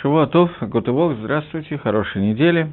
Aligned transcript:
Шавуатов, 0.00 0.50
Готывок, 0.62 1.18
здравствуйте, 1.18 1.76
хорошей 1.76 2.22
недели. 2.22 2.72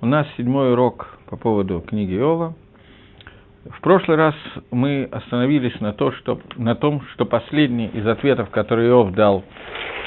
У 0.00 0.06
нас 0.06 0.26
седьмой 0.38 0.72
урок 0.72 1.18
по 1.26 1.36
поводу 1.36 1.82
книги 1.86 2.14
Иова. 2.14 2.54
В 3.66 3.82
прошлый 3.82 4.16
раз 4.16 4.34
мы 4.70 5.06
остановились 5.12 5.78
на, 5.80 5.92
то, 5.92 6.10
что, 6.12 6.40
на 6.56 6.74
том, 6.74 7.02
что 7.12 7.26
последний 7.26 7.88
из 7.88 8.06
ответов, 8.06 8.48
который 8.48 8.88
Иов 8.88 9.12
дал 9.12 9.44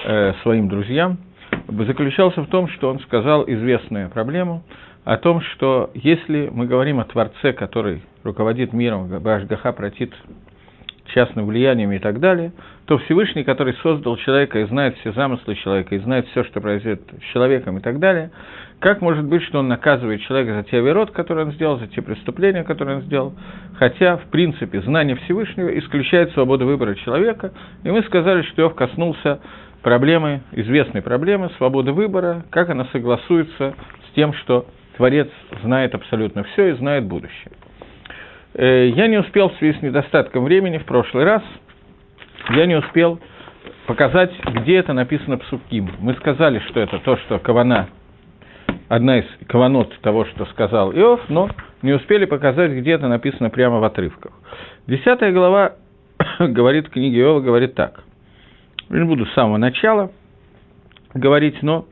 э, 0.04 0.34
своим 0.42 0.68
друзьям, 0.68 1.20
заключался 1.68 2.42
в 2.42 2.48
том, 2.48 2.70
что 2.70 2.90
он 2.90 3.02
сказал 3.02 3.44
известную 3.46 4.10
проблему 4.10 4.64
о 5.04 5.18
том, 5.18 5.42
что 5.42 5.92
если 5.94 6.50
мы 6.52 6.66
говорим 6.66 7.00
о 7.00 7.06
Творце, 7.06 7.54
который 7.54 8.02
руководит 8.24 8.74
миром, 8.74 9.08
Башгаха 9.22 9.74
протит 9.74 10.12
частным 11.18 11.48
влиянием 11.48 11.92
и 11.94 11.98
так 11.98 12.20
далее, 12.20 12.52
то 12.86 13.00
Всевышний, 13.00 13.44
который 13.44 13.74
создал 13.82 14.18
человека 14.18 14.60
и 14.60 14.66
знает 14.66 14.96
все 15.00 15.12
замыслы 15.14 15.56
человека, 15.56 15.96
и 15.96 15.98
знает 15.98 16.28
все, 16.28 16.44
что 16.44 16.62
произойдет 16.62 17.02
с 17.20 17.34
человеком 17.34 17.80
и 17.80 17.82
так 17.82 17.98
далее, 17.98 18.30
как 18.80 19.02
может 19.02 19.26
быть, 19.26 19.42
что 19.42 19.58
он 19.58 19.68
наказывает 19.68 20.22
человека 20.22 20.54
за 20.54 20.64
те 20.70 20.78
оверот, 20.78 21.10
которые 21.10 21.48
он 21.48 21.54
сделал, 21.54 21.80
за 21.80 21.88
те 21.88 22.04
преступления, 22.04 22.64
которые 22.64 22.98
он 22.98 23.02
сделал, 23.02 23.34
хотя, 23.80 24.18
в 24.18 24.26
принципе, 24.26 24.80
знание 24.82 25.16
Всевышнего 25.16 25.76
исключает 25.80 26.34
свободу 26.34 26.68
выбора 26.68 26.94
человека, 26.94 27.52
и 27.84 27.90
мы 27.90 28.04
сказали, 28.04 28.44
что 28.44 28.62
Иов 28.62 28.76
коснулся 28.76 29.40
проблемы, 29.82 30.42
известной 30.52 31.02
проблемы 31.02 31.50
свободы 31.58 31.94
выбора, 31.94 32.46
как 32.52 32.70
она 32.70 32.86
согласуется 32.92 33.74
с 34.08 34.14
тем, 34.14 34.34
что 34.34 34.68
Творец 34.98 35.30
знает 35.64 35.96
абсолютно 35.96 36.44
все 36.44 36.68
и 36.68 36.72
знает 36.74 37.06
будущее. 37.06 37.54
Э, 38.58 38.88
я 38.90 39.08
не 39.08 39.18
успел 39.20 39.50
в 39.50 39.58
связи 39.58 39.78
с 39.78 39.82
недостатком 39.84 40.44
времени 40.44 40.80
в 40.80 40.86
прошлый 40.86 41.24
раз, 41.24 41.44
я 42.50 42.66
не 42.66 42.76
успел 42.76 43.20
показать, 43.86 44.32
где 44.46 44.78
это 44.78 44.94
написано 44.94 45.38
псуким. 45.38 45.92
Мы 46.00 46.16
сказали, 46.16 46.60
что 46.68 46.80
это 46.80 46.98
то, 47.00 47.18
что 47.18 47.38
Кавана, 47.38 47.88
одна 48.90 49.20
из 49.20 49.26
каванот 49.48 49.96
того, 50.02 50.26
что 50.26 50.46
сказал 50.48 50.92
Иов, 50.92 51.22
но 51.30 51.50
не 51.84 51.94
успели 51.94 52.26
показать, 52.26 52.72
где 52.72 52.94
это 52.94 53.08
написано 53.08 53.52
прямо 53.52 53.80
в 53.80 53.84
отрывках. 53.84 54.32
Десятая 54.88 55.32
глава 55.32 55.74
говорит, 56.40 56.90
книги 56.90 57.20
Иова 57.20 57.42
говорит 57.42 57.76
так. 57.76 58.04
Я 58.90 59.00
не 59.00 59.06
буду 59.06 59.28
с 59.28 59.34
самого 59.34 59.58
начала 59.58 60.12
говорить, 61.14 61.62
но 61.62 61.86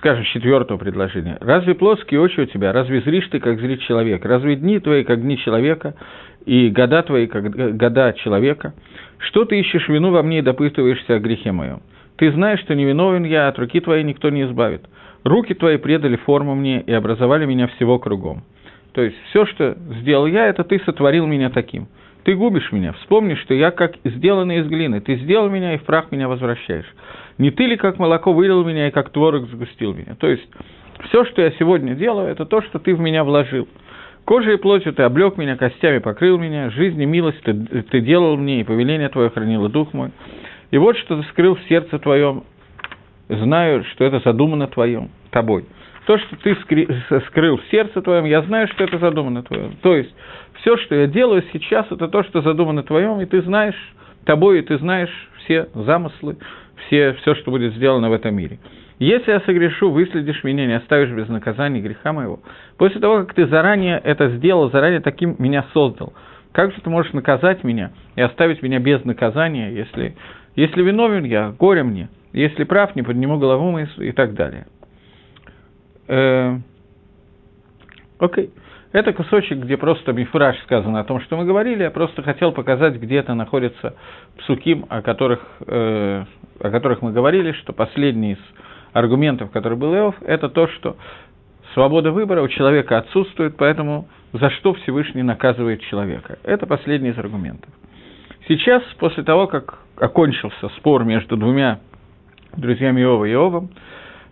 скажем, 0.00 0.24
четвертого 0.24 0.78
предложения. 0.78 1.36
«Разве 1.40 1.74
плоские 1.74 2.20
очи 2.20 2.40
у 2.40 2.46
тебя? 2.46 2.72
Разве 2.72 3.02
зришь 3.02 3.28
ты, 3.28 3.38
как 3.38 3.60
зрит 3.60 3.82
человек? 3.82 4.24
Разве 4.24 4.56
дни 4.56 4.80
твои, 4.80 5.04
как 5.04 5.20
дни 5.20 5.36
человека, 5.36 5.94
и 6.46 6.70
года 6.70 7.02
твои, 7.02 7.26
как 7.26 7.50
года 7.76 8.14
человека? 8.14 8.72
Что 9.18 9.44
ты 9.44 9.60
ищешь 9.60 9.88
вину 9.88 10.10
во 10.10 10.22
мне 10.22 10.38
и 10.38 10.42
допытываешься 10.42 11.16
о 11.16 11.18
грехе 11.18 11.52
моем? 11.52 11.82
Ты 12.16 12.32
знаешь, 12.32 12.60
что 12.60 12.74
невиновен 12.74 13.24
я, 13.24 13.48
от 13.48 13.58
руки 13.58 13.78
твоей 13.80 14.02
никто 14.02 14.30
не 14.30 14.44
избавит. 14.44 14.86
Руки 15.22 15.52
твои 15.52 15.76
предали 15.76 16.16
форму 16.16 16.54
мне 16.54 16.80
и 16.80 16.92
образовали 16.92 17.44
меня 17.44 17.66
всего 17.66 17.98
кругом. 17.98 18.42
То 18.92 19.02
есть, 19.02 19.16
все, 19.28 19.44
что 19.44 19.76
сделал 20.00 20.24
я, 20.26 20.46
это 20.46 20.64
ты 20.64 20.80
сотворил 20.80 21.26
меня 21.26 21.50
таким. 21.50 21.88
Ты 22.24 22.34
губишь 22.34 22.72
меня, 22.72 22.92
вспомни, 22.94 23.34
что 23.34 23.54
я 23.54 23.70
как 23.70 23.96
сделанный 24.04 24.60
из 24.60 24.66
глины. 24.66 25.00
Ты 25.00 25.16
сделал 25.16 25.50
меня 25.50 25.74
и 25.74 25.78
в 25.78 25.84
прах 25.84 26.10
меня 26.10 26.26
возвращаешь. 26.28 26.86
Не 27.40 27.50
ты 27.50 27.64
ли, 27.64 27.78
как 27.78 27.98
молоко, 27.98 28.34
вылил 28.34 28.62
меня 28.66 28.88
и 28.88 28.90
как 28.90 29.08
творог 29.08 29.48
сгустил 29.48 29.94
меня? 29.94 30.14
То 30.20 30.28
есть, 30.28 30.46
все, 31.08 31.24
что 31.24 31.40
я 31.40 31.50
сегодня 31.52 31.94
делаю, 31.94 32.28
это 32.28 32.44
то, 32.44 32.60
что 32.60 32.78
ты 32.78 32.94
в 32.94 33.00
меня 33.00 33.24
вложил. 33.24 33.66
Кожей 34.26 34.54
и 34.54 34.58
плотью 34.58 34.92
ты 34.92 35.04
облег 35.04 35.38
меня, 35.38 35.56
костями 35.56 36.00
покрыл 36.00 36.36
меня, 36.36 36.68
жизнь 36.68 37.00
и 37.00 37.06
милость 37.06 37.42
ты, 37.42 37.54
ты 37.54 38.00
делал 38.02 38.36
мне, 38.36 38.60
и 38.60 38.64
повеление 38.64 39.08
твое 39.08 39.30
хранило 39.30 39.70
дух 39.70 39.94
мой. 39.94 40.10
И 40.70 40.76
вот 40.76 40.98
что 40.98 41.16
ты 41.16 41.26
скрыл 41.30 41.54
в 41.54 41.62
сердце 41.62 41.98
твоем, 41.98 42.44
знаю, 43.30 43.84
что 43.92 44.04
это 44.04 44.20
задумано 44.20 44.66
твоем, 44.66 45.08
тобой. 45.30 45.64
То, 46.04 46.18
что 46.18 46.36
ты 46.36 46.54
скрыл 47.28 47.56
в 47.56 47.64
сердце 47.70 48.02
твоем, 48.02 48.26
я 48.26 48.42
знаю, 48.42 48.68
что 48.68 48.84
это 48.84 48.98
задумано 48.98 49.42
твоем. 49.44 49.76
То 49.80 49.96
есть, 49.96 50.14
все, 50.60 50.76
что 50.76 50.94
я 50.94 51.06
делаю 51.06 51.42
сейчас, 51.54 51.86
это 51.90 52.06
то, 52.06 52.22
что 52.22 52.42
задумано 52.42 52.82
твоем, 52.82 53.18
и 53.22 53.24
ты 53.24 53.40
знаешь, 53.40 53.94
тобой, 54.26 54.58
и 54.58 54.62
ты 54.62 54.76
знаешь 54.76 55.28
все 55.38 55.68
замыслы, 55.72 56.36
все, 56.86 57.12
все, 57.14 57.34
что 57.36 57.50
будет 57.50 57.74
сделано 57.74 58.10
в 58.10 58.12
этом 58.12 58.34
мире. 58.34 58.58
Если 58.98 59.30
я 59.30 59.40
согрешу, 59.40 59.90
выследишь 59.90 60.44
меня, 60.44 60.66
не 60.66 60.74
оставишь 60.74 61.10
без 61.10 61.28
наказания 61.28 61.80
греха 61.80 62.12
моего. 62.12 62.40
После 62.76 63.00
того, 63.00 63.20
как 63.20 63.34
ты 63.34 63.46
заранее 63.46 63.98
это 64.04 64.28
сделал, 64.36 64.70
заранее 64.70 65.00
таким 65.00 65.36
меня 65.38 65.64
создал, 65.72 66.12
как 66.52 66.72
же 66.72 66.80
ты 66.80 66.90
можешь 66.90 67.12
наказать 67.12 67.64
меня 67.64 67.92
и 68.16 68.20
оставить 68.20 68.62
меня 68.62 68.78
без 68.78 69.04
наказания, 69.04 69.72
если, 69.72 70.16
если 70.56 70.82
виновен 70.82 71.24
я, 71.24 71.54
горе 71.58 71.82
мне, 71.82 72.08
если 72.32 72.64
прав, 72.64 72.94
не 72.94 73.02
подниму 73.02 73.38
голову 73.38 73.70
мою 73.70 73.88
и 73.98 74.12
так 74.12 74.34
далее. 74.34 74.66
Э, 76.08 76.58
окей. 78.18 78.50
Это 78.92 79.12
кусочек, 79.12 79.58
где 79.58 79.76
просто 79.76 80.12
мифраж 80.12 80.58
сказано 80.62 80.98
о 80.98 81.04
том, 81.04 81.20
что 81.20 81.36
мы 81.36 81.44
говорили. 81.44 81.84
Я 81.84 81.92
просто 81.92 82.22
хотел 82.22 82.50
показать, 82.50 82.96
где 82.96 83.18
это 83.18 83.34
находится 83.34 83.94
псуким, 84.38 84.84
о 84.88 85.00
которых, 85.00 85.40
э, 85.64 86.24
о 86.60 86.70
которых 86.70 87.02
мы 87.02 87.12
говорили, 87.12 87.52
что 87.52 87.72
последний 87.72 88.32
из 88.32 88.38
аргументов, 88.92 89.50
который 89.50 89.78
был 89.78 89.94
Иов, 89.94 90.14
это 90.22 90.48
то, 90.48 90.68
что 90.68 90.96
свобода 91.74 92.10
выбора 92.12 92.42
у 92.42 92.48
человека 92.48 92.98
отсутствует, 92.98 93.56
поэтому 93.56 94.08
за 94.32 94.50
что 94.50 94.74
Всевышний 94.74 95.22
наказывает 95.22 95.80
человека. 95.82 96.38
Это 96.44 96.66
последний 96.66 97.10
из 97.10 97.18
аргументов. 97.18 97.70
Сейчас, 98.48 98.82
после 98.98 99.22
того, 99.22 99.46
как 99.46 99.78
окончился 99.96 100.68
спор 100.78 101.04
между 101.04 101.36
двумя 101.36 101.80
друзьями 102.56 103.00
Иова 103.02 103.24
и 103.24 103.30
Иовом, 103.30 103.70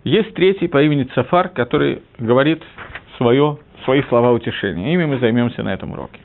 есть 0.04 0.34
третий 0.34 0.68
по 0.68 0.82
имени 0.82 1.04
Цафар, 1.14 1.48
который 1.50 2.02
говорит 2.18 2.62
свое 3.16 3.58
свои 3.84 4.02
слова 4.04 4.32
утешения. 4.32 4.92
Ими 4.94 5.04
мы 5.04 5.18
займемся 5.18 5.62
на 5.62 5.72
этом 5.72 5.92
уроке. 5.92 6.20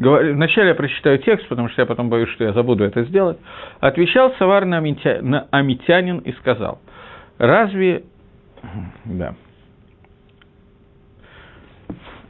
Вначале 0.00 0.68
я 0.68 0.74
прочитаю 0.74 1.18
текст, 1.18 1.46
потому 1.48 1.68
что 1.68 1.82
я 1.82 1.86
потом 1.86 2.08
боюсь, 2.08 2.30
что 2.30 2.44
я 2.44 2.54
забуду 2.54 2.84
это 2.84 3.02
сделать. 3.04 3.38
Отвечал 3.80 4.32
Савар 4.38 4.64
на, 4.64 4.78
Амитя... 4.78 5.18
на 5.20 5.46
Амитянин 5.50 6.18
и 6.18 6.32
сказал, 6.32 6.80
разве... 7.36 8.04
Да. 9.04 9.34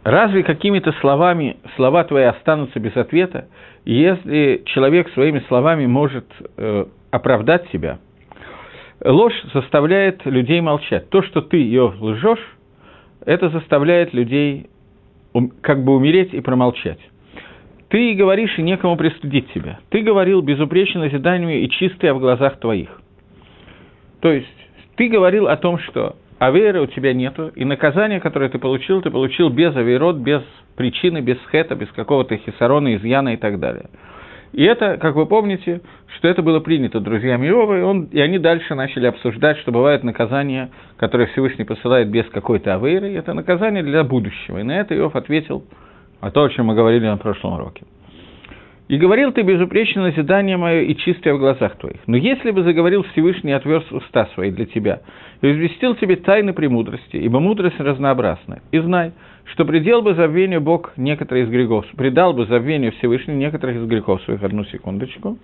Разве 0.03 0.43
какими-то 0.43 0.93
словами 1.01 1.59
слова 1.77 2.03
твои 2.03 2.25
останутся 2.25 2.81
без 2.81 2.97
ответа, 2.97 3.47
если 3.85 4.63
человек 4.65 5.09
своими 5.11 5.39
словами 5.47 5.87
может 5.87 6.27
э, 6.57 6.87
оправдать 7.13 7.69
себя? 7.71 7.99
Ложь 9.05 9.41
заставляет 9.55 10.27
людей 10.27 10.61
молчать. 10.61 11.09
То, 11.11 11.23
что 11.23 11.41
ты 11.41 11.59
ее 11.59 11.95
лжешь, 12.01 12.57
это 13.25 13.49
заставляет 13.51 14.13
людей 14.13 14.71
как 15.61 15.85
бы 15.85 15.95
умереть 15.95 16.35
и 16.35 16.41
промолчать. 16.41 16.99
Ты 17.91 18.15
говоришь, 18.15 18.57
и 18.57 18.63
некому 18.63 18.97
пристудить 18.97 19.53
тебя. 19.53 19.81
Ты 19.91 20.03
говорил 20.03 20.43
безупречно 20.43 21.01
назиданию 21.01 21.61
и 21.61 21.69
чистое 21.69 22.15
в 22.15 22.21
глазах 22.21 22.59
твоих. 22.61 22.89
То 24.21 24.31
есть, 24.31 24.47
ты 24.97 25.09
говорил 25.09 25.49
о 25.49 25.57
том, 25.57 25.79
что 25.81 26.17
авейра 26.39 26.83
у 26.83 26.87
тебя 26.87 27.13
нету, 27.13 27.51
и 27.55 27.65
наказание, 27.65 28.21
которое 28.21 28.49
ты 28.49 28.59
получил, 28.59 29.03
ты 29.03 29.11
получил 29.11 29.49
без 29.49 29.75
авейрот, 29.75 30.17
без 30.17 30.43
причины, 30.77 31.21
без 31.21 31.39
хета, 31.51 31.75
без 31.75 31.89
какого-то 31.89 32.37
хисарона, 32.37 32.95
изъяна 32.95 33.35
и 33.35 33.37
так 33.37 33.59
далее. 33.59 33.87
И 34.53 34.63
это, 34.63 34.97
как 34.97 35.17
вы 35.17 35.27
помните, 35.27 35.81
что 36.17 36.29
это 36.29 36.43
было 36.43 36.61
принято 36.61 37.01
друзьями 37.01 37.49
Иова, 37.49 37.79
и, 37.79 37.83
он, 37.83 38.05
и 38.05 38.21
они 38.21 38.39
дальше 38.39 38.75
начали 38.77 39.07
обсуждать, 39.07 39.59
что 39.59 39.73
бывает 39.73 40.05
наказание, 40.05 40.71
которое 40.97 41.27
Всевышний 41.27 41.65
посылает 41.65 42.09
без 42.09 42.27
какой-то 42.27 42.75
авейры, 42.75 43.11
и 43.11 43.15
это 43.15 43.35
наказание 43.35 43.83
для 43.83 44.05
будущего. 44.05 44.59
И 44.59 44.63
на 44.63 44.79
это 44.79 44.97
Иов 44.97 45.17
ответил 45.17 45.65
о 46.21 46.31
том, 46.31 46.47
о 46.47 46.51
чем 46.51 46.67
мы 46.67 46.75
говорили 46.75 47.07
на 47.07 47.17
прошлом 47.17 47.55
уроке. 47.55 47.85
И 48.89 48.99
говорил 48.99 49.31
ты 49.31 49.43
безупречно 49.43 50.03
назидание 50.03 50.57
мое 50.57 50.81
и 50.81 50.97
чистое 50.97 51.35
в 51.35 51.39
глазах 51.39 51.77
твоих. 51.77 52.01
Но 52.09 52.17
если 52.17 52.51
бы 52.51 52.65
заговорил 52.65 53.05
Всевышний 53.05 53.53
отверз 53.53 53.85
уста 53.93 54.27
свои 54.35 54.51
для 54.51 54.67
тебя, 54.67 55.03
и 55.43 55.53
известил 55.53 55.95
тебе 55.95 56.17
тайны 56.17 56.53
премудрости, 56.53 57.17
ибо 57.17 57.39
мудрость 57.39 57.79
разнообразна, 57.79 58.63
и 58.73 58.81
знай, 58.81 59.13
что 59.45 59.65
предел 59.65 60.03
бы 60.03 60.15
забвению 60.15 60.61
Бог 60.61 60.93
некоторые 60.97 61.45
из 61.45 61.51
грехов, 61.51 61.87
предал 61.97 62.33
бы 62.33 62.47
забвению 62.47 62.91
Всевышний 62.93 63.35
некоторых 63.35 63.77
из 63.77 63.87
грехов 63.87 64.23
своих. 64.23 64.43
Одну 64.43 64.65
секундочку. 64.65 65.39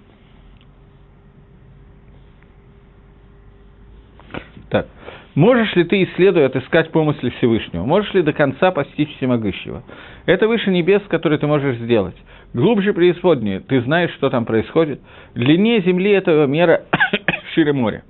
Так. 4.70 4.88
Можешь 5.36 5.76
ли 5.76 5.84
ты, 5.84 6.02
исследуя, 6.04 6.46
отыскать 6.46 6.90
помысли 6.90 7.28
Всевышнего? 7.28 7.84
Можешь 7.84 8.12
ли 8.14 8.22
до 8.22 8.32
конца 8.32 8.70
постичь 8.70 9.14
Всемогущего? 9.18 9.82
Это 10.24 10.48
выше 10.48 10.70
небес, 10.70 11.02
который 11.08 11.36
ты 11.36 11.46
можешь 11.46 11.76
сделать. 11.76 12.16
Глубже 12.54 12.94
преисподнее, 12.94 13.60
ты 13.60 13.82
знаешь, 13.82 14.12
что 14.14 14.30
там 14.30 14.46
происходит. 14.46 14.98
Длиннее 15.34 15.82
земли 15.82 16.12
этого 16.12 16.46
мира 16.46 16.84
шире 17.54 17.74
моря. 17.74 18.02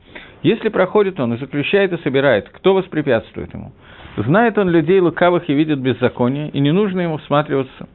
Если 0.44 0.68
проходит 0.68 1.18
он 1.18 1.34
и 1.34 1.38
заключает 1.38 1.92
и 1.92 2.00
собирает, 2.04 2.48
кто 2.50 2.74
воспрепятствует 2.74 3.52
ему? 3.52 3.72
Знает 4.16 4.56
он 4.56 4.70
людей 4.70 5.00
лукавых 5.00 5.50
и 5.50 5.52
видит 5.52 5.80
беззаконие, 5.80 6.50
и 6.50 6.60
не 6.60 6.70
нужно 6.70 7.00
ему 7.00 7.16
всматриваться. 7.18 7.88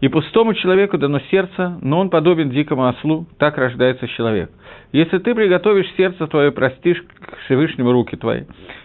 И 0.00 0.08
пустому 0.08 0.52
человеку 0.54 0.98
дано 0.98 1.20
сердце, 1.30 1.78
но 1.80 1.98
он 2.00 2.10
подобен 2.10 2.50
дикому 2.50 2.86
ослу, 2.86 3.26
так 3.38 3.56
рождается 3.56 4.06
человек. 4.08 4.50
Если 4.92 5.18
ты 5.18 5.34
приготовишь 5.34 5.90
сердце 5.96 6.26
твое, 6.26 6.52
простишь 6.52 7.02
к 7.02 7.38
Всевышнему 7.44 7.92
руки 7.92 8.16
твои. 8.16 8.42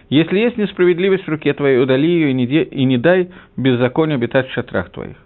Если 0.08 0.38
есть 0.38 0.56
несправедливость 0.56 1.24
в 1.24 1.28
руке 1.28 1.52
твоей, 1.52 1.82
удали 1.82 2.08
ее 2.08 2.30
и 2.30 2.34
не, 2.34 2.46
де, 2.46 2.62
и 2.62 2.84
не 2.84 2.98
дай 2.98 3.30
беззаконию 3.56 4.16
обитать 4.16 4.48
в 4.48 4.52
шатрах 4.52 4.90
твоих. 4.90 5.16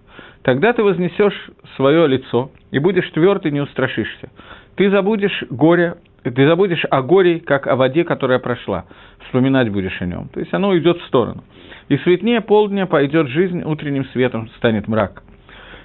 Тогда 0.43 0.73
ты 0.73 0.83
вознесешь 0.83 1.51
свое 1.77 2.07
лицо 2.07 2.51
и 2.71 2.79
будешь 2.79 3.09
тверд 3.11 3.47
и 3.47 3.51
не 3.51 3.61
устрашишься. 3.61 4.31
Ты 4.77 4.91
забудешь 4.91 5.45
горе, 5.51 5.97
ты 6.23 6.47
забудешь 6.47 6.85
о 6.91 7.03
горе, 7.03 7.41
как 7.41 7.67
о 7.67 7.77
воде, 7.77 8.05
которая 8.05 8.39
прошла. 8.39 8.85
Вспоминать 9.25 9.71
будешь 9.71 10.01
о 10.01 10.07
нем. 10.07 10.29
То 10.29 10.41
есть 10.41 10.53
оно 10.53 10.77
идет 10.77 10.99
в 10.99 11.07
сторону. 11.07 11.43
И 11.89 11.97
светнее 11.99 12.41
полдня 12.41 12.87
пойдет 12.87 13.29
жизнь, 13.29 13.63
утренним 13.65 14.05
светом 14.07 14.49
станет 14.59 14.89
мрак. 14.89 15.23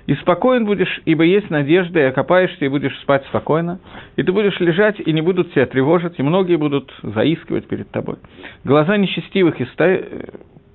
И 0.07 0.15
спокоен 0.15 0.65
будешь, 0.65 1.01
ибо 1.05 1.23
есть 1.23 1.49
надежда, 1.49 1.99
и 1.99 2.03
окопаешься, 2.03 2.65
и 2.65 2.69
будешь 2.69 2.97
спать 2.99 3.23
спокойно, 3.25 3.79
и 4.15 4.23
ты 4.23 4.31
будешь 4.31 4.59
лежать, 4.59 4.99
и 4.99 5.13
не 5.13 5.21
будут 5.21 5.53
тебя 5.53 5.65
тревожить, 5.65 6.13
и 6.17 6.23
многие 6.23 6.55
будут 6.55 6.91
заискивать 7.03 7.67
перед 7.67 7.89
тобой. 7.91 8.15
Глаза 8.63 8.97
нечестивых 8.97 9.61
и 9.61 9.65
ста... 9.65 9.99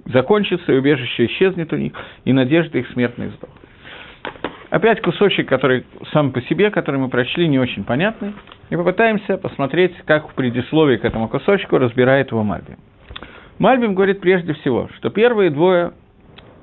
закончатся, 0.07 0.73
и 0.73 0.77
убежище 0.77 1.27
исчезнет 1.27 1.73
у 1.73 1.77
них, 1.77 1.93
и 2.25 2.33
надежда 2.33 2.79
их 2.79 2.89
смертных 2.91 3.33
сдох. 3.33 3.51
Опять 4.71 5.01
кусочек, 5.01 5.49
который 5.49 5.85
сам 6.13 6.33
по 6.33 6.41
себе, 6.43 6.71
который 6.71 7.01
мы 7.01 7.09
прочли, 7.09 7.49
не 7.49 7.59
очень 7.59 7.85
понятный, 7.85 8.33
и 8.71 8.77
попытаемся 8.77 9.39
посмотреть, 9.39 9.95
как 10.05 10.29
в 10.29 10.35
предисловии 10.35 10.97
к 10.97 11.05
этому 11.05 11.29
кусочку 11.29 11.79
разбирает 11.79 12.31
его 12.31 12.43
Мальбим. 12.43 12.77
Мальбим 13.59 13.95
говорит 13.95 14.21
прежде 14.21 14.53
всего, 14.55 14.89
что 14.97 15.11
первые 15.11 15.51
двое 15.51 15.93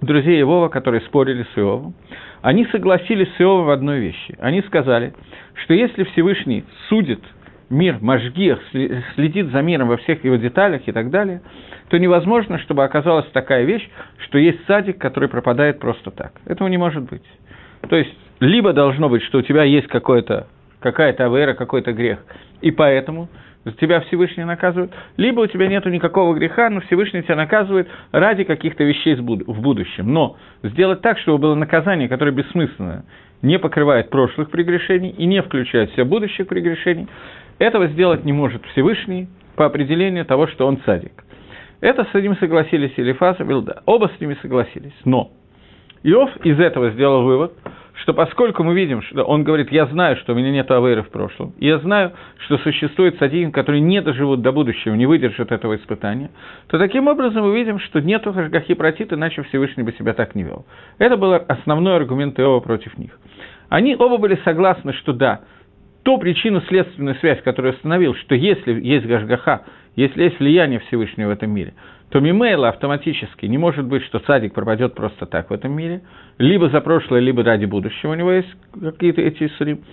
друзей 0.05 0.41
Иова, 0.41 0.69
которые 0.69 1.01
спорили 1.01 1.45
с 1.53 1.57
Иовом, 1.57 1.93
они 2.41 2.65
согласились 2.67 3.29
с 3.37 3.41
Иовом 3.41 3.65
в 3.65 3.69
одной 3.69 3.99
вещи. 3.99 4.35
Они 4.39 4.61
сказали, 4.63 5.13
что 5.63 5.73
если 5.73 6.03
Всевышний 6.03 6.65
судит 6.89 7.21
мир 7.69 7.97
Машгиях, 8.01 8.59
следит 9.15 9.51
за 9.51 9.61
миром 9.61 9.87
во 9.87 9.97
всех 9.97 10.23
его 10.23 10.35
деталях 10.35 10.81
и 10.85 10.91
так 10.91 11.09
далее, 11.09 11.41
то 11.89 11.97
невозможно, 11.97 12.59
чтобы 12.59 12.83
оказалась 12.83 13.25
такая 13.31 13.63
вещь, 13.63 13.87
что 14.19 14.37
есть 14.37 14.65
садик, 14.67 14.97
который 14.97 15.29
пропадает 15.29 15.79
просто 15.79 16.11
так. 16.11 16.33
Этого 16.45 16.67
не 16.67 16.77
может 16.77 17.03
быть. 17.03 17.23
То 17.89 17.95
есть, 17.95 18.13
либо 18.39 18.73
должно 18.73 19.09
быть, 19.09 19.23
что 19.23 19.39
у 19.39 19.41
тебя 19.41 19.63
есть 19.63 19.87
какое-то, 19.87 20.47
какая-то 20.79 21.25
авера, 21.25 21.53
какой-то 21.53 21.93
грех, 21.93 22.19
и 22.61 22.71
поэтому 22.71 23.29
тебя 23.71 24.01
Всевышний 24.01 24.43
наказывает, 24.43 24.91
либо 25.17 25.41
у 25.41 25.47
тебя 25.47 25.67
нет 25.67 25.85
никакого 25.85 26.33
греха, 26.33 26.69
но 26.69 26.81
Всевышний 26.81 27.23
тебя 27.23 27.35
наказывает 27.35 27.87
ради 28.11 28.43
каких-то 28.43 28.83
вещей 28.83 29.15
в 29.15 29.61
будущем. 29.61 30.13
Но 30.13 30.37
сделать 30.63 31.01
так, 31.01 31.17
чтобы 31.19 31.37
было 31.37 31.55
наказание, 31.55 32.09
которое 32.09 32.31
бессмысленное, 32.31 33.05
не 33.41 33.59
покрывает 33.59 34.09
прошлых 34.09 34.49
прегрешений 34.49 35.09
и 35.09 35.25
не 35.25 35.41
включает 35.41 35.91
все 35.91 36.03
будущих 36.03 36.47
прегрешений, 36.47 37.07
этого 37.59 37.87
сделать 37.87 38.25
не 38.25 38.33
может 38.33 38.65
Всевышний 38.67 39.27
по 39.55 39.65
определению 39.65 40.25
того, 40.25 40.47
что 40.47 40.65
он 40.67 40.79
садик. 40.85 41.23
Это 41.81 42.05
с 42.05 42.15
этим 42.15 42.37
согласились 42.37 42.93
Элифаз 42.97 43.39
и 43.39 43.43
Билда. 43.43 43.83
Оба 43.85 44.09
с 44.15 44.19
ними 44.21 44.37
согласились. 44.41 44.93
Но 45.03 45.31
Иов 46.03 46.29
из 46.43 46.59
этого 46.59 46.91
сделал 46.91 47.23
вывод, 47.23 47.53
что 48.01 48.13
поскольку 48.13 48.63
мы 48.63 48.73
видим, 48.73 49.01
что 49.03 49.23
он 49.23 49.43
говорит, 49.43 49.71
я 49.71 49.85
знаю, 49.85 50.17
что 50.17 50.33
у 50.33 50.35
меня 50.35 50.51
нет 50.51 50.69
авейры 50.71 51.03
в 51.03 51.09
прошлом, 51.09 51.53
я 51.59 51.77
знаю, 51.79 52.13
что 52.39 52.57
существует 52.57 53.17
садин, 53.19 53.51
которые 53.51 53.81
не 53.81 54.01
доживут 54.01 54.41
до 54.41 54.51
будущего, 54.51 54.95
не 54.95 55.05
выдержат 55.05 55.51
этого 55.51 55.75
испытания, 55.75 56.31
то 56.67 56.79
таким 56.79 57.07
образом 57.07 57.43
мы 57.43 57.55
видим, 57.55 57.79
что 57.79 58.01
нету 58.01 58.33
хашгахи 58.33 58.73
протит, 58.73 59.13
иначе 59.13 59.43
Всевышний 59.43 59.83
бы 59.83 59.91
себя 59.93 60.13
так 60.13 60.35
не 60.35 60.43
вел. 60.43 60.65
Это 60.97 61.17
был 61.17 61.33
основной 61.47 61.95
аргумент 61.95 62.39
Иова 62.39 62.59
против 62.59 62.97
них. 62.97 63.11
Они 63.69 63.95
оба 63.95 64.17
были 64.17 64.39
согласны, 64.43 64.93
что 64.93 65.13
да, 65.13 65.41
ту 66.03 66.17
причину-следственную 66.17 67.15
связь, 67.15 67.41
которую 67.41 67.73
установил, 67.73 68.15
что 68.15 68.35
если 68.35 68.73
есть 68.81 69.05
Гашгаха, 69.05 69.63
если 69.95 70.23
есть 70.23 70.39
влияние 70.39 70.79
Всевышнего 70.79 71.29
в 71.29 71.31
этом 71.31 71.51
мире, 71.51 71.73
то 72.13 72.19
мимейла 72.19 72.69
автоматически 72.69 73.47
не 73.47 73.57
может 73.57 73.87
быть, 73.87 74.03
что 74.03 74.19
цадик 74.19 74.53
пропадет 74.53 74.93
просто 74.93 75.25
так 75.25 75.49
в 75.49 75.53
этом 75.53 75.71
мире, 75.71 76.03
либо 76.37 76.69
за 76.69 76.79
прошлое, 76.79 77.19
либо 77.19 77.43
ради 77.43 77.65
будущего 77.65 78.11
у 78.11 78.13
него 78.13 78.31
есть 78.31 78.55
какие-то 78.79 79.21
эти 79.21 79.47
исурим. 79.47 79.83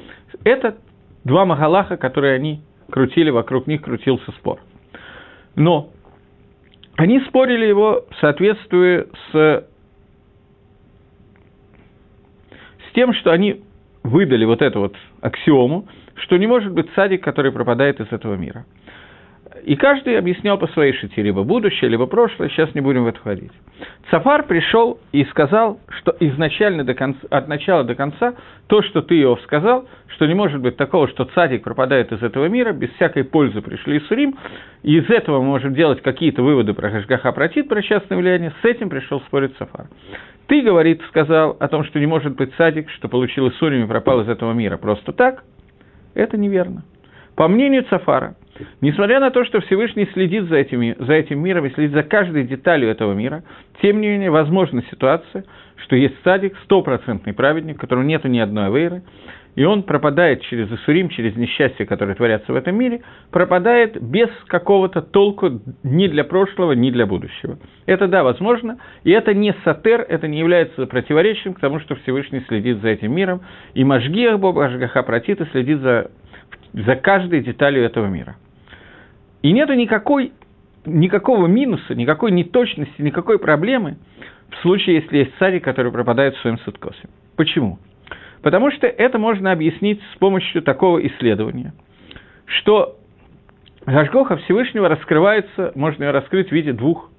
Это 0.45 0.77
два 1.25 1.47
магалаха, 1.47 1.97
которые 1.97 2.35
они 2.35 2.61
крутили, 2.91 3.31
вокруг 3.31 3.67
них 3.67 3.81
крутился 3.81 4.33
спор. 4.33 4.61
Но 5.57 5.89
они 6.97 7.21
спорили 7.21 7.65
его 7.65 8.05
в 8.11 8.17
соответствии 8.21 9.07
с, 9.33 9.65
с 12.87 12.93
тем, 12.95 13.15
что 13.15 13.31
они 13.31 13.63
выдали 14.03 14.45
вот 14.45 14.61
эту 14.61 14.81
вот 14.81 14.95
аксиому, 15.23 15.89
что 16.17 16.37
не 16.37 16.47
может 16.47 16.75
быть 16.75 16.91
садик, 16.95 17.25
который 17.25 17.51
пропадает 17.51 17.99
из 17.99 18.13
этого 18.13 18.35
мира– 18.35 18.67
и 19.65 19.77
каждый 19.77 20.19
объяснял 20.19 20.59
по 20.59 20.69
своей 20.69 20.93
шите, 20.93 21.23
либо 21.23 21.43
будущее, 21.43 21.91
либо 21.91 22.07
прошлое, 22.07 22.49
сейчас 22.49 22.75
не 22.75 22.81
будем 22.81 23.05
в 23.05 23.09
это 23.09 23.19
входить. 23.19 23.53
Цафар 24.11 24.45
пришел 24.45 24.99
и 25.13 25.25
сказал, 25.25 25.81
что 25.89 26.15
изначально 26.21 26.85
до 26.85 26.95
конца, 26.95 27.21
от 27.31 27.49
начала 27.49 27.85
до 27.85 27.95
конца, 27.95 28.35
то, 28.69 28.83
что 28.83 29.03
ты, 29.03 29.21
Иов, 29.21 29.41
сказал, 29.43 29.87
что 30.09 30.27
не 30.27 30.35
может 30.35 30.61
быть 30.61 30.77
такого, 30.77 31.09
что 31.09 31.25
цадик 31.25 31.63
пропадает 31.63 32.13
из 32.13 32.23
этого 32.23 32.47
мира, 32.47 32.73
без 32.73 32.91
всякой 32.91 33.25
пользы 33.25 33.61
пришли 33.61 33.97
из 33.97 34.07
Сурим, 34.07 34.37
и 34.83 34.99
из 34.99 35.11
этого 35.11 35.41
мы 35.41 35.47
можем 35.47 35.75
делать 35.75 36.01
какие-то 36.01 36.43
выводы 36.43 36.73
про 36.73 36.91
Хашгаха 36.91 37.33
Протит, 37.33 37.69
про 37.69 37.83
частное 37.83 38.19
влияние, 38.19 38.53
с 38.63 38.65
этим 38.65 38.89
пришел 38.89 39.21
спорить 39.23 39.57
Цафар. 39.57 39.89
Ты, 40.47 40.63
говорит, 40.63 41.03
сказал 41.09 41.57
о 41.61 41.69
том, 41.69 41.85
что 41.85 42.01
не 42.01 42.07
может 42.07 42.35
быть 42.35 42.53
садик, 42.57 42.91
что 42.91 43.09
получил 43.09 43.49
из 43.49 43.57
Сурим 43.57 43.85
и 43.85 43.89
пропал 43.89 44.21
из 44.21 44.29
этого 44.29 44.53
мира 44.53 44.77
просто 44.77 45.13
так, 45.13 45.45
это 46.15 46.37
неверно. 46.37 46.85
По 47.37 47.49
мнению 47.49 47.85
Цафара, 47.85 48.35
Несмотря 48.81 49.21
на 49.21 49.31
то, 49.31 49.45
что 49.45 49.61
Всевышний 49.61 50.09
следит 50.13 50.45
за, 50.45 50.57
этими, 50.57 50.97
за 50.99 51.15
этим 51.15 51.41
миром 51.41 51.67
и 51.67 51.71
следит 51.71 51.93
за 51.93 52.03
каждой 52.03 52.45
деталью 52.45 52.89
этого 52.91 53.13
мира, 53.13 53.43
тем 53.83 54.01
не 54.01 54.09
менее, 54.09 54.31
возможна 54.31 54.83
ситуация, 54.91 55.45
что 55.77 55.97
есть 55.97 56.15
садик, 56.25 56.57
стопроцентный 56.65 57.33
праведник, 57.33 57.77
у 57.77 57.81
которого 57.81 58.05
нет 58.05 58.25
ни 58.25 58.39
одной 58.39 58.67
авейры, 58.67 59.03
и 59.57 59.65
он 59.65 59.83
пропадает 59.83 60.43
через 60.43 60.71
Исурим, 60.71 61.09
через 61.09 61.37
несчастья, 61.37 61.85
которые 61.85 62.15
творятся 62.15 62.53
в 62.53 62.57
этом 62.57 62.77
мире, 62.77 63.03
пропадает 63.31 64.01
без 64.01 64.29
какого-то 64.47 65.03
толку 65.03 65.61
ни 65.83 66.07
для 66.07 66.25
прошлого, 66.25 66.73
ни 66.73 66.91
для 66.91 67.07
будущего. 67.07 67.59
Это 67.87 68.07
да, 68.07 68.23
возможно, 68.23 68.79
и 69.03 69.11
это 69.11 69.35
не 69.35 69.55
сатер, 69.65 70.05
это 70.09 70.29
не 70.29 70.39
является 70.39 70.87
противоречием 70.87 71.55
к 71.55 71.61
тому, 71.61 71.81
что 71.81 71.97
Всевышний 71.97 72.45
следит 72.47 72.81
за 72.81 72.89
этим 72.89 73.13
миром, 73.15 73.43
и 73.75 73.85
Машгиах 73.85 74.39
Боба 74.39 74.67
Ашгаха 74.67 75.03
Пратита 75.03 75.47
следит 75.53 75.81
за, 75.81 76.11
за 76.73 76.97
каждой 76.97 77.43
деталью 77.43 77.85
этого 77.85 78.07
мира. 78.07 78.37
И 79.43 79.53
нету 79.53 79.75
никакой, 79.75 80.33
никакого 80.85 81.47
минуса, 81.47 81.95
никакой 81.95 82.31
неточности, 82.31 83.01
никакой 83.01 83.39
проблемы 83.39 83.97
в 84.51 84.57
случае, 84.63 84.97
если 84.97 85.19
есть 85.19 85.33
садик, 85.39 85.65
который 85.65 85.93
пропадает 85.93 86.37
в 86.37 86.41
своем 86.41 86.59
суткосе. 86.59 87.09
Почему? 87.37 87.79
Потому 88.43 88.71
что 88.71 88.87
это 88.87 89.19
можно 89.19 89.53
объяснить 89.53 90.01
с 90.15 90.19
помощью 90.19 90.63
такого 90.63 91.07
исследования, 91.07 91.73
что 92.47 92.97
Гашгоха 93.87 94.37
Всевышнего 94.39 94.89
раскрывается, 94.89 95.73
можно 95.75 96.05
ее 96.05 96.11
раскрыть 96.11 96.49
в 96.49 96.53
виде 96.53 96.73
двух 96.73 97.11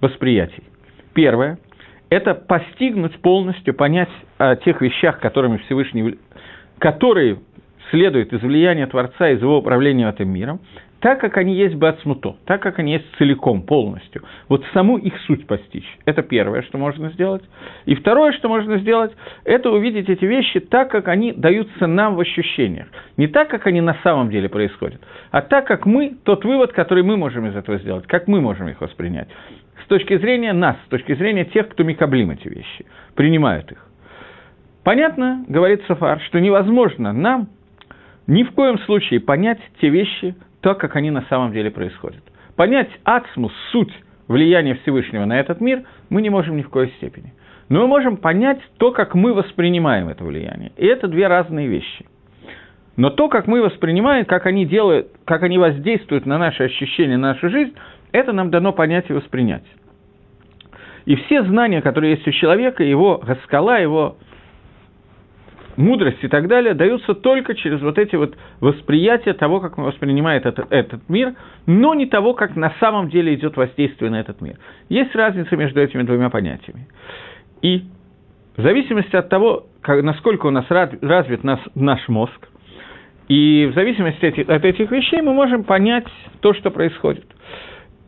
восприятий. 0.00 0.62
Первое– 1.14 1.58
это 2.10 2.34
постигнуть 2.34 3.18
полностью, 3.20 3.74
понять 3.74 4.10
о 4.38 4.56
тех 4.56 4.80
вещах, 4.80 5.20
которыми 5.20 5.58
Всевышний, 5.58 6.18
которые 6.78 7.40
следуют 7.90 8.32
из 8.32 8.40
влияния 8.40 8.86
Творца, 8.86 9.30
из 9.30 9.40
его 9.40 9.58
управления 9.58 10.08
этим 10.08 10.30
миром, 10.30 10.60
так, 11.00 11.20
как 11.20 11.36
они 11.36 11.54
есть 11.54 11.76
бацмуто, 11.76 12.36
так, 12.44 12.60
как 12.60 12.78
они 12.78 12.92
есть 12.92 13.06
целиком, 13.18 13.62
полностью. 13.62 14.22
Вот 14.48 14.64
саму 14.72 14.98
их 14.98 15.14
суть 15.26 15.46
постичь. 15.46 15.86
Это 16.04 16.22
первое, 16.22 16.62
что 16.62 16.78
можно 16.78 17.10
сделать. 17.10 17.42
И 17.84 17.94
второе, 17.94 18.32
что 18.32 18.48
можно 18.48 18.78
сделать, 18.78 19.12
это 19.44 19.70
увидеть 19.70 20.08
эти 20.08 20.24
вещи 20.24 20.60
так, 20.60 20.90
как 20.90 21.08
они 21.08 21.32
даются 21.32 21.86
нам 21.86 22.16
в 22.16 22.20
ощущениях. 22.20 22.88
Не 23.16 23.28
так, 23.28 23.48
как 23.48 23.66
они 23.66 23.80
на 23.80 23.96
самом 24.02 24.30
деле 24.30 24.48
происходят, 24.48 25.00
а 25.30 25.40
так, 25.40 25.66
как 25.66 25.86
мы, 25.86 26.16
тот 26.24 26.44
вывод, 26.44 26.72
который 26.72 27.04
мы 27.04 27.16
можем 27.16 27.46
из 27.46 27.54
этого 27.54 27.78
сделать, 27.78 28.06
как 28.06 28.26
мы 28.26 28.40
можем 28.40 28.68
их 28.68 28.80
воспринять. 28.80 29.28
С 29.84 29.88
точки 29.88 30.18
зрения 30.18 30.52
нас, 30.52 30.76
с 30.86 30.88
точки 30.88 31.14
зрения 31.14 31.44
тех, 31.44 31.68
кто 31.68 31.84
микаблим 31.84 32.30
эти 32.32 32.48
вещи, 32.48 32.86
принимают 33.14 33.70
их. 33.70 33.84
Понятно, 34.84 35.44
говорит 35.48 35.82
Сафар, 35.86 36.20
что 36.22 36.40
невозможно 36.40 37.12
нам 37.12 37.48
ни 38.26 38.42
в 38.42 38.52
коем 38.52 38.78
случае 38.80 39.20
понять 39.20 39.58
те 39.80 39.88
вещи, 39.88 40.34
то, 40.68 40.74
как 40.74 40.96
они 40.96 41.10
на 41.10 41.22
самом 41.30 41.52
деле 41.52 41.70
происходят. 41.70 42.22
Понять 42.54 42.90
ацмус, 43.04 43.52
суть 43.72 43.92
влияния 44.26 44.74
Всевышнего 44.74 45.24
на 45.24 45.40
этот 45.40 45.62
мир, 45.62 45.84
мы 46.10 46.20
не 46.20 46.28
можем 46.28 46.58
ни 46.58 46.62
в 46.62 46.68
коей 46.68 46.92
степени. 46.98 47.32
Но 47.70 47.80
мы 47.80 47.86
можем 47.86 48.18
понять 48.18 48.60
то, 48.76 48.92
как 48.92 49.14
мы 49.14 49.32
воспринимаем 49.32 50.10
это 50.10 50.24
влияние. 50.24 50.72
И 50.76 50.84
это 50.84 51.08
две 51.08 51.26
разные 51.26 51.68
вещи. 51.68 52.04
Но 52.96 53.08
то, 53.08 53.30
как 53.30 53.46
мы 53.46 53.62
воспринимаем, 53.62 54.26
как 54.26 54.44
они 54.44 54.66
делают, 54.66 55.08
как 55.24 55.42
они 55.42 55.56
воздействуют 55.56 56.26
на 56.26 56.36
наши 56.36 56.64
ощущения, 56.64 57.16
на 57.16 57.28
нашу 57.28 57.48
жизнь, 57.48 57.72
это 58.12 58.32
нам 58.32 58.50
дано 58.50 58.74
понять 58.74 59.08
и 59.08 59.14
воспринять. 59.14 59.64
И 61.06 61.16
все 61.16 61.44
знания, 61.44 61.80
которые 61.80 62.16
есть 62.16 62.28
у 62.28 62.32
человека, 62.32 62.84
его 62.84 63.22
скала, 63.44 63.78
его 63.78 64.18
мудрость 65.78 66.18
и 66.22 66.28
так 66.28 66.48
далее 66.48 66.74
даются 66.74 67.14
только 67.14 67.54
через 67.54 67.80
вот 67.80 67.98
эти 67.98 68.16
вот 68.16 68.36
восприятия 68.60 69.32
того, 69.32 69.60
как 69.60 69.78
мы 69.78 69.84
воспринимаем 69.84 70.42
этот, 70.44 70.70
этот 70.70 71.08
мир, 71.08 71.34
но 71.66 71.94
не 71.94 72.06
того, 72.06 72.34
как 72.34 72.56
на 72.56 72.74
самом 72.80 73.08
деле 73.08 73.34
идет 73.34 73.56
воздействие 73.56 74.10
на 74.10 74.20
этот 74.20 74.40
мир. 74.40 74.56
Есть 74.88 75.14
разница 75.14 75.56
между 75.56 75.80
этими 75.80 76.02
двумя 76.02 76.30
понятиями. 76.30 76.88
И 77.62 77.84
в 78.56 78.62
зависимости 78.62 79.14
от 79.14 79.28
того, 79.28 79.66
как, 79.80 80.02
насколько 80.02 80.46
у 80.46 80.50
нас 80.50 80.66
развит 80.68 81.44
нас, 81.44 81.60
наш 81.74 82.06
мозг, 82.08 82.48
и 83.28 83.68
в 83.70 83.74
зависимости 83.74 84.24
от 84.24 84.32
этих, 84.34 84.48
от 84.48 84.64
этих 84.64 84.90
вещей 84.90 85.22
мы 85.22 85.32
можем 85.32 85.62
понять 85.62 86.06
то, 86.40 86.54
что 86.54 86.70
происходит. 86.70 87.26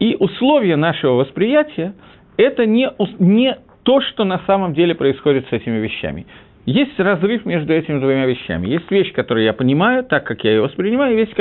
И 0.00 0.16
условия 0.18 0.76
нашего 0.76 1.12
восприятия– 1.12 1.94
это 2.36 2.66
не, 2.66 2.90
не 3.18 3.56
то, 3.84 4.00
что 4.00 4.24
на 4.24 4.40
самом 4.46 4.74
деле 4.74 4.94
происходит 4.94 5.46
с 5.48 5.52
этими 5.52 5.78
вещами. 5.78 6.26
Есть 6.66 6.98
разрыв 7.00 7.46
между 7.46 7.72
этими 7.72 7.98
двумя 7.98 8.26
вещами. 8.26 8.68
Есть 8.68 8.90
вещь, 8.90 9.12
которую 9.12 9.44
я 9.44 9.52
понимаю, 9.52 10.04
так 10.04 10.24
как 10.24 10.44
я 10.44 10.52
ее 10.52 10.60
воспринимаю, 10.60 11.16
есть, 11.16 11.32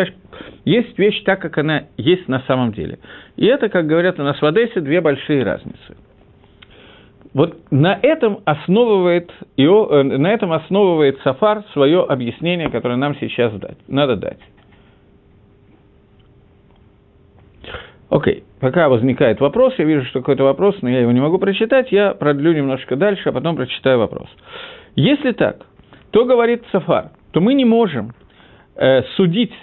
есть 0.64 0.98
вещь, 0.98 1.24
так 1.24 1.42
как 1.42 1.58
она 1.58 1.84
есть 1.98 2.28
на 2.28 2.40
самом 2.42 2.72
деле. 2.72 3.00
И 3.36 3.46
это, 3.46 3.70
как 3.70 3.86
говорят 3.86 4.20
у 4.20 4.24
нас 4.24 4.42
в 4.42 4.46
Одессе, 4.46 4.80
две 4.80 5.02
большие 5.02 5.44
разницы. 5.44 5.98
Вот 7.34 7.58
на 7.70 8.00
этом 8.02 8.40
основывает, 8.46 9.30
э, 9.58 9.64
на 9.64 10.32
этом 10.32 10.52
основывает 10.52 11.20
Сафар 11.24 11.64
свое 11.74 12.04
объяснение, 12.04 12.70
которое 12.70 12.96
нам 12.96 13.16
сейчас 13.20 13.54
дать, 13.54 13.78
надо 13.88 14.16
дать. 14.16 14.40
Окей, 18.10 18.44
пока 18.60 18.90
возникает 18.90 19.40
вопрос, 19.40 19.76
я 19.78 19.86
вижу, 19.86 20.06
что 20.06 20.22
какой-то 20.22 20.44
вопрос, 20.44 20.76
но 20.82 20.90
я 20.90 21.02
его 21.02 21.12
не 21.12 21.20
могу 21.20 21.38
прочитать, 21.38 21.92
я 21.92 22.16
продлю 22.16 22.54
немножко 22.54 22.96
дальше, 22.96 23.30
а 23.30 23.32
потом 23.32 23.56
прочитаю 23.56 24.00
вопрос. 24.00 24.28
Если 25.00 25.32
так, 25.32 25.66
то 26.12 26.26
говорит 26.26 26.62
Сафар, 26.74 27.12
то 27.32 27.40
мы 27.40 27.54
не 27.54 27.64
можем 27.64 28.12
э, 28.76 29.04
судить 29.16 29.54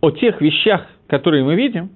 о 0.00 0.10
тех 0.10 0.40
вещах, 0.40 0.84
которые 1.06 1.44
мы 1.44 1.54
видим, 1.54 1.90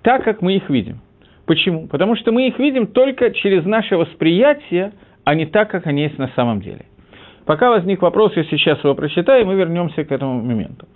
так, 0.00 0.24
как 0.24 0.40
мы 0.40 0.56
их 0.56 0.70
видим. 0.70 1.02
Почему? 1.44 1.88
Потому 1.88 2.16
что 2.16 2.32
мы 2.32 2.48
их 2.48 2.58
видим 2.58 2.86
только 2.86 3.32
через 3.32 3.66
наше 3.66 3.98
восприятие, 3.98 4.94
а 5.24 5.34
не 5.34 5.44
так, 5.44 5.70
как 5.70 5.86
они 5.86 6.04
есть 6.04 6.16
на 6.16 6.28
самом 6.28 6.62
деле. 6.62 6.86
Пока 7.44 7.68
возник 7.68 8.00
вопрос, 8.00 8.32
я 8.34 8.44
сейчас 8.44 8.82
его 8.82 8.94
прочитаю, 8.94 9.42
и 9.42 9.44
мы 9.44 9.54
вернемся 9.54 10.02
к 10.02 10.10
этому 10.10 10.40
моменту. 10.40 10.86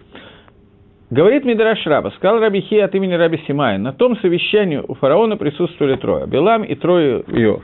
Говорит 1.08 1.44
Мидраш 1.44 1.86
Раба, 1.86 2.10
сказал 2.16 2.40
Раби 2.40 2.60
Хи 2.62 2.78
от 2.78 2.92
имени 2.96 3.14
Раби 3.14 3.40
Симая, 3.46 3.78
на 3.78 3.92
том 3.92 4.16
совещании 4.18 4.78
у 4.78 4.94
фараона 4.94 5.36
присутствовали 5.36 5.94
трое, 5.94 6.26
Белам 6.26 6.64
и 6.64 6.75
трое 6.75 7.22
Иов. 7.28 7.62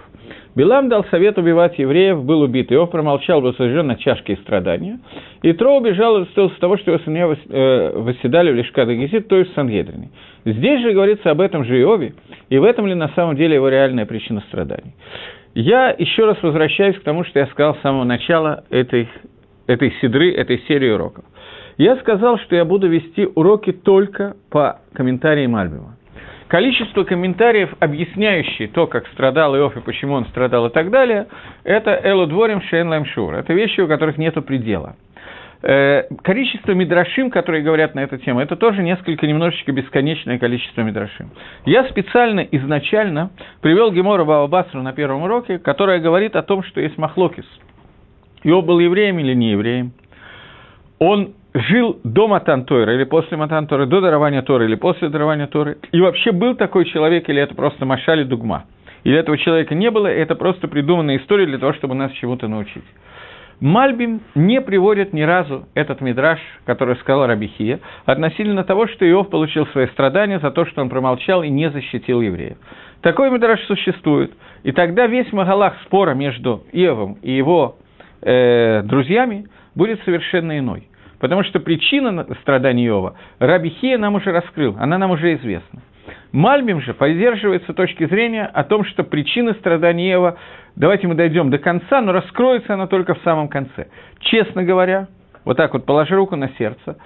Белам 0.55 0.89
дал 0.89 1.05
совет 1.07 1.39
убивать 1.39 1.77
евреев, 1.77 2.23
был 2.23 2.43
убит. 2.43 2.71
Иов 2.71 2.91
промолчал, 2.91 3.41
был 3.41 3.53
сожжен 3.55 3.89
на 3.89 3.97
чашке 3.97 4.37
страдания. 4.37 5.01
И 5.43 5.53
Тро 5.55 5.79
убежал 5.79 6.23
из 6.23 6.59
того, 6.59 6.77
что 6.77 6.93
его 6.93 7.03
сыновья 7.03 7.37
э, 7.49 7.93
восседали 7.97 8.53
в 8.53 8.55
Лешкада 8.55 8.95
Гезит, 8.95 9.29
то 9.29 9.37
есть 9.37 9.51
в 9.51 9.55
Сангедрине. 9.55 10.11
Здесь 10.45 10.83
же 10.83 10.93
говорится 10.93 11.31
об 11.31 11.41
этом 11.41 11.65
же 11.65 11.81
Иове, 11.81 12.15
и 12.51 12.59
в 12.59 12.65
этом 12.65 12.87
ли 12.87 12.95
на 12.95 13.09
самом 13.09 13.35
деле 13.35 13.55
его 13.55 13.69
реальная 13.69 14.05
причина 14.05 14.41
страданий. 14.43 14.95
Я 15.55 15.95
еще 15.99 16.27
раз 16.27 16.37
возвращаюсь 16.43 16.97
к 16.97 17.03
тому, 17.03 17.25
что 17.25 17.39
я 17.39 17.47
сказал 17.47 17.75
с 17.77 17.81
самого 17.81 18.05
начала 18.05 18.65
этой, 18.71 19.09
этой 19.67 19.93
седры, 20.01 20.33
этой 20.33 20.61
серии 20.69 20.91
уроков. 20.91 21.25
Я 21.83 21.97
сказал, 21.97 22.39
что 22.39 22.55
я 22.55 22.65
буду 22.65 22.87
вести 22.87 23.27
уроки 23.35 23.73
только 23.73 24.37
по 24.51 24.79
комментариям 24.93 25.57
Альбима. 25.57 25.97
Количество 26.47 27.03
комментариев, 27.03 27.75
объясняющие 27.81 28.69
то, 28.69 28.87
как 28.87 29.09
страдал 29.09 29.57
Иов 29.57 29.77
и 29.77 29.81
почему 29.81 30.15
он 30.15 30.27
страдал 30.27 30.69
и 30.69 30.71
так 30.71 30.91
далее, 30.91 31.27
это 31.65 32.01
Элудворим 32.05 32.63
Шейн 32.63 33.05
Шур. 33.07 33.35
Это 33.35 33.53
вещи, 33.53 33.81
у 33.81 33.89
которых 33.89 34.17
нет 34.17 34.35
предела. 34.47 34.95
Э, 35.65 36.05
количество 36.23 36.71
мидрашим, 36.71 37.33
которые 37.33 37.65
говорят 37.65 37.97
на 37.97 38.05
эту 38.05 38.17
тему, 38.19 38.39
это 38.39 38.55
тоже 38.55 38.81
несколько, 38.81 39.27
немножечко 39.27 39.73
бесконечное 39.73 40.39
количество 40.39 40.83
мидрашим. 40.83 41.31
Я 41.65 41.83
специально 41.89 42.43
изначально 42.43 43.31
привел 43.61 43.91
Гемора 43.91 44.25
Баобасру 44.25 44.83
на 44.83 44.93
первом 44.93 45.25
уроке, 45.25 45.59
которая 45.59 45.99
говорит 45.99 46.37
о 46.37 46.43
том, 46.43 46.63
что 46.63 46.81
есть 46.81 46.97
махлокис. 46.97 47.47
Иов 48.45 48.65
был 48.65 48.79
евреем 48.79 49.19
или 49.19 49.35
не 49.35 49.51
евреем. 49.51 49.93
Он 51.01 51.35
жил 51.55 52.01
до 52.05 52.29
Матантора 52.29 52.95
или 52.95 53.05
после 53.05 53.37
Матантора, 53.37 53.87
до 53.87 54.01
дарования 54.01 54.43
Торы 54.43 54.67
или 54.67 54.75
после 54.75 55.09
дарования 55.09 55.47
Торы, 55.47 55.79
и 55.93 56.01
вообще 56.01 56.33
был 56.33 56.55
такой 56.55 56.85
человек, 56.87 57.29
или 57.29 57.41
это 57.41 57.55
просто 57.55 57.85
Машали 57.85 58.25
Дугма, 58.25 58.65
или 59.05 59.19
этого 59.19 59.37
человека 59.39 59.75
не 59.75 59.91
было, 59.91 60.07
это 60.07 60.35
просто 60.35 60.69
придуманная 60.69 61.19
история 61.19 61.47
для 61.47 61.59
того, 61.59 61.73
чтобы 61.75 61.95
нас 61.95 62.13
чему-то 62.13 62.49
научить. 62.49 62.85
Мальбим 63.61 64.23
не 64.35 64.61
приводит 64.61 65.13
ни 65.13 65.21
разу 65.21 65.67
этот 65.75 66.01
мидраж, 66.01 66.41
который 66.65 66.97
сказал 66.97 67.29
Рабихия, 67.29 67.79
относительно 68.07 68.65
того, 68.65 68.89
что 68.89 69.09
Иов 69.09 69.31
получил 69.31 69.69
свои 69.69 69.87
страдания 69.89 70.41
за 70.41 70.51
то, 70.51 70.67
что 70.67 70.81
он 70.83 70.89
промолчал 70.89 71.45
и 71.45 71.49
не 71.49 71.71
защитил 71.71 72.21
евреев. 72.21 72.57
Такой 73.03 73.31
мидраж 73.31 73.61
существует. 73.67 74.33
И 74.65 74.73
тогда 74.73 75.07
весь 75.07 75.33
Магалах 75.33 75.75
спора 75.85 76.15
между 76.15 76.65
Иовом 76.73 77.19
и 77.23 77.31
его 77.31 77.77
э, 78.23 78.83
друзьями 78.83 79.47
будет 79.77 80.03
совершенно 80.05 80.59
иной. 80.59 80.89
Потому 81.23 81.45
что 81.45 81.61
причина 81.61 82.27
страданий 82.41 82.89
Иова 82.89 83.15
Раби 83.39 83.71
Хия 83.71 83.97
нам 83.97 84.17
уже 84.17 84.33
раскрыл, 84.33 84.75
она 84.81 84.99
нам 84.99 85.13
уже 85.13 85.35
известна. 85.35 85.81
Мальбим 86.33 86.81
же 86.81 86.95
поддерживается 86.95 87.73
точки 87.75 88.07
зрения 88.07 88.45
о 88.45 88.65
том, 88.65 88.85
что 88.85 89.05
причина 89.05 89.55
страданий 89.55 90.11
Иова, 90.11 90.37
давайте 90.75 91.07
мы 91.07 91.15
дойдем 91.15 91.49
до 91.51 91.59
конца, 91.59 92.01
но 92.01 92.11
раскроется 92.11 92.75
она 92.75 92.89
только 92.89 93.15
в 93.15 93.23
самом 93.23 93.47
конце. 93.47 93.87
Честно 94.19 94.65
говоря, 94.65 95.07
вот 95.45 95.57
так 95.57 95.75
вот 95.75 95.87
положи 95.87 96.17
руку 96.17 96.35
на 96.35 96.49
сердце, 96.59 96.97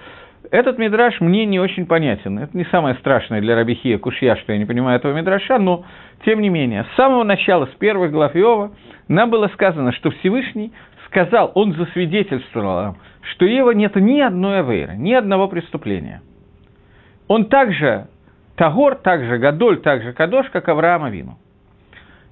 этот 0.49 0.79
мидраж 0.79 1.21
мне 1.21 1.45
не 1.45 1.59
очень 1.59 1.85
понятен. 1.85 2.39
Это 2.39 2.57
не 2.57 2.65
самое 2.65 2.95
страшное 2.95 3.39
для 3.39 3.55
Рабихия 3.55 3.99
Кушья, 3.99 4.35
что 4.37 4.51
я 4.51 4.57
не 4.57 4.65
понимаю 4.65 4.97
этого 4.97 5.13
мидраша, 5.13 5.59
но, 5.59 5.85
тем 6.25 6.41
не 6.41 6.49
менее, 6.49 6.85
с 6.91 6.95
самого 6.95 7.23
начала, 7.23 7.67
с 7.67 7.75
первых 7.77 8.11
глав 8.11 8.35
Иова, 8.35 8.71
нам 9.09 9.29
было 9.29 9.47
сказано, 9.49 9.91
что 9.91 10.09
Всевышний 10.09 10.73
сказал, 11.09 11.51
он 11.55 11.73
засвидетельствовал 11.73 12.95
что 13.31 13.45
у 13.45 13.47
Ева 13.47 13.71
нет 13.71 13.95
ни 13.95 14.19
одной 14.19 14.59
авейры, 14.59 14.95
ни 14.95 15.13
одного 15.13 15.47
преступления. 15.47 16.21
Он 17.27 17.45
также 17.45 18.07
Тагор, 18.55 18.95
также 18.95 19.37
Гадоль, 19.37 19.81
также 19.81 20.13
Кадош, 20.13 20.49
как 20.49 20.67
Авраам 20.69 21.03
Авину. 21.03 21.37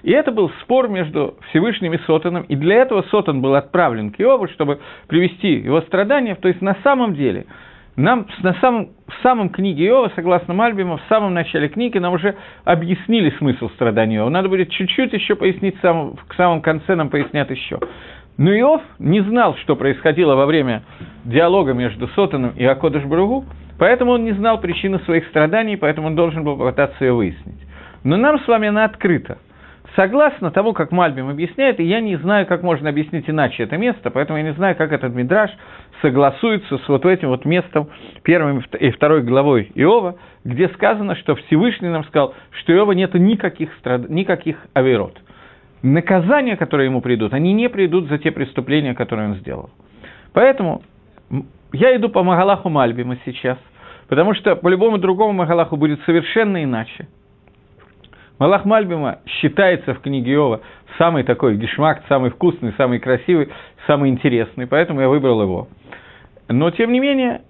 И 0.03 0.11
это 0.11 0.31
был 0.31 0.51
спор 0.61 0.87
между 0.87 1.35
Всевышним 1.49 1.93
и 1.93 1.97
Сотаном, 1.99 2.43
и 2.43 2.55
для 2.55 2.75
этого 2.75 3.01
Сотан 3.09 3.41
был 3.41 3.55
отправлен 3.55 4.11
к 4.11 4.19
Иову, 4.19 4.47
чтобы 4.49 4.79
привести 5.07 5.53
его 5.53 5.81
страдания. 5.81 6.35
То 6.35 6.47
есть 6.47 6.61
на 6.61 6.77
самом 6.83 7.15
деле, 7.15 7.47
нам 7.95 8.27
на 8.43 8.53
самом, 8.55 8.89
в 9.07 9.23
самом 9.23 9.49
книге 9.49 9.87
Иова, 9.87 10.11
согласно 10.15 10.53
Мальбиму, 10.53 10.97
в 10.97 11.03
самом 11.09 11.33
начале 11.33 11.69
книги 11.69 11.97
нам 11.97 12.13
уже 12.13 12.35
объяснили 12.65 13.31
смысл 13.37 13.69
страдания 13.69 14.17
Иова. 14.17 14.29
Надо 14.29 14.47
будет 14.47 14.69
чуть-чуть 14.69 15.11
еще 15.11 15.35
пояснить, 15.35 15.75
сам, 15.81 16.15
в 16.29 16.35
самом 16.35 16.61
конце 16.61 16.95
нам 16.95 17.09
пояснят 17.09 17.49
еще. 17.49 17.79
Но 18.37 18.53
Иов 18.53 18.81
не 18.99 19.21
знал, 19.21 19.55
что 19.63 19.75
происходило 19.75 20.35
во 20.35 20.45
время 20.45 20.83
диалога 21.23 21.73
между 21.73 22.07
Сотаном 22.09 22.51
и 22.55 22.65
Акодыш 22.65 23.03
Бругу, 23.03 23.45
поэтому 23.79 24.11
он 24.11 24.25
не 24.25 24.33
знал 24.33 24.59
причины 24.59 24.99
своих 24.99 25.25
страданий, 25.27 25.77
поэтому 25.77 26.07
он 26.07 26.15
должен 26.15 26.43
был 26.43 26.57
попытаться 26.57 27.05
ее 27.05 27.13
выяснить. 27.13 27.65
Но 28.03 28.17
нам 28.17 28.39
с 28.39 28.47
вами 28.47 28.67
она 28.67 28.83
открыта. 28.83 29.37
Согласно 29.95 30.51
тому, 30.51 30.73
как 30.73 30.91
Мальбим 30.91 31.29
объясняет, 31.29 31.79
и 31.79 31.83
я 31.83 32.01
не 32.01 32.17
знаю, 32.17 32.45
как 32.45 32.61
можно 32.61 32.89
объяснить 32.89 33.29
иначе 33.29 33.63
это 33.63 33.77
место, 33.77 34.11
поэтому 34.11 34.37
я 34.37 34.43
не 34.43 34.53
знаю, 34.53 34.75
как 34.75 34.91
этот 34.91 35.15
мидраж 35.15 35.49
согласуется 36.01 36.77
с 36.77 36.87
вот 36.89 37.05
этим 37.05 37.29
вот 37.29 37.45
местом, 37.45 37.87
первой 38.23 38.61
и 38.79 38.91
второй 38.91 39.21
главой 39.21 39.71
Иова, 39.75 40.17
где 40.43 40.67
сказано, 40.69 41.15
что 41.15 41.35
Всевышний 41.35 41.87
нам 41.87 42.03
сказал, 42.03 42.33
что 42.59 42.73
Иова 42.73 42.91
нет 42.91 43.13
никаких, 43.13 43.73
страд... 43.75 44.09
никаких 44.09 44.57
авирот 44.73 45.17
наказания, 45.81 46.57
которые 46.57 46.87
ему 46.87 47.01
придут, 47.01 47.33
они 47.33 47.53
не 47.53 47.69
придут 47.69 48.07
за 48.07 48.17
те 48.17 48.31
преступления, 48.31 48.93
которые 48.93 49.29
он 49.29 49.35
сделал. 49.35 49.69
Поэтому 50.33 50.81
я 51.73 51.95
иду 51.95 52.09
по 52.09 52.23
Магалаху 52.23 52.69
Мальбима 52.69 53.17
сейчас, 53.25 53.57
потому 54.07 54.33
что 54.33 54.55
по 54.55 54.67
любому 54.67 54.97
другому 54.97 55.33
Магалаху 55.33 55.77
будет 55.77 56.01
совершенно 56.05 56.63
иначе. 56.63 57.07
Малах 58.37 58.65
Мальбима 58.65 59.19
считается 59.25 59.93
в 59.93 60.01
книге 60.01 60.33
Иова 60.33 60.61
самый 60.97 61.23
такой 61.23 61.55
гешмак, 61.55 62.03
самый 62.09 62.31
вкусный, 62.31 62.73
самый 62.77 62.99
красивый, 62.99 63.49
самый 63.87 64.09
интересный, 64.09 64.67
поэтому 64.67 65.01
я 65.01 65.07
выбрал 65.07 65.41
его. 65.41 65.67
Но, 66.49 66.69
тем 66.71 66.91
не 66.91 66.99
менее, 66.99 67.41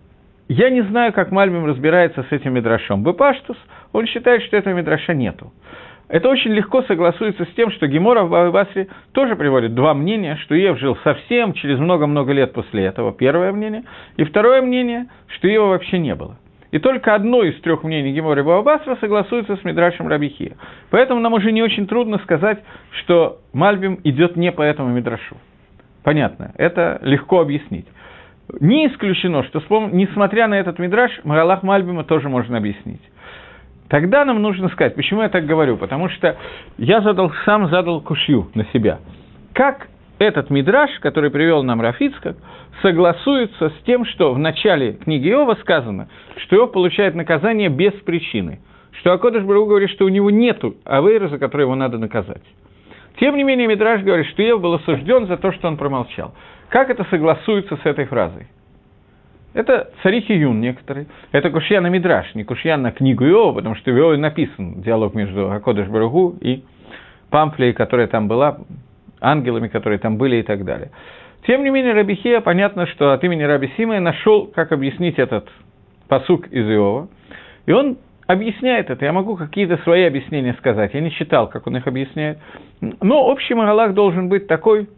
я 0.47 0.69
не 0.69 0.83
знаю, 0.83 1.11
как 1.11 1.31
Мальбим 1.31 1.65
разбирается 1.65 2.23
с 2.23 2.31
этим 2.31 2.53
Мидрашом. 2.53 3.03
Бепаштус, 3.03 3.57
он 3.93 4.05
считает, 4.05 4.43
что 4.43 4.57
этого 4.57 4.73
Мидраша 4.75 5.13
нету. 5.13 5.51
Это 6.07 6.29
очень 6.29 6.51
легко 6.51 6.83
согласуется 6.83 7.45
с 7.45 7.55
тем, 7.55 7.71
что 7.71 7.87
Гемора 7.87 8.23
в 8.23 8.29
Бабасре 8.29 8.87
тоже 9.11 9.35
приводит 9.35 9.73
два 9.73 9.93
мнения, 9.93 10.37
что 10.43 10.53
Ев 10.53 10.77
жил 10.79 10.97
совсем 11.03 11.53
через 11.53 11.79
много-много 11.79 12.31
лет 12.31 12.53
после 12.53 12.85
этого, 12.85 13.11
первое 13.11 13.51
мнение, 13.51 13.83
и 14.17 14.23
второе 14.23 14.61
мнение, 14.61 15.07
что 15.27 15.47
Ева 15.47 15.65
вообще 15.65 15.97
не 15.97 16.13
было. 16.13 16.37
И 16.71 16.79
только 16.79 17.15
одно 17.15 17.43
из 17.43 17.59
трех 17.61 17.83
мнений 17.83 18.11
Гемора 18.11 18.43
Бабасра 18.43 18.97
согласуется 18.97 19.55
с 19.55 19.63
Мидрашем 19.63 20.07
Рабихия. 20.07 20.57
Поэтому 20.91 21.21
нам 21.21 21.33
уже 21.33 21.51
не 21.51 21.63
очень 21.63 21.87
трудно 21.87 22.19
сказать, 22.19 22.59
что 23.01 23.39
Мальбим 23.53 23.99
идет 24.03 24.35
не 24.35 24.51
по 24.51 24.61
этому 24.61 24.89
Мидрашу. 24.89 25.37
понятно, 26.03 26.51
это 26.57 26.99
легко 27.01 27.39
объяснить. 27.39 27.87
Не 28.59 28.87
исключено, 28.87 29.43
что, 29.43 29.59
несмотря 29.91 30.47
на 30.47 30.59
этот 30.59 30.77
мидраж, 30.77 31.11
Магалах 31.23 31.63
Мальбима 31.63 32.03
тоже 32.03 32.29
можно 32.29 32.57
объяснить. 32.57 33.01
Тогда 33.89 34.25
нам 34.25 34.41
нужно 34.41 34.69
сказать, 34.69 34.95
почему 34.95 35.21
я 35.21 35.29
так 35.29 35.45
говорю, 35.45 35.77
потому 35.77 36.09
что 36.09 36.37
я 36.77 37.01
задал, 37.01 37.31
сам 37.45 37.69
задал 37.69 38.01
кушью 38.01 38.49
на 38.55 38.65
себя. 38.73 38.99
Как 39.53 39.87
этот 40.17 40.49
мидраж, 40.49 40.89
который 41.01 41.29
привел 41.29 41.61
нам 41.63 41.81
Рафицкак, 41.81 42.37
согласуется 42.81 43.69
с 43.69 43.83
тем, 43.85 44.05
что 44.05 44.33
в 44.33 44.39
начале 44.39 44.93
книги 44.93 45.29
Иова 45.29 45.55
сказано, 45.61 46.09
что 46.37 46.55
Иов 46.55 46.71
получает 46.71 47.15
наказание 47.15 47.69
без 47.69 47.93
причины, 47.93 48.59
что 48.99 49.13
Акодыш 49.13 49.43
Бару 49.43 49.65
говорит, 49.65 49.91
что 49.91 50.05
у 50.05 50.09
него 50.09 50.29
нет 50.31 50.63
авейра, 50.85 51.27
за 51.27 51.37
который 51.37 51.63
его 51.63 51.75
надо 51.75 51.97
наказать. 51.97 52.43
Тем 53.19 53.35
не 53.37 53.43
менее, 53.43 53.67
Мидраж 53.67 54.01
говорит, 54.01 54.27
что 54.27 54.43
Иов 54.43 54.61
был 54.61 54.73
осужден 54.73 55.27
за 55.27 55.37
то, 55.37 55.51
что 55.51 55.67
он 55.67 55.77
промолчал. 55.77 56.33
Как 56.69 56.89
это 56.89 57.05
согласуется 57.09 57.77
с 57.77 57.85
этой 57.85 58.05
фразой? 58.05 58.47
Это 59.55 59.89
царихи 60.03 60.33
Юн 60.33 60.59
некоторые. 60.59 61.07
Это 61.31 61.49
кушья 61.49 61.79
на 61.79 61.87
Мидраш, 61.87 62.35
не 62.35 62.43
кушья 62.43 62.75
на 62.75 62.91
книгу 62.91 63.23
Иова, 63.25 63.53
потому 63.53 63.75
что 63.75 63.89
в 63.89 63.97
Иове 63.97 64.17
написан 64.17 64.81
диалог 64.81 65.15
между 65.15 65.49
Акодыш 65.49 65.87
Баругу 65.87 66.35
и 66.41 66.65
Памфлей, 67.29 67.71
которая 67.71 68.07
там 68.07 68.27
была, 68.27 68.57
ангелами, 69.21 69.69
которые 69.69 69.97
там 69.97 70.17
были 70.17 70.35
и 70.35 70.43
так 70.43 70.65
далее. 70.65 70.91
Тем 71.47 71.63
не 71.63 71.69
менее, 71.69 71.93
Рабихия, 71.93 72.41
понятно, 72.41 72.85
что 72.85 73.13
от 73.13 73.23
имени 73.23 73.43
Раби 73.43 73.71
Симая 73.77 74.01
нашел, 74.01 74.45
как 74.47 74.73
объяснить 74.73 75.17
этот 75.17 75.47
посук 76.09 76.47
из 76.47 76.69
Иова. 76.69 77.07
И 77.65 77.71
он 77.71 77.97
объясняет 78.27 78.89
это. 78.89 79.05
Я 79.05 79.13
могу 79.13 79.37
какие-то 79.37 79.77
свои 79.83 80.03
объяснения 80.03 80.53
сказать. 80.55 80.93
Я 80.93 80.99
не 80.99 81.11
читал, 81.11 81.47
как 81.47 81.65
он 81.65 81.77
их 81.77 81.87
объясняет. 81.87 82.39
Но 82.81 83.25
общий 83.25 83.53
Магалах 83.53 83.93
должен 83.93 84.27
быть 84.27 84.47
такой, 84.47 84.89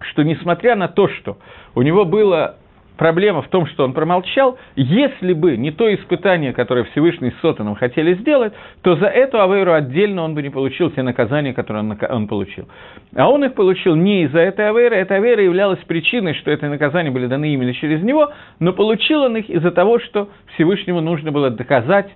что 0.00 0.24
несмотря 0.24 0.76
на 0.76 0.88
то, 0.88 1.08
что 1.08 1.38
у 1.74 1.80
него 1.80 2.04
было 2.04 2.56
проблема 2.98 3.40
в 3.40 3.48
том, 3.48 3.66
что 3.66 3.84
он 3.84 3.94
промолчал, 3.94 4.58
если 4.76 5.32
бы 5.32 5.56
не 5.56 5.70
то 5.70 5.92
испытание, 5.94 6.52
которое 6.52 6.84
Всевышний 6.84 7.30
с 7.30 7.40
Сотаном 7.40 7.76
хотели 7.76 8.14
сделать, 8.14 8.52
то 8.82 8.96
за 8.96 9.06
эту 9.06 9.40
Авейру 9.40 9.72
отдельно 9.72 10.22
он 10.24 10.34
бы 10.34 10.42
не 10.42 10.50
получил 10.50 10.90
те 10.90 11.02
наказания, 11.02 11.54
которые 11.54 11.84
он, 11.84 11.98
он 12.10 12.28
получил. 12.28 12.68
А 13.16 13.30
он 13.30 13.44
их 13.44 13.54
получил 13.54 13.94
не 13.94 14.24
из-за 14.24 14.40
этой 14.40 14.68
Авейры, 14.68 14.96
эта 14.96 15.14
Авейра 15.14 15.42
являлась 15.42 15.78
причиной, 15.86 16.34
что 16.34 16.50
эти 16.50 16.64
наказания 16.66 17.10
были 17.10 17.26
даны 17.26 17.54
именно 17.54 17.72
через 17.72 18.02
него, 18.02 18.30
но 18.58 18.72
получил 18.72 19.22
он 19.22 19.36
их 19.36 19.48
из-за 19.48 19.70
того, 19.70 20.00
что 20.00 20.28
Всевышнему 20.54 21.00
нужно 21.00 21.32
было 21.32 21.50
доказать, 21.50 22.10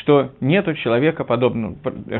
что 0.00 0.30
нету 0.40 0.74
человека 0.74 1.24
подобного, 1.24 1.76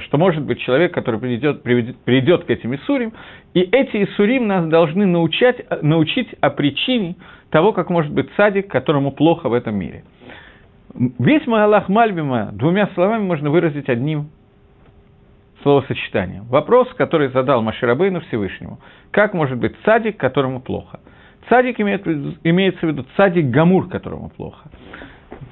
что 0.07 0.19
может 0.19 0.45
быть 0.45 0.61
человек, 0.61 0.95
который 0.95 1.19
придет, 1.19 1.63
приведет, 1.63 1.97
придет 2.05 2.45
к 2.45 2.51
этим 2.51 2.75
Исурим, 2.77 3.13
и 3.53 3.61
эти 3.61 4.05
Исурим 4.05 4.47
нас 4.47 4.67
должны 4.69 5.07
научать, 5.07 5.57
научить 5.83 6.29
о 6.41 6.51
причине 6.51 7.17
того, 7.55 7.73
как 7.73 7.89
может 7.89 8.13
быть 8.13 8.29
садик, 8.37 8.67
которому 8.67 9.13
плохо 9.13 9.49
в 9.49 9.53
этом 9.53 9.77
мире. 9.77 10.03
Весь 11.21 11.47
Магалах 11.47 11.89
Мальбима 11.89 12.51
двумя 12.51 12.89
словами 12.95 13.23
можно 13.23 13.49
выразить 13.49 13.89
одним 13.89 14.31
словосочетанием. 15.63 16.47
Вопрос, 16.47 16.93
который 16.95 17.29
задал 17.29 17.63
Маширабейну 17.63 18.23
Всевышнему. 18.23 18.81
Как 19.13 19.35
может 19.35 19.57
быть 19.57 19.73
садик, 19.85 20.17
которому 20.17 20.63
плохо? 20.63 20.99
Цадик 21.49 21.81
имеет, 21.81 22.05
имеется 22.43 22.81
в 22.81 22.89
виду 22.91 23.07
цадик 23.17 23.47
Гамур, 23.51 23.89
которому 23.89 24.31
плохо. 24.31 24.69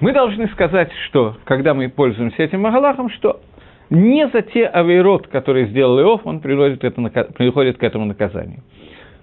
Мы 0.00 0.12
должны 0.12 0.48
сказать, 0.48 0.90
что, 1.06 1.36
когда 1.44 1.72
мы 1.72 1.88
пользуемся 1.88 2.42
этим 2.42 2.62
Магалахом, 2.62 3.10
что 3.10 3.42
не 3.90 4.26
за 4.26 4.42
те 4.42 4.66
авейрот, 4.66 5.28
которые 5.28 5.68
сделал 5.68 6.00
Иов, 6.00 6.22
он 6.24 6.40
приходит 6.40 6.80
к, 6.80 6.84
этому, 6.84 7.10
приходит 7.10 7.78
к 7.78 7.84
этому 7.84 8.06
наказанию. 8.06 8.64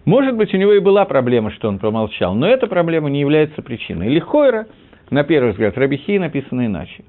Может 0.09 0.37
быть, 0.37 0.51
у 0.55 0.57
него 0.57 0.73
и 0.73 0.79
была 0.79 1.05
проблема, 1.05 1.51
что 1.51 1.69
он 1.69 1.77
промолчал, 1.77 2.33
но 2.33 2.47
эта 2.47 2.65
проблема 2.65 3.11
не 3.11 3.19
является 3.19 3.61
причиной. 3.61 4.07
Или 4.07 4.17
Хойра, 4.17 4.65
на 5.11 5.23
первый 5.23 5.51
взгляд, 5.51 5.77
Рабихи 5.77 6.17
написано 6.17 6.65
иначе. 6.65 7.03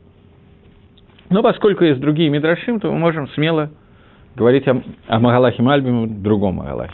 Но 1.30 1.42
поскольку 1.42 1.83
есть 1.83 1.99
другие 1.99 2.28
Мидрашим, 2.28 2.78
то 2.78 2.92
мы 2.92 2.99
можем 2.99 3.26
смело 3.30 3.71
говорить 4.36 4.69
о, 4.69 4.82
о 5.06 5.19
Магалахе 5.19 5.63
Мальбиме, 5.63 6.08
другом 6.08 6.56
Магалахе. 6.56 6.93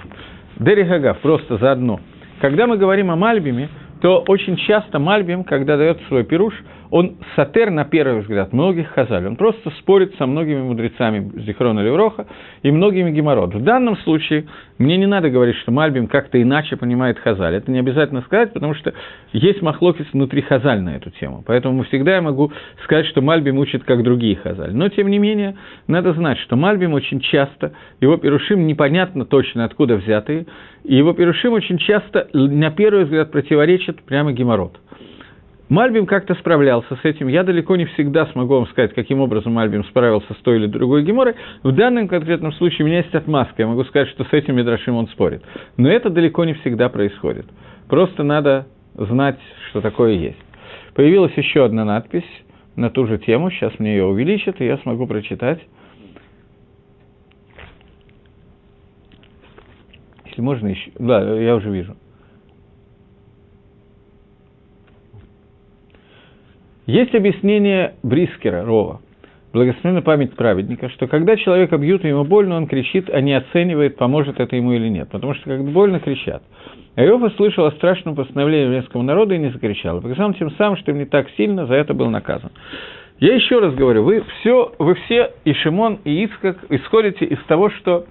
Дери 0.61 0.85
Хагав, 0.85 1.19
просто 1.19 1.59
заодно. 1.59 1.99
Когда 2.41 2.69
мы 2.69 2.77
говорим 2.77 3.11
о 3.11 3.17
Мальбиме, 3.17 3.69
то 4.01 4.25
очень 4.29 4.57
часто 4.57 4.99
Мальбим, 4.99 5.45
когда 5.45 5.77
дает 5.77 6.01
свой 6.09 6.25
пируш, 6.25 6.55
он 6.91 7.17
сатер, 7.35 7.71
на 7.71 7.85
первый 7.85 8.21
взгляд, 8.21 8.53
многих 8.53 8.89
хазаль. 8.91 9.27
Он 9.27 9.37
просто 9.37 9.71
спорит 9.79 10.15
со 10.19 10.27
многими 10.27 10.61
мудрецами 10.61 11.33
Зихрона 11.41 11.81
Левроха 11.81 12.27
и 12.63 12.71
многими 12.71 13.11
геморрот. 13.11 13.55
В 13.55 13.63
данном 13.63 13.97
случае 13.99 14.47
мне 14.79 14.97
не 14.97 15.07
надо 15.07 15.31
говорить, 15.31 15.57
что 15.57 15.73
Мальбим 15.73 16.07
как-то 16.07 16.41
иначе 16.41 16.77
понимает 16.77 17.19
хазаль. 17.19 17.55
Это 17.55 17.71
не 17.71 17.79
обязательно 17.79 18.23
сказать, 18.23 18.53
потому 18.53 18.75
что 18.75 18.95
есть 19.33 19.63
махлокис 19.63 20.07
внутри 20.13 20.43
хазаль 20.43 20.81
на 20.81 20.97
эту 20.97 21.11
тему. 21.11 21.43
Поэтому 21.47 21.83
всегда 21.85 22.17
я 22.17 22.23
могу 22.23 22.53
сказать, 22.85 23.07
что 23.07 23.21
Мальбим 23.21 23.59
учит 23.59 23.85
как 23.85 24.03
другие 24.03 24.37
хазаль. 24.37 24.75
Но, 24.75 24.89
тем 24.89 25.09
не 25.09 25.19
менее, 25.19 25.57
надо 25.89 26.13
знать, 26.13 26.39
что 26.39 26.57
Мальбим 26.57 26.93
очень 26.95 27.21
часто, 27.21 27.73
его 28.01 28.17
пирушим 28.17 28.67
непонятно 28.67 29.25
точно 29.25 29.65
откуда 29.65 29.97
взятые, 29.97 30.47
и 30.85 30.95
его 30.95 31.13
пирушим 31.15 31.53
очень 31.53 31.79
часто, 31.79 32.29
на 32.33 32.71
первый 32.71 33.05
взгляд, 33.05 33.33
противоречат 33.87 34.03
прямо 34.05 34.33
геморрот. 34.33 34.79
Мальбим 35.69 36.07
как-то 36.07 36.35
справлялся 36.35 36.95
с 36.95 37.05
этим. 37.05 37.27
Я 37.27 37.43
далеко 37.43 37.75
не 37.75 37.87
всегда 37.87 38.27
смогу 38.27 38.55
вам 38.55 38.67
сказать, 38.69 38.95
каким 38.95 39.21
образом 39.21 39.53
Мальбим 39.55 39.85
справился 39.85 40.33
с 40.33 40.37
той 40.37 40.59
или 40.59 40.67
другой 40.67 41.03
геморой. 41.03 41.35
В 41.65 41.73
данном 41.73 42.07
конкретном 42.07 42.53
случае 42.53 42.85
у 42.85 42.87
меня 42.87 42.99
есть 42.99 43.15
отмазка. 43.15 43.63
Я 43.63 43.67
могу 43.67 43.83
сказать, 43.85 44.09
что 44.11 44.25
с 44.25 44.33
этим 44.33 44.55
Медрашим 44.57 44.95
он 44.95 45.09
спорит. 45.09 45.43
Но 45.77 45.89
это 45.89 46.09
далеко 46.09 46.45
не 46.45 46.55
всегда 46.55 46.89
происходит. 46.89 47.47
Просто 47.89 48.23
надо 48.23 48.69
знать, 48.95 49.41
что 49.71 49.81
такое 49.81 50.13
есть. 50.13 50.39
Появилась 50.95 51.33
еще 51.37 51.65
одна 51.65 51.85
надпись 51.85 52.25
на 52.77 52.89
ту 52.89 53.07
же 53.07 53.19
тему. 53.19 53.51
Сейчас 53.51 53.77
мне 53.81 53.97
ее 53.97 54.05
увеличат, 54.05 54.61
и 54.61 54.67
я 54.67 54.79
смогу 54.79 55.09
прочитать. 55.09 55.61
Если 60.27 60.41
можно 60.41 60.69
еще... 60.69 60.93
Да, 60.97 61.41
я 61.41 61.57
уже 61.57 61.71
вижу. 61.71 61.97
Есть 66.87 67.17
объяснение 67.17 67.95
Брискера, 68.05 68.65
Рова, 68.65 69.01
благословенная 69.53 70.03
память 70.03 70.37
праведника, 70.37 70.89
что 70.91 71.09
когда 71.09 71.37
человека 71.37 71.79
бьют, 71.79 72.05
ему 72.05 72.25
больно, 72.25 72.57
он 72.57 72.69
кричит, 72.69 73.11
а 73.11 73.21
не 73.21 73.35
оценивает, 73.35 73.97
поможет 73.97 74.39
это 74.39 74.55
ему 74.55 74.73
или 74.73 74.89
нет. 74.89 75.09
Потому 75.11 75.35
что 75.35 75.51
когда 75.51 75.69
больно, 75.69 75.99
кричат. 75.99 76.45
А 76.95 77.05
Иов 77.05 77.23
услышал 77.23 77.65
о 77.67 77.73
страшном 77.73 78.15
постановлении 78.15 78.67
еврейского 78.67 79.03
народа 79.03 79.35
и 79.35 79.39
не 79.39 79.51
закричал. 79.51 80.01
Показал 80.01 80.33
тем 80.35 80.53
самым, 80.53 80.77
что 80.77 80.93
им 80.93 80.99
не 80.99 81.07
так 81.07 81.29
сильно 81.37 81.67
за 81.67 81.75
это 81.75 81.93
был 81.93 82.09
наказан. 82.09 82.53
Я 83.19 83.35
еще 83.35 83.59
раз 83.59 83.75
говорю, 83.75 84.05
вы 84.05 84.23
все, 84.23 84.73
вы 84.79 84.95
все, 84.95 85.33
и 85.45 85.55
Шимон, 85.55 85.99
и 86.05 86.25
Ицкак, 86.25 86.67
исходите 86.69 87.25
из 87.25 87.43
того, 87.49 87.71
что 87.71 88.05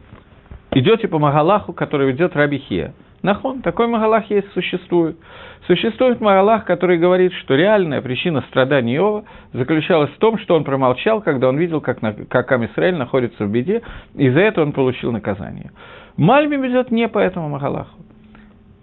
идете 0.72 1.08
по 1.08 1.18
Магалаху, 1.18 1.72
который 1.72 2.12
ведет 2.12 2.36
Раби 2.36 2.58
Хия. 2.58 2.94
Нахон, 3.26 3.62
такой 3.62 3.88
Магалах 3.88 4.30
есть, 4.30 4.52
существует. 4.54 5.18
Существует 5.66 6.22
Магалах, 6.22 6.64
который 6.64 7.00
говорит, 7.00 7.34
что 7.34 7.56
реальная 7.56 8.02
причина 8.02 8.42
страданий 8.50 8.96
Иова 8.96 9.26
заключалась 9.52 10.12
в 10.12 10.18
том, 10.20 10.38
что 10.38 10.56
он 10.56 10.64
промолчал, 10.64 11.22
когда 11.22 11.50
он 11.50 11.58
видел, 11.58 11.82
как, 11.82 12.04
на, 12.04 12.14
как 12.14 12.52
Амисраэль 12.52 12.96
находится 12.96 13.46
в 13.46 13.50
беде, 13.50 13.82
и 14.14 14.30
за 14.30 14.40
это 14.42 14.62
он 14.62 14.74
получил 14.74 15.12
наказание. 15.12 15.72
Мальби 16.18 16.56
ведет 16.56 16.92
не 16.92 17.08
по 17.08 17.18
этому 17.18 17.50
Магалаху. 17.50 17.98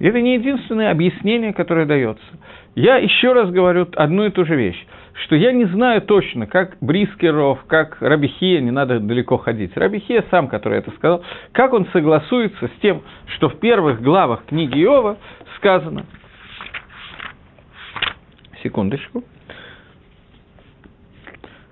Это 0.01 0.21
не 0.21 0.35
единственное 0.35 0.91
объяснение, 0.91 1.53
которое 1.53 1.87
дается. 1.87 2.25
Я 2.75 2.97
еще 2.97 3.33
раз 3.33 3.51
говорю 3.51 3.87
одну 3.95 4.25
и 4.25 4.31
ту 4.31 4.45
же 4.45 4.57
вещь, 4.57 4.87
что 5.15 5.37
я 5.37 5.53
не 5.53 5.65
знаю 5.67 6.03
точно, 6.03 6.47
как 6.47 6.77
Брискеров, 6.81 7.65
как 7.67 7.99
Рабихия, 8.01 8.61
не 8.61 8.71
надо 8.71 9.01
далеко 9.01 9.37
ходить. 9.37 9.77
Рабихия 9.77 10.25
сам, 10.31 10.49
который 10.49 10.79
это 10.79 10.91
сказал, 10.93 11.23
как 11.53 11.73
он 11.73 11.87
согласуется 11.93 12.69
с 12.69 12.81
тем, 12.81 13.03
что 13.37 13.49
в 13.49 13.59
первых 13.59 14.03
главах 14.03 14.47
книги 14.47 14.83
Иова 14.83 15.19
сказано, 15.57 16.07
секундочку, 18.63 19.23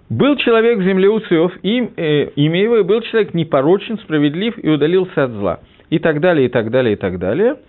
был 0.08 0.36
человек 0.36 0.78
в 0.78 0.82
земле 0.82 1.08
Уциов, 1.08 1.52
им, 1.62 1.92
э, 1.96 2.30
имя 2.34 2.62
его, 2.62 2.78
и 2.78 2.82
был 2.82 3.00
человек 3.02 3.32
непорочен, 3.32 3.98
справедлив 3.98 4.54
и 4.62 4.68
удалился 4.68 5.24
от 5.24 5.30
зла. 5.30 5.60
И 5.88 5.98
так 5.98 6.20
далее, 6.20 6.46
и 6.46 6.48
так 6.48 6.70
далее, 6.70 6.94
и 6.94 6.96
так 6.96 7.18
далее– 7.18 7.56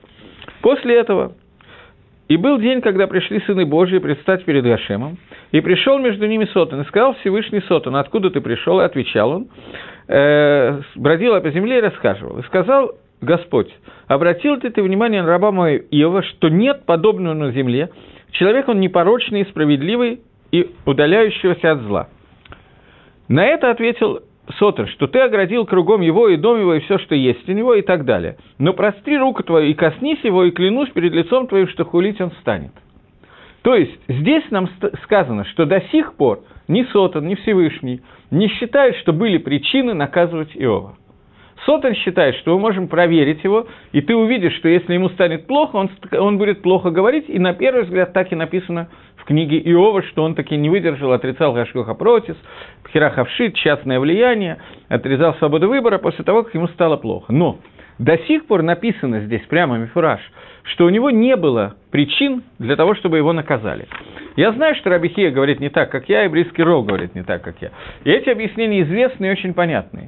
После 0.62 1.00
этого 1.00 1.34
и 2.32 2.38
был 2.38 2.60
день, 2.60 2.80
когда 2.80 3.08
пришли 3.08 3.41
сыны 3.41 3.65
Божьи 3.65 3.98
предстать 3.98 4.46
перед 4.46 4.63
Гашемом, 4.63 5.17
и 5.52 5.60
пришел 5.60 6.00
между 6.00 6.28
ними 6.28 6.46
Сотан, 6.46 6.80
и 6.80 6.86
сказал 6.86 7.13
Всевышний 7.15 7.60
Сотан, 7.67 7.98
откуда 7.98 8.30
ты 8.30 8.39
пришел, 8.39 8.80
и 8.80 8.86
отвечал 8.86 9.32
он, 9.32 9.48
э, 10.08 10.80
бродил 10.96 11.41
по 11.41 11.52
земле 11.52 11.80
и 11.80 11.82
рассказывал, 11.82 12.39
и 12.39 12.44
сказал 12.44 12.94
Господь, 13.20 13.67
обратил 14.08 14.56
ли 14.56 14.70
ты 14.70 14.82
внимание 14.82 15.24
на 15.24 15.28
раба 15.28 15.52
моего 15.52 15.84
Иова, 15.91 16.24
что 16.24 16.48
нет 16.48 16.86
подобного 16.86 17.34
на 17.34 17.52
земле, 17.52 17.89
человек 18.32 18.70
он 18.70 18.80
непорочный 18.80 19.46
справедливый, 19.48 20.22
и 20.54 20.70
удаляющегося 20.86 21.72
от 21.72 21.82
зла. 21.82 22.08
На 23.28 23.46
это 23.46 23.72
ответил 23.72 24.22
Сотер, 24.58 24.88
что 24.90 25.08
ты 25.08 25.20
оградил 25.20 25.66
кругом 25.66 26.02
его 26.02 26.28
и 26.28 26.36
дом 26.36 26.60
его, 26.60 26.74
и 26.74 26.80
все, 26.82 26.98
что 26.98 27.16
есть 27.16 27.48
у 27.48 27.52
него, 27.52 27.76
и 27.76 27.82
так 27.82 28.06
далее. 28.06 28.38
Но 28.58 28.74
простри 28.74 29.18
руку 29.18 29.44
твою 29.44 29.70
и 29.70 29.74
коснись 29.74 30.24
его, 30.24 30.44
и 30.44 30.52
клянусь 30.52 30.90
перед 30.90 31.14
лицом 31.14 31.48
твоим, 31.48 31.68
что 31.68 31.86
хулить 31.86 32.20
он 32.20 32.32
станет. 32.42 32.72
То 33.62 33.76
есть 33.76 33.98
здесь 34.08 34.44
нам 34.50 34.70
сказано, 35.04 35.46
что 35.46 35.66
до 35.66 35.82
сих 35.92 36.16
пор 36.16 36.42
ни 36.68 36.84
Сотан, 36.92 37.28
ни 37.28 37.36
Всевышний 37.36 38.02
не 38.32 38.48
считают, 38.48 38.96
что 38.98 39.14
были 39.14 39.38
причины 39.38 39.94
наказывать 39.94 40.56
Иова. 40.56 40.96
Сотан 41.66 41.94
считает, 41.94 42.36
что 42.38 42.56
мы 42.56 42.60
можем 42.60 42.88
проверить 42.88 43.44
его, 43.44 43.68
и 43.92 44.02
ты 44.02 44.16
увидишь, 44.16 44.56
что 44.56 44.68
если 44.68 44.96
ему 44.96 45.10
станет 45.10 45.46
плохо, 45.46 45.76
он, 45.76 45.92
он 46.12 46.40
будет 46.40 46.64
плохо 46.64 46.90
говорить, 46.90 47.26
и 47.28 47.38
на 47.38 47.54
первый 47.54 47.84
взгляд 47.84 48.14
так 48.14 48.32
и 48.32 48.36
написано 48.36 48.90
в 49.22 49.26
книге 49.26 49.60
Иова, 49.60 50.02
что 50.04 50.24
он 50.24 50.34
таки 50.34 50.58
не 50.58 50.70
выдержал, 50.70 51.12
отрицал 51.12 51.54
Гашкоха 51.54 51.94
Протис, 51.94 52.36
Пхерахавшит, 52.84 53.56
частное 53.56 54.00
влияние, 54.00 54.58
отрезал 54.90 55.36
свободу 55.36 55.70
выбора 55.70 56.00
после 56.00 56.26
того, 56.26 56.44
как 56.44 56.54
ему 56.56 56.68
стало 56.70 56.98
плохо. 56.98 57.32
Но 57.32 57.60
до 58.00 58.18
сих 58.26 58.48
пор 58.48 58.64
написано 58.64 59.20
здесь 59.22 59.44
прямо 59.44 59.78
мифураж, 59.78 60.20
что 60.64 60.86
у 60.86 60.90
него 60.90 61.12
не 61.12 61.36
было 61.36 61.76
причин 61.92 62.44
для 62.58 62.76
того, 62.76 62.96
чтобы 62.96 63.18
его 63.18 63.32
наказали. 63.32 63.88
Я 64.36 64.54
знаю, 64.54 64.76
что 64.76 64.90
Рабихия 64.90 65.30
говорит 65.30 65.60
не 65.60 65.70
так, 65.70 65.92
как 65.92 66.10
я, 66.10 66.26
и 66.26 66.28
Бриский 66.28 66.64
Рог 66.64 66.88
говорит 66.88 67.14
не 67.14 67.22
так, 67.22 67.44
как 67.44 67.62
я. 67.62 67.70
И 68.04 68.10
эти 68.10 68.30
объяснения 68.30 68.82
известны 68.82 69.28
и 69.28 69.32
очень 69.32 69.54
понятные. 69.54 70.01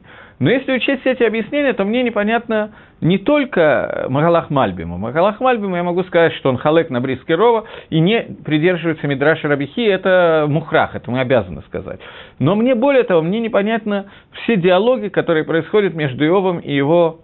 Но 0.43 0.51
если 0.51 0.73
учесть 0.73 1.06
эти 1.06 1.23
объяснения, 1.23 1.71
то 1.71 1.86
мне 1.86 2.03
непонятно 2.03 2.73
не 2.99 3.17
только 3.17 4.08
Магалах 4.10 4.49
Мальбима. 4.49 4.97
Магалах 4.97 5.39
Мальбима 5.39 5.77
я 5.77 5.84
могу 5.84 6.03
сказать, 6.03 6.34
что 6.34 6.49
он 6.49 6.58
халек 6.58 6.89
на 6.89 6.99
Бриский 6.99 7.34
Рова 7.34 7.63
и 7.89 8.01
не 8.01 8.23
придерживается 8.43 9.08
Мидраша 9.08 9.47
Рабихи, 9.47 9.82
это 9.84 10.45
мухрах, 10.49 10.95
это 10.95 11.10
мы 11.10 11.21
обязаны 11.21 11.62
сказать. 11.62 12.01
Но 12.39 12.56
мне 12.56 12.75
более 12.75 13.03
того, 13.03 13.21
мне 13.21 13.39
непонятно 13.39 14.08
все 14.43 14.58
диалоги, 14.58 15.08
которые 15.08 15.45
происходят 15.45 15.93
между 15.93 16.25
Иовом 16.25 16.60
и 16.60 16.75
его 16.75 17.21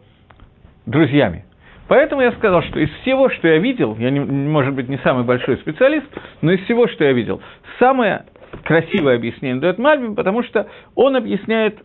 друзьями. 0.86 1.44
Поэтому 1.90 2.22
я 2.22 2.32
сказал, 2.32 2.62
что 2.64 2.80
из 2.80 2.90
всего, 3.02 3.30
что 3.32 3.50
я 3.50 3.58
видел, 3.58 3.98
я, 4.00 4.12
не, 4.12 4.22
может 4.22 4.74
быть, 4.76 4.88
не 4.88 4.98
самый 5.00 5.26
большой 5.26 5.58
специалист, 5.58 6.08
но 6.42 6.54
из 6.54 6.64
всего, 6.64 6.88
что 6.88 7.04
я 7.04 7.12
видел, 7.12 7.42
самое 7.80 8.24
красивое 8.64 9.16
объяснение 9.16 9.60
дает 9.60 9.78
Мальбим, 9.78 10.16
потому 10.16 10.42
что 10.44 10.68
он 10.96 11.18
объясняет, 11.18 11.80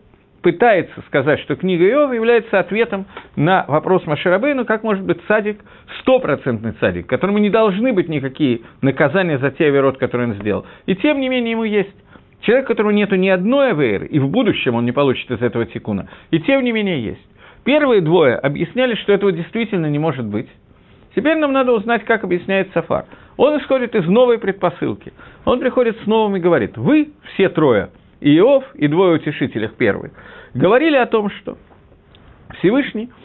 пытается 0.45 1.01
сказать, 1.07 1.41
что 1.41 1.57
книга 1.57 1.89
Иова 1.89 2.13
является 2.13 2.61
ответом 2.61 3.07
на 3.35 3.65
вопрос 3.67 4.07
Маширабейну, 4.07 4.67
как 4.67 4.85
может 4.85 5.03
быть 5.03 5.19
садик, 5.27 5.59
стопроцентный 6.01 6.75
садик, 6.81 7.07
которому 7.07 7.39
не 7.39 7.49
должны 7.49 7.95
быть 7.95 8.11
никакие 8.11 8.61
наказания 8.83 9.39
за 9.39 9.51
те 9.51 9.67
оверот, 9.67 9.97
которые 9.97 10.29
он 10.29 10.35
сделал. 10.35 10.67
И 10.85 10.95
тем 10.97 11.19
не 11.19 11.31
менее 11.31 11.53
ему 11.53 11.65
есть. 11.65 11.97
Человек, 12.43 12.67
у 12.67 12.69
которого 12.69 12.91
нету 12.91 13.17
ни 13.17 13.31
одной 13.31 13.71
аверы, 13.71 14.07
и 14.07 14.19
в 14.19 14.29
будущем 14.29 14.75
он 14.75 14.85
не 14.85 14.93
получит 14.93 15.31
из 15.31 15.41
этого 15.41 15.65
тикуна, 15.65 16.11
и 16.31 16.39
тем 16.41 16.63
не 16.63 16.73
менее 16.73 17.03
есть. 17.03 17.27
Первые 17.65 18.03
двое 18.03 18.37
объясняли, 18.37 18.97
что 18.97 19.15
этого 19.15 19.33
действительно 19.33 19.87
не 19.87 19.99
может 19.99 20.27
быть. 20.27 20.49
Теперь 21.17 21.39
нам 21.39 21.55
надо 21.55 21.73
узнать, 21.73 22.05
как 22.05 22.23
объясняет 22.23 22.71
Сафар. 22.75 23.07
Он 23.39 23.59
исходит 23.59 23.95
из 23.95 24.07
новой 24.07 24.39
предпосылки. 24.39 25.15
Он 25.47 25.59
приходит 25.59 25.97
с 26.03 26.07
новым 26.07 26.37
и 26.37 26.41
говорит, 26.41 26.77
вы, 26.77 27.13
все 27.33 27.49
трое, 27.49 27.89
Иов, 28.21 28.65
и 28.75 28.89
двое 28.89 29.17
утешителях 29.17 29.75
первых, 29.75 30.13
говорили 30.55 30.97
о 30.97 31.07
том, 31.07 31.31
что 31.31 31.59
Всевышний– 32.59 33.11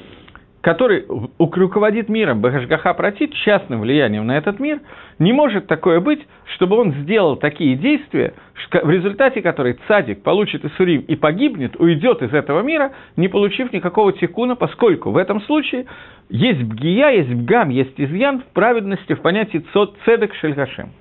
который 0.61 1.05
руководит 1.39 2.09
миром, 2.09 2.41
Бахашгаха 2.41 2.93
протит 2.93 3.33
частным 3.33 3.81
влиянием 3.81 4.27
на 4.27 4.37
этот 4.37 4.59
мир, 4.59 4.79
не 5.17 5.31
может 5.31 5.67
такое 5.67 6.01
быть, 6.01 6.25
чтобы 6.55 6.77
он 6.77 6.93
сделал 6.93 7.37
такие 7.37 7.75
действия, 7.75 8.33
в 8.71 8.89
результате 8.89 9.41
которой 9.41 9.79
цадик 9.87 10.21
получит 10.21 10.65
Исурим 10.65 11.01
и 11.01 11.15
погибнет, 11.15 11.79
уйдет 11.79 12.21
из 12.21 12.33
этого 12.33 12.61
мира, 12.61 12.91
не 13.15 13.29
получив 13.29 13.71
никакого 13.71 14.11
тикуна, 14.11 14.55
поскольку 14.55 15.11
в 15.11 15.17
этом 15.17 15.41
случае 15.41 15.85
есть 16.29 16.61
бгия, 16.61 17.09
есть 17.09 17.33
бгам, 17.33 17.69
есть 17.69 17.93
изъян 17.97 18.41
в 18.41 18.45
праведности, 18.53 19.13
в 19.13 19.21
понятии 19.21 19.63
цедек 20.05 20.35
шельгашем. 20.35 20.91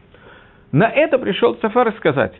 На 0.71 0.89
это 0.89 1.19
пришел 1.19 1.55
Цафар 1.55 1.93
сказать, 1.97 2.35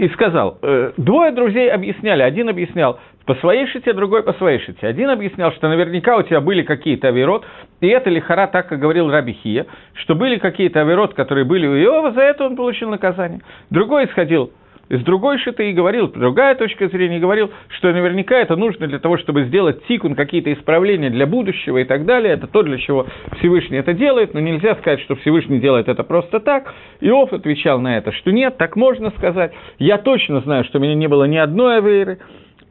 и 0.00 0.08
сказал, 0.08 0.56
э, 0.62 0.92
двое 0.96 1.30
друзей 1.30 1.70
объясняли, 1.70 2.22
один 2.22 2.48
объяснял, 2.48 2.98
по 3.26 3.34
своей 3.34 3.66
шите, 3.66 3.92
другой 3.92 4.22
по 4.22 4.32
своей 4.32 4.58
шите. 4.60 4.86
Один 4.86 5.10
объяснял, 5.10 5.52
что 5.52 5.68
наверняка 5.68 6.16
у 6.16 6.22
тебя 6.22 6.40
были 6.40 6.62
какие-то 6.62 7.08
авирот, 7.08 7.44
и 7.82 7.88
это 7.88 8.08
лихара 8.08 8.46
так, 8.46 8.68
как 8.68 8.78
говорил 8.78 9.10
Раби 9.10 9.34
Хия, 9.34 9.66
что 9.92 10.14
были 10.14 10.38
какие-то 10.38 10.80
авирот, 10.80 11.12
которые 11.12 11.44
были 11.44 11.66
у 11.66 11.76
Иова, 11.76 12.12
за 12.12 12.22
это 12.22 12.46
он 12.46 12.56
получил 12.56 12.88
наказание. 12.88 13.40
Другой 13.68 14.06
исходил 14.06 14.50
из 14.90 15.02
другой 15.04 15.38
шиты 15.38 15.70
и 15.70 15.72
говорил, 15.72 16.08
другая 16.08 16.56
точка 16.56 16.88
зрения 16.88 17.20
говорил, 17.20 17.50
что 17.78 17.92
наверняка 17.92 18.36
это 18.36 18.56
нужно 18.56 18.88
для 18.88 18.98
того, 18.98 19.18
чтобы 19.18 19.44
сделать 19.44 19.84
тикун, 19.86 20.16
какие-то 20.16 20.52
исправления 20.52 21.10
для 21.10 21.26
будущего 21.26 21.78
и 21.78 21.84
так 21.84 22.04
далее. 22.04 22.34
Это 22.34 22.48
то, 22.48 22.62
для 22.62 22.76
чего 22.76 23.06
Всевышний 23.38 23.78
это 23.78 23.94
делает, 23.94 24.34
но 24.34 24.40
нельзя 24.40 24.74
сказать, 24.74 25.00
что 25.00 25.14
Всевышний 25.14 25.60
делает 25.60 25.88
это 25.88 26.02
просто 26.02 26.40
так. 26.40 26.74
Иов 27.00 27.32
отвечал 27.32 27.80
на 27.80 27.96
это, 27.96 28.10
что 28.12 28.32
нет, 28.32 28.58
так 28.58 28.74
можно 28.74 29.10
сказать. 29.10 29.52
Я 29.78 29.96
точно 29.96 30.40
знаю, 30.40 30.64
что 30.64 30.78
у 30.78 30.82
меня 30.82 30.96
не 30.96 31.06
было 31.06 31.24
ни 31.24 31.36
одной 31.36 31.78
авейры, 31.78 32.18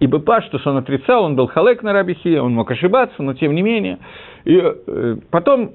и 0.02 0.06
Бепаштус 0.06 0.66
он 0.68 0.76
отрицал, 0.78 1.24
он 1.24 1.38
был 1.38 1.48
халек 1.48 1.84
на 1.84 1.94
Рабихе, 1.94 2.42
он 2.42 2.54
мог 2.54 2.70
ошибаться, 2.70 3.24
но 3.24 3.34
тем 3.34 3.56
не 3.56 3.62
менее. 3.62 3.98
И 4.44 4.62
э, 4.62 5.16
потом, 5.32 5.72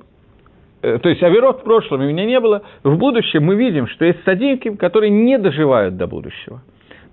то 1.02 1.08
есть 1.08 1.22
Аверот 1.22 1.60
в 1.60 1.64
прошлом 1.64 2.00
у 2.00 2.04
меня 2.04 2.24
не 2.24 2.38
было, 2.40 2.62
в 2.82 2.96
будущем 2.96 3.44
мы 3.44 3.54
видим, 3.54 3.86
что 3.86 4.04
есть 4.04 4.22
садинки, 4.24 4.74
которые 4.76 5.10
не 5.10 5.38
доживают 5.38 5.96
до 5.96 6.06
будущего. 6.06 6.62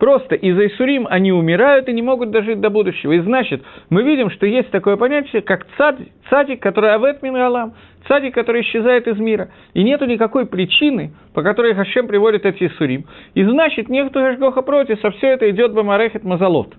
Просто 0.02 0.34
из-за 0.34 0.66
Исурим 0.66 1.06
они 1.08 1.32
умирают 1.32 1.88
и 1.88 1.94
не 1.94 2.02
могут 2.02 2.32
дожить 2.32 2.60
до 2.60 2.72
будущего. 2.72 3.12
И 3.12 3.20
значит, 3.20 3.62
мы 3.92 4.02
видим, 4.02 4.32
что 4.32 4.48
есть 4.48 4.72
такое 4.72 4.98
понятие, 4.98 5.44
как 5.44 5.68
цадик, 5.78 6.08
цадик 6.28 6.60
который 6.60 6.92
авет 6.96 7.22
мингалам, 7.22 7.76
цадик, 8.08 8.34
который 8.34 8.64
исчезает 8.64 9.08
из 9.08 9.20
мира. 9.20 9.52
И 9.76 9.84
нету 9.84 10.06
никакой 10.06 10.48
причины, 10.48 11.14
по 11.36 11.44
которой 11.44 11.76
Хашем 11.76 12.08
приводит 12.08 12.48
эти 12.48 12.66
Исурим. 12.66 13.06
И 13.36 13.44
значит, 13.44 13.90
нету 13.90 14.20
Гашгоха 14.20 14.64
против, 14.64 15.06
а 15.06 15.12
все 15.12 15.28
это 15.28 15.48
идет 15.52 15.72
Бамарехет 15.74 16.24
Мазалот. 16.24 16.74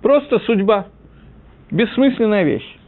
Просто 0.00 0.38
судьба. 0.38 0.86
Бессмысленная 1.70 2.44
вещь. 2.44 2.78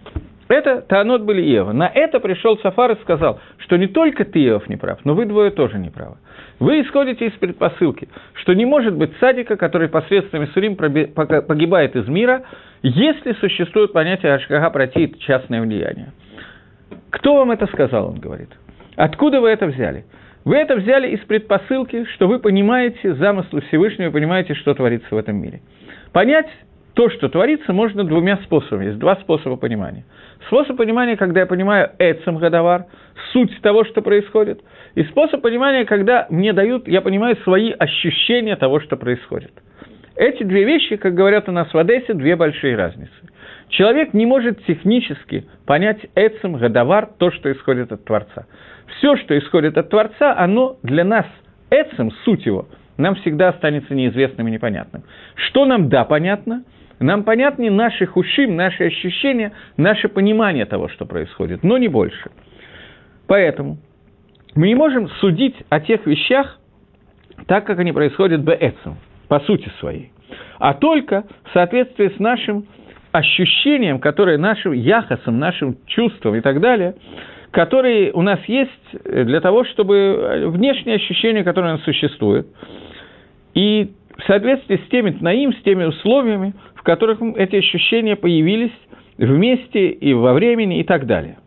Это 0.49 0.81
Таанот 0.83 1.23
были 1.23 1.43
Иова. 1.43 1.73
На 1.73 1.89
это 1.89 2.21
пришел 2.21 2.57
Сафар 2.59 2.93
и 2.93 3.01
сказал, 3.03 3.41
что 3.59 3.77
не 3.77 3.89
только 3.89 4.25
ты, 4.25 4.45
Иов, 4.47 4.69
не 4.69 4.77
прав, 4.77 5.01
но 5.05 5.15
вы 5.15 5.25
двое 5.27 5.51
тоже 5.51 5.79
не 5.79 5.91
правы. 5.91 6.17
Вы 6.61 6.83
исходите 6.83 7.27
из 7.27 7.33
предпосылки, 7.33 8.09
что 8.35 8.55
не 8.55 8.65
может 8.65 8.95
быть 8.95 9.11
садика, 9.19 9.57
который 9.57 9.89
посредством 9.89 10.45
Исурим 10.45 10.77
погибает 10.77 11.97
из 11.97 12.07
мира, 12.09 12.45
если 12.83 13.33
существует 13.35 13.93
понятие 13.93 14.35
Ашкага 14.35 14.71
протит, 14.71 15.19
частное 15.19 15.61
влияние. 15.61 16.13
Кто 17.11 17.35
вам 17.35 17.51
это 17.51 17.67
сказал, 17.67 18.09
он 18.09 18.21
говорит. 18.21 18.51
Откуда 18.95 19.41
вы 19.41 19.49
это 19.49 19.67
взяли? 19.67 20.05
Вы 20.45 20.57
это 20.57 20.77
взяли 20.77 21.09
из 21.09 21.21
предпосылки, 21.21 22.05
что 22.15 22.29
вы 22.29 22.39
понимаете 22.39 23.15
замыслы 23.15 23.63
Всевышнего, 23.63 24.13
понимаете, 24.13 24.55
что 24.55 24.75
творится 24.75 25.13
в 25.13 25.19
этом 25.19 25.37
мире. 25.37 25.61
Понять 26.13 26.47
то, 26.97 27.11
что 27.11 27.29
творится, 27.29 27.75
можно 27.75 28.05
двумя 28.05 28.39
способами. 28.39 28.87
Есть 28.87 28.99
два 28.99 29.17
способа 29.17 29.57
понимания. 29.57 30.07
Способ 30.47 30.79
понимания, 30.79 31.17
когда 31.17 31.41
я 31.41 31.47
понимаю 31.47 31.91
эцем 31.99 32.39
гадавар, 32.39 32.87
суть 33.33 33.61
того, 33.61 33.85
что 33.85 34.01
происходит. 34.01 34.63
И 34.95 35.05
способ 35.05 35.43
понимания, 35.43 35.85
когда 35.85 36.27
мне 36.31 36.55
дают, 36.55 36.89
я 36.89 37.03
понимаю 37.03 37.37
свои 37.45 37.71
ощущения 37.71 38.57
того, 38.57 38.81
что 38.81 38.97
происходит. 38.97 39.53
Эти 40.17 40.43
две 40.43 40.65
вещи, 40.65 40.97
как 40.97 41.13
говорят 41.13 41.51
у 41.51 41.53
нас 41.53 41.73
в 41.73 41.77
Одессе, 41.77 42.15
две 42.15 42.35
большие 42.35 42.77
разницы. 42.77 43.13
Человек 43.69 44.15
не 44.15 44.25
может 44.25 44.65
технически 44.65 45.47
понять 45.67 46.01
эцем, 46.15 46.55
гадавар, 46.55 47.11
то, 47.19 47.31
что 47.31 47.53
исходит 47.53 47.93
от 47.93 48.07
Творца. 48.07 48.47
Все, 48.97 49.17
что 49.17 49.37
исходит 49.39 49.77
от 49.77 49.91
Творца, 49.91 50.35
оно 50.39 50.79
для 50.83 51.05
нас, 51.05 51.27
эцем, 51.71 52.11
суть 52.25 52.47
его, 52.47 52.69
нам 52.97 53.17
всегда 53.17 53.51
останется 53.51 53.95
неизвестным 53.95 54.49
и 54.49 54.51
непонятным. 54.51 55.03
Что 55.35 55.67
нам 55.67 55.91
да 55.91 56.07
понятно– 56.07 56.65
нам 56.99 57.25
понятнее 57.25 57.71
наши 57.71 58.07
хушим, 58.07 58.57
наши 58.57 58.85
ощущения, 58.85 59.53
наше 59.77 60.09
понимание 60.09 60.65
того, 60.65 60.89
что 60.89 61.05
происходит, 61.05 61.63
но 61.63 61.79
не 61.79 61.89
больше. 61.89 62.31
Поэтому 63.27 63.79
мы 64.55 64.69
не 64.69 64.75
можем 64.75 65.09
судить 65.21 65.57
о 65.69 65.81
тех 65.81 66.07
вещах 66.07 66.59
так, 67.47 67.67
как 67.67 67.79
они 67.79 67.93
происходят 67.93 68.43
бээцем, 68.43 68.97
по 69.29 69.41
сути 69.41 69.71
своей, 69.81 70.13
а 70.59 70.75
только 70.75 71.25
в 71.45 71.53
соответствии 71.53 72.09
с 72.09 72.19
нашим 72.19 72.67
ощущением, 73.13 73.99
которое 73.99 74.39
нашим 74.39 74.73
яхосом, 74.73 75.39
нашим 75.39 75.77
чувством 75.87 76.37
и 76.37 76.41
так 76.41 76.61
далее, 76.61 76.95
которые 77.51 78.13
у 78.13 78.23
нас 78.23 78.41
есть 78.47 78.71
для 79.05 79.41
того, 79.41 79.65
чтобы 79.65 80.45
внешние 80.49 80.97
ощущения, 80.97 81.45
которые 81.45 81.75
у 81.75 81.77
нас 81.77 81.85
существуют, 81.85 82.47
и 83.55 83.93
в 84.19 84.23
соответствии 84.25 84.77
с 84.77 84.89
теми 84.89 85.11
тнаим, 85.11 85.53
с 85.53 85.63
теми 85.63 85.85
условиями, 85.85 86.55
которых 86.87 87.21
эти 87.37 87.57
ощущения 87.57 88.17
появились 88.17 88.73
вместе 89.19 89.91
и 89.91 90.15
во 90.15 90.33
времени 90.33 90.79
и 90.79 90.85
так 90.85 91.07
далее. 91.07 91.39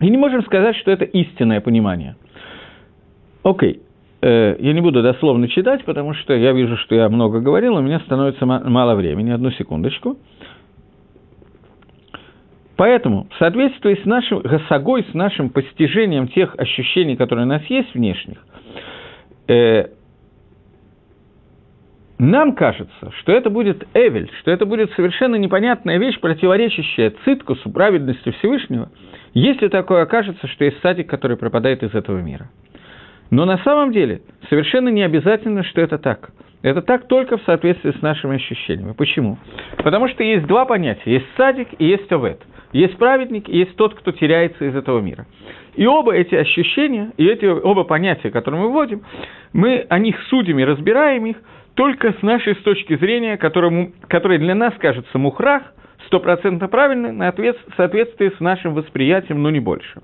И 0.00 0.10
не 0.10 0.18
можем 0.18 0.44
сказать, 0.44 0.76
что 0.76 0.90
это 0.90 1.04
истинное 1.04 1.60
понимание. 1.60 2.16
Окей. 3.42 3.80
Э, 4.20 4.56
я 4.58 4.72
не 4.72 4.80
буду 4.80 5.02
дословно 5.02 5.48
читать, 5.48 5.84
потому 5.84 6.14
что 6.14 6.34
я 6.34 6.52
вижу, 6.52 6.76
что 6.78 6.94
я 6.94 7.08
много 7.08 7.40
говорил, 7.40 7.76
у 7.76 7.80
меня 7.80 8.00
становится 8.00 8.44
мало 8.44 8.94
времени. 8.94 9.30
Одну 9.30 9.52
секундочку. 9.52 10.18
Поэтому, 12.76 13.28
в 13.30 13.38
соответствии 13.38 13.94
с 14.02 14.04
нашим 14.04 14.40
гасагой, 14.40 15.06
с 15.10 15.14
нашим 15.14 15.48
постижением 15.48 16.28
тех 16.28 16.54
ощущений, 16.58 17.16
которые 17.16 17.46
у 17.46 17.48
нас 17.48 17.62
есть 17.66 17.94
внешних, 17.94 18.44
э, 19.48 19.86
нам 22.18 22.54
кажется, 22.54 23.12
что 23.18 23.32
это 23.32 23.50
будет 23.50 23.86
Эвель, 23.92 24.30
что 24.40 24.50
это 24.50 24.64
будет 24.64 24.90
совершенно 24.92 25.36
непонятная 25.36 25.98
вещь, 25.98 26.18
противоречащая 26.18 27.12
циткусу, 27.24 27.70
праведности 27.70 28.30
Всевышнего, 28.38 28.90
если 29.34 29.68
такое 29.68 30.02
окажется, 30.02 30.46
что 30.46 30.64
есть 30.64 30.80
садик, 30.80 31.10
который 31.10 31.36
пропадает 31.36 31.82
из 31.82 31.94
этого 31.94 32.18
мира. 32.18 32.48
Но 33.30 33.44
на 33.44 33.58
самом 33.58 33.92
деле 33.92 34.22
совершенно 34.48 34.88
не 34.88 35.02
обязательно, 35.02 35.62
что 35.64 35.80
это 35.82 35.98
так. 35.98 36.30
Это 36.62 36.80
так 36.80 37.06
только 37.06 37.36
в 37.36 37.42
соответствии 37.42 37.90
с 37.90 38.02
нашими 38.02 38.36
ощущениями. 38.36 38.92
Почему? 38.92 39.38
Потому 39.78 40.08
что 40.08 40.24
есть 40.24 40.46
два 40.46 40.64
понятия. 40.64 41.12
Есть 41.12 41.26
садик 41.36 41.68
и 41.78 41.84
есть 41.84 42.10
овет. 42.10 42.40
Есть 42.72 42.96
праведник 42.96 43.48
и 43.48 43.58
есть 43.58 43.76
тот, 43.76 43.94
кто 43.94 44.10
теряется 44.12 44.64
из 44.64 44.74
этого 44.74 45.00
мира. 45.00 45.26
И 45.74 45.86
оба 45.86 46.14
эти 46.14 46.34
ощущения, 46.34 47.12
и 47.16 47.26
эти 47.26 47.44
оба 47.44 47.84
понятия, 47.84 48.30
которые 48.30 48.62
мы 48.62 48.68
вводим, 48.70 49.02
мы 49.52 49.86
о 49.88 49.98
них 49.98 50.16
судим 50.28 50.58
и 50.58 50.64
разбираем 50.64 51.26
их 51.26 51.36
только 51.76 52.12
с 52.14 52.22
нашей 52.22 52.56
с 52.56 52.62
точки 52.62 52.96
зрения, 52.96 53.36
которому, 53.36 53.92
которая 54.08 54.38
для 54.38 54.54
нас 54.54 54.74
кажется 54.78 55.16
мухрах, 55.18 55.62
стопроцентно 56.06 56.68
правильной, 56.68 57.12
на 57.12 57.28
ответ, 57.28 57.56
соответствии 57.76 58.32
с 58.36 58.40
нашим 58.40 58.74
восприятием, 58.74 59.42
но 59.42 59.50
не 59.50 59.60
больше. 59.60 60.00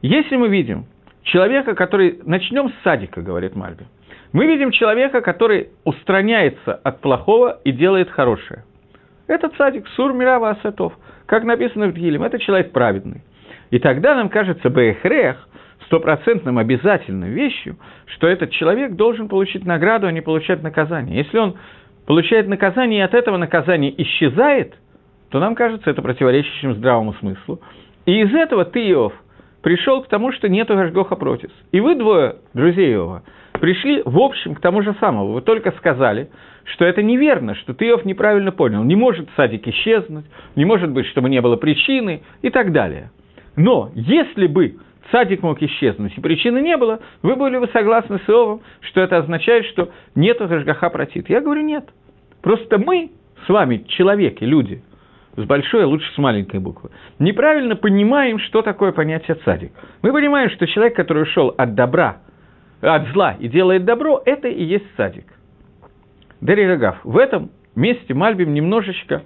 Если 0.00 0.36
мы 0.36 0.48
видим 0.48 0.86
человека, 1.22 1.74
который... 1.74 2.20
Начнем 2.24 2.70
с 2.70 2.72
садика, 2.84 3.20
говорит 3.20 3.56
Мальби. 3.56 3.84
Мы 4.32 4.46
видим 4.46 4.70
человека, 4.70 5.22
который 5.22 5.70
устраняется 5.84 6.74
от 6.74 7.00
плохого 7.00 7.60
и 7.64 7.72
делает 7.72 8.10
хорошее. 8.10 8.64
Этот 9.26 9.56
садик, 9.56 9.88
сур 9.96 10.12
мирава 10.12 10.50
асатов, 10.50 10.92
как 11.26 11.42
написано 11.42 11.88
в 11.88 11.94
Дгилем, 11.94 12.22
это 12.22 12.38
человек 12.38 12.70
праведный. 12.70 13.22
И 13.70 13.80
тогда 13.80 14.14
нам 14.14 14.28
кажется 14.28 14.70
бэхрех, 14.70 15.48
стопроцентным 15.86 16.58
обязательной 16.58 17.30
вещью, 17.30 17.76
что 18.06 18.26
этот 18.26 18.50
человек 18.50 18.94
должен 18.94 19.28
получить 19.28 19.64
награду, 19.64 20.06
а 20.06 20.12
не 20.12 20.20
получать 20.20 20.62
наказание. 20.62 21.16
Если 21.16 21.38
он 21.38 21.56
получает 22.06 22.48
наказание, 22.48 23.00
и 23.00 23.04
от 23.04 23.14
этого 23.14 23.36
наказание 23.36 23.94
исчезает, 24.02 24.74
то 25.30 25.40
нам 25.40 25.54
кажется 25.54 25.90
это 25.90 26.02
противоречащим 26.02 26.74
здравому 26.74 27.14
смыслу. 27.14 27.60
И 28.04 28.20
из 28.20 28.32
этого 28.32 28.64
ты, 28.64 28.88
Иов, 28.90 29.12
пришел 29.62 30.02
к 30.02 30.08
тому, 30.08 30.32
что 30.32 30.48
нету 30.48 30.74
Гашгоха 30.76 31.16
протис. 31.16 31.50
И 31.72 31.80
вы 31.80 31.96
двое, 31.96 32.36
друзей 32.54 32.92
Иова, 32.92 33.22
пришли 33.60 34.02
в 34.04 34.18
общем 34.18 34.54
к 34.54 34.60
тому 34.60 34.82
же 34.82 34.94
самому. 35.00 35.32
Вы 35.32 35.40
только 35.42 35.72
сказали, 35.72 36.30
что 36.64 36.84
это 36.84 37.02
неверно, 37.02 37.54
что 37.54 37.74
ты 37.74 37.88
Иов 37.88 38.04
неправильно 38.04 38.52
понял. 38.52 38.84
Не 38.84 38.96
может 38.96 39.28
садик 39.36 39.66
исчезнуть, 39.66 40.26
не 40.54 40.64
может 40.64 40.90
быть, 40.90 41.06
чтобы 41.06 41.28
не 41.28 41.40
было 41.40 41.56
причины 41.56 42.22
и 42.42 42.50
так 42.50 42.72
далее. 42.72 43.10
Но 43.56 43.90
если 43.94 44.46
бы 44.46 44.76
садик 45.10 45.42
мог 45.42 45.62
исчезнуть, 45.62 46.16
и 46.16 46.20
причины 46.20 46.60
не 46.60 46.76
было, 46.76 47.00
вы 47.22 47.36
были 47.36 47.58
бы 47.58 47.68
согласны 47.68 48.18
с 48.24 48.28
Иовом, 48.28 48.60
что 48.80 49.00
это 49.00 49.18
означает, 49.18 49.66
что 49.66 49.90
нету 50.14 50.46
Гашгаха 50.46 50.90
протит. 50.90 51.28
Я 51.28 51.40
говорю, 51.40 51.62
нет. 51.62 51.88
Просто 52.42 52.78
мы 52.78 53.10
с 53.46 53.48
вами, 53.48 53.84
человеки, 53.88 54.44
люди– 54.44 54.82
с 55.36 55.44
большой, 55.44 55.84
а 55.84 55.86
лучше 55.86 56.10
с 56.14 56.18
маленькой 56.18 56.60
буквы, 56.60 56.90
неправильно 57.18 57.76
понимаем, 57.76 58.38
что 58.38 58.62
такое 58.62 58.92
понятие 58.92 59.36
цадик. 59.44 59.72
Мы 60.02 60.12
понимаем, 60.12 60.50
что 60.50 60.66
человек, 60.66 60.96
который 60.96 61.24
ушел 61.24 61.54
от 61.56 61.74
добра, 61.74 62.18
от 62.80 63.08
зла 63.08 63.36
и 63.38 63.48
делает 63.48 63.84
добро, 63.84 64.22
это 64.24 64.48
и 64.48 64.64
есть 64.64 64.86
цадик. 64.96 65.26
Дерри 66.40 66.66
Рогав. 66.66 66.98
В 67.04 67.16
этом 67.18 67.50
месте 67.74 68.14
Мальбим 68.14 68.54
немножечко 68.54 69.22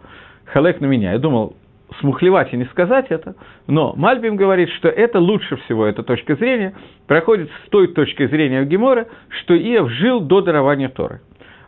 халек 0.47 0.81
на 0.81 0.87
меня. 0.87 1.13
Я 1.13 1.19
думал, 1.19 1.57
смухлевать 1.99 2.53
и 2.53 2.57
не 2.57 2.65
сказать 2.67 3.07
это, 3.09 3.35
но 3.67 3.95
Мальбим 3.97 4.37
говорит, 4.37 4.71
что 4.71 4.89
это 4.89 5.19
лучше 5.19 5.57
всего, 5.57 5.87
эта 5.87 6.03
точка 6.03 6.37
зрения, 6.37 6.75
проходит 7.07 7.51
с 7.67 7.71
той 7.71 7.89
точки 7.89 8.27
зрения 8.27 8.65
Гемора, 8.65 9.09
что 9.29 9.57
Иов 9.57 9.91
жил 9.91 10.21
до 10.21 10.41
дарования 10.41 10.89
Торы. 10.89 11.21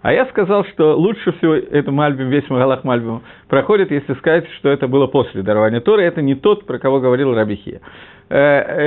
А 0.03 0.13
я 0.13 0.27
сказал, 0.27 0.65
что 0.67 0.97
лучше 0.97 1.33
всего 1.33 1.55
это 1.55 1.93
Мальбим, 1.93 2.29
весь 2.29 2.49
Магалах 2.51 2.83
Мальбим 2.83 3.23
проходит, 3.49 3.93
если 3.93 4.15
сказать, 4.15 4.49
что 4.59 4.69
это 4.69 4.89
было 4.89 5.07
после 5.07 5.43
дарования 5.43 5.81
Торы, 5.81 6.03
это 6.03 6.21
не 6.21 6.35
тот, 6.35 6.67
про 6.67 6.79
кого 6.79 6.99
говорил 6.99 7.33
Рабихия. 7.35 7.81
Э, 8.29 8.37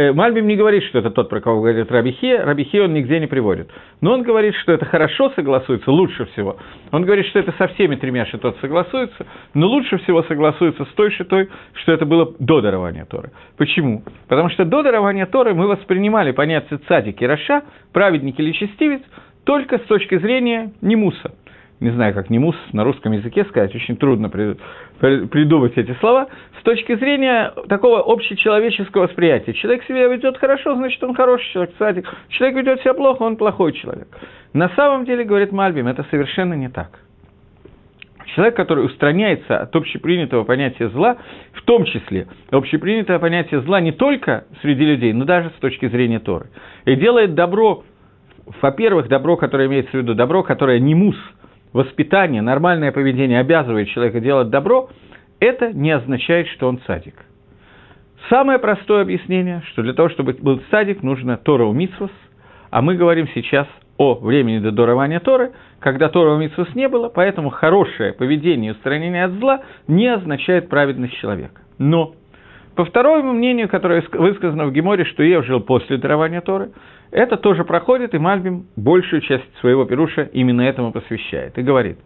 э, 0.09 0.13
Мальбим 0.13 0.47
не 0.47 0.55
говорит, 0.55 0.83
что 0.85 0.99
это 0.99 1.11
тот, 1.11 1.29
про 1.29 1.39
кого 1.39 1.61
говорит 1.61 1.91
Рабихе, 1.91 2.39
Рабихе 2.41 2.81
он 2.81 2.93
нигде 2.93 3.19
не 3.19 3.27
приводит. 3.27 3.69
Но 4.01 4.13
он 4.13 4.23
говорит, 4.23 4.55
что 4.55 4.71
это 4.71 4.85
хорошо 4.85 5.31
согласуется, 5.35 5.91
лучше 5.91 6.25
всего. 6.33 6.57
Он 6.91 7.05
говорит, 7.05 7.27
что 7.27 7.39
это 7.39 7.53
со 7.57 7.67
всеми 7.69 7.95
тремя 7.95 8.25
шитот 8.25 8.57
согласуется, 8.59 9.25
но 9.53 9.67
лучше 9.67 9.97
всего 9.99 10.23
согласуется 10.23 10.83
с 10.85 10.89
той 10.95 11.11
шитой, 11.11 11.49
что 11.75 11.91
это 11.91 12.05
было 12.05 12.33
до 12.39 12.59
дарования 12.59 13.05
Торы. 13.05 13.31
Почему? 13.55 14.03
Потому 14.27 14.49
что 14.49 14.65
до 14.65 14.81
дарования 14.81 15.27
Торы 15.27 15.53
мы 15.53 15.67
воспринимали 15.67 16.31
понятие 16.31 16.79
цадик 16.87 17.21
и 17.21 17.27
раша, 17.27 17.61
праведник 17.93 18.39
или 18.39 18.51
честивец, 18.51 19.01
только 19.45 19.77
с 19.77 19.83
точки 19.83 20.17
зрения 20.17 20.71
немуса. 20.81 21.33
Не 21.81 21.89
знаю, 21.91 22.13
как 22.13 22.29
немус 22.29 22.55
на 22.71 22.83
русском 22.83 23.11
языке 23.11 23.43
сказать, 23.45 23.75
очень 23.75 23.97
трудно 23.97 24.29
придумать 24.29 25.77
эти 25.77 25.93
слова. 25.99 26.27
С 26.59 26.63
точки 26.63 26.95
зрения 26.95 27.53
такого 27.67 27.99
общечеловеческого 28.01 29.03
восприятия. 29.03 29.53
Человек 29.53 29.83
себя 29.83 30.07
ведет 30.07 30.37
хорошо, 30.37 30.75
значит, 30.75 31.03
он 31.03 31.13
хороший 31.13 31.51
человек, 31.51 31.75
садик. 31.77 32.09
Человек 32.29 32.57
ведет 32.57 32.81
себя 32.81 32.93
плохо, 32.93 33.23
он 33.23 33.35
плохой 33.35 33.73
человек. 33.73 34.07
На 34.53 34.69
самом 34.69 35.05
деле, 35.05 35.25
говорит 35.25 35.51
Мальбим, 35.51 35.87
это 35.87 36.05
совершенно 36.09 36.53
не 36.53 36.69
так. 36.69 36.99
Человек, 38.35 38.55
который 38.55 38.85
устраняется 38.85 39.59
от 39.59 39.75
общепринятого 39.75 40.45
понятия 40.45 40.89
зла, 40.89 41.17
в 41.53 41.61
том 41.63 41.85
числе 41.85 42.27
общепринятое 42.51 43.19
понятие 43.19 43.61
зла 43.61 43.79
не 43.81 43.91
только 43.91 44.45
среди 44.61 44.85
людей, 44.85 45.13
но 45.13 45.25
даже 45.25 45.49
с 45.49 45.59
точки 45.59 45.87
зрения 45.87 46.19
Торы, 46.19 46.47
и 46.85 46.95
делает 46.95 47.35
добро 47.35 47.83
во-первых, 48.61 49.07
добро, 49.07 49.37
которое 49.37 49.67
имеется 49.67 49.91
в 49.91 49.95
виду, 49.95 50.13
добро, 50.13 50.43
которое 50.43 50.79
не 50.79 50.95
мус, 50.95 51.15
воспитание, 51.73 52.41
нормальное 52.41 52.91
поведение 52.91 53.39
обязывает 53.39 53.89
человека 53.89 54.19
делать 54.19 54.49
добро, 54.49 54.89
это 55.39 55.73
не 55.73 55.91
означает, 55.91 56.47
что 56.47 56.67
он 56.67 56.79
садик. 56.87 57.15
Самое 58.29 58.59
простое 58.59 59.01
объяснение, 59.01 59.61
что 59.67 59.83
для 59.83 59.93
того, 59.93 60.09
чтобы 60.09 60.33
был 60.33 60.61
садик, 60.71 61.03
нужно 61.03 61.37
Тора 61.37 61.65
у 61.65 61.73
Митсвос, 61.73 62.11
а 62.71 62.81
мы 62.81 62.95
говорим 62.95 63.27
сейчас 63.33 63.67
о 63.97 64.15
времени 64.15 64.59
до 64.59 64.71
дарования 64.71 65.19
Торы, 65.19 65.51
когда 65.79 66.09
Тора 66.09 66.31
у 66.31 66.37
Митсвос 66.37 66.73
не 66.75 66.87
было, 66.87 67.09
поэтому 67.09 67.49
хорошее 67.49 68.13
поведение 68.13 68.71
и 68.71 68.73
устранение 68.73 69.25
от 69.25 69.31
зла 69.33 69.61
не 69.87 70.07
означает 70.07 70.69
праведность 70.69 71.15
человека. 71.15 71.61
Но 71.77 72.15
по 72.75 72.85
второму 72.85 73.33
мнению, 73.33 73.69
которое 73.69 74.03
высказано 74.11 74.65
в 74.65 74.73
Геморе, 74.73 75.05
что 75.05 75.23
Ев 75.23 75.45
жил 75.45 75.61
после 75.61 75.97
дарования 75.97 76.41
Торы, 76.41 76.71
это 77.11 77.37
тоже 77.37 77.63
проходит, 77.63 78.13
и 78.13 78.17
Мальбим 78.17 78.65
большую 78.75 79.21
часть 79.21 79.45
своего 79.59 79.85
пируша 79.85 80.29
именно 80.33 80.61
этому 80.61 80.91
посвящает. 80.91 81.57
И 81.57 81.61
говорит 81.61 81.97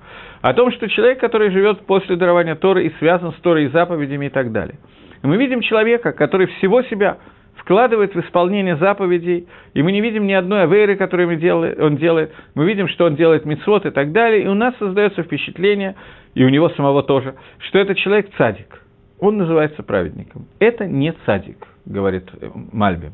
о 0.41 0.53
том, 0.53 0.71
что 0.71 0.87
человек, 0.87 1.19
который 1.19 1.49
живет 1.49 1.85
после 1.87 2.15
дарования 2.15 2.55
Торы 2.55 2.85
и 2.85 2.93
связан 2.99 3.33
с 3.33 3.35
Торой 3.41 3.65
и 3.65 3.67
заповедями 3.69 4.27
и 4.27 4.29
так 4.29 4.51
далее. 4.51 4.77
И 5.23 5.27
мы 5.27 5.37
видим 5.37 5.61
человека, 5.61 6.11
который 6.11 6.47
всего 6.57 6.83
себя 6.83 7.17
вкладывает 7.55 8.15
в 8.15 8.19
исполнение 8.21 8.77
заповедей, 8.77 9.47
и 9.73 9.83
мы 9.83 9.91
не 9.91 10.01
видим 10.01 10.25
ни 10.27 10.33
одной 10.33 10.63
аверы, 10.63 10.95
которую 10.95 11.29
он 11.29 11.97
делает, 11.97 12.31
мы 12.55 12.65
видим, 12.65 12.87
что 12.87 13.05
он 13.05 13.15
делает 13.15 13.45
мицвод 13.45 13.85
и 13.85 13.89
так 13.89 14.11
далее, 14.11 14.43
и 14.43 14.47
у 14.47 14.53
нас 14.53 14.75
создается 14.77 15.23
впечатление, 15.23 15.95
и 16.35 16.43
у 16.43 16.49
него 16.49 16.69
самого 16.69 17.03
тоже, 17.03 17.35
что 17.59 17.79
этот 17.79 17.97
человек 17.97 18.29
цадик, 18.37 18.81
он 19.19 19.37
называется 19.37 19.83
праведником. 19.83 20.47
Это 20.59 20.85
не 20.85 21.13
цадик, 21.25 21.67
говорит 21.85 22.29
Мальби. 22.71 23.11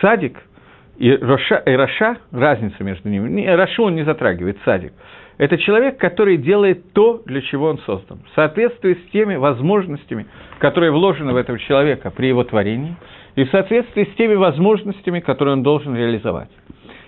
Цадик– 0.00 0.42
и 0.98 1.14
Роша, 1.14 1.56
и 1.58 1.72
Роша, 1.72 2.16
разница 2.32 2.82
между 2.82 3.08
ними, 3.08 3.44
Рошу 3.46 3.84
он 3.84 3.96
не 3.96 4.04
затрагивает, 4.04 4.58
садик. 4.64 4.92
Это 5.38 5.58
человек, 5.58 5.98
который 5.98 6.38
делает 6.38 6.92
то, 6.94 7.22
для 7.26 7.42
чего 7.42 7.66
он 7.66 7.78
создан, 7.80 8.20
в 8.30 8.34
соответствии 8.34 8.94
с 8.94 9.10
теми 9.10 9.36
возможностями, 9.36 10.26
которые 10.58 10.92
вложены 10.92 11.34
в 11.34 11.36
этого 11.36 11.58
человека 11.58 12.10
при 12.10 12.28
его 12.28 12.44
творении, 12.44 12.96
и 13.34 13.44
в 13.44 13.50
соответствии 13.50 14.04
с 14.04 14.16
теми 14.16 14.34
возможностями, 14.34 15.20
которые 15.20 15.52
он 15.52 15.62
должен 15.62 15.94
реализовать. 15.94 16.48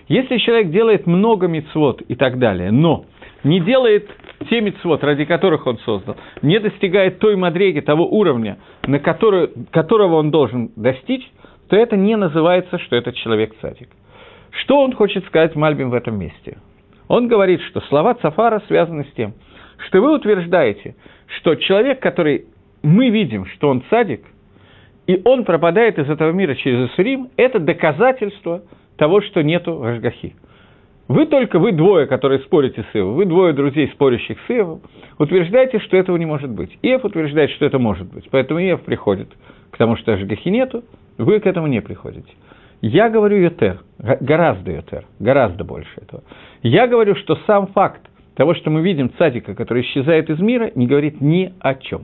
Если 0.07 0.37
человек 0.37 0.69
делает 0.69 1.07
много 1.07 1.47
мицвод 1.47 2.01
и 2.01 2.15
так 2.15 2.37
далее, 2.37 2.71
но 2.71 3.05
не 3.43 3.59
делает 3.59 4.09
те 4.49 4.61
мицвод, 4.61 5.03
ради 5.03 5.25
которых 5.25 5.67
он 5.67 5.77
создал, 5.79 6.17
не 6.41 6.59
достигает 6.59 7.19
той 7.19 7.35
мадреги, 7.35 7.81
того 7.81 8.07
уровня, 8.07 8.57
на 8.85 8.99
который, 8.99 9.49
которого 9.71 10.15
он 10.15 10.31
должен 10.31 10.71
достичь, 10.75 11.29
то 11.67 11.75
это 11.75 11.95
не 11.95 12.15
называется, 12.15 12.79
что 12.79 12.95
этот 12.95 13.15
человек 13.15 13.53
цадик. 13.61 13.89
Что 14.51 14.81
он 14.81 14.93
хочет 14.93 15.25
сказать 15.25 15.55
Мальбим 15.55 15.89
в 15.89 15.93
этом 15.93 16.17
месте? 16.17 16.57
Он 17.07 17.27
говорит, 17.27 17.61
что 17.61 17.81
слова 17.81 18.15
Цафара 18.15 18.61
связаны 18.67 19.03
с 19.05 19.11
тем, 19.15 19.33
что 19.87 20.01
вы 20.01 20.15
утверждаете, 20.15 20.95
что 21.37 21.55
человек, 21.55 21.99
который 21.99 22.45
мы 22.81 23.09
видим, 23.09 23.45
что 23.45 23.69
он 23.69 23.83
цадик, 23.89 24.23
и 25.07 25.21
он 25.25 25.43
пропадает 25.43 25.97
из 25.97 26.09
этого 26.09 26.31
мира 26.31 26.55
через 26.55 26.91
Исурим, 26.91 27.29
это 27.35 27.59
доказательство 27.59 28.63
того, 28.97 29.21
что 29.21 29.41
нету 29.41 29.81
Рашгахи. 29.81 30.35
Вы 31.09 31.25
только, 31.25 31.57
вы 31.57 31.71
двое, 31.71 32.05
которые 32.05 32.39
спорите 32.41 32.85
с 32.91 32.95
Ивом, 32.95 33.15
вы 33.15 33.25
двое 33.25 33.51
друзей, 33.51 33.89
спорящих 33.95 34.37
с 34.45 34.49
Ивом, 34.51 34.81
утверждаете, 35.17 35.79
что 35.79 35.97
этого 35.97 36.15
не 36.17 36.27
может 36.27 36.51
быть. 36.51 36.77
Ев 36.83 37.03
утверждает, 37.03 37.49
что 37.49 37.65
это 37.65 37.79
может 37.79 38.13
быть. 38.13 38.29
Поэтому 38.29 38.59
Ев 38.59 38.81
приходит 38.81 39.27
к 39.71 39.77
тому, 39.77 39.95
что 39.95 40.13
Ажгахи 40.13 40.49
нету, 40.49 40.83
вы 41.17 41.39
к 41.39 41.47
этому 41.47 41.65
не 41.65 41.81
приходите. 41.81 42.31
Я 42.81 43.09
говорю 43.09 43.37
Йотер, 43.37 43.79
гораздо 43.97 44.71
Йотер, 44.71 45.05
гораздо 45.17 45.63
больше 45.63 45.89
этого. 45.99 46.23
Я 46.61 46.85
говорю, 46.85 47.15
что 47.15 47.37
сам 47.47 47.65
факт 47.67 48.01
того, 48.35 48.53
что 48.53 48.69
мы 48.69 48.83
видим 48.83 49.11
цадика, 49.17 49.55
который 49.55 49.81
исчезает 49.81 50.29
из 50.29 50.39
мира, 50.39 50.71
не 50.75 50.85
говорит 50.85 51.21
ни 51.21 51.51
о 51.59 51.73
чем. 51.73 52.03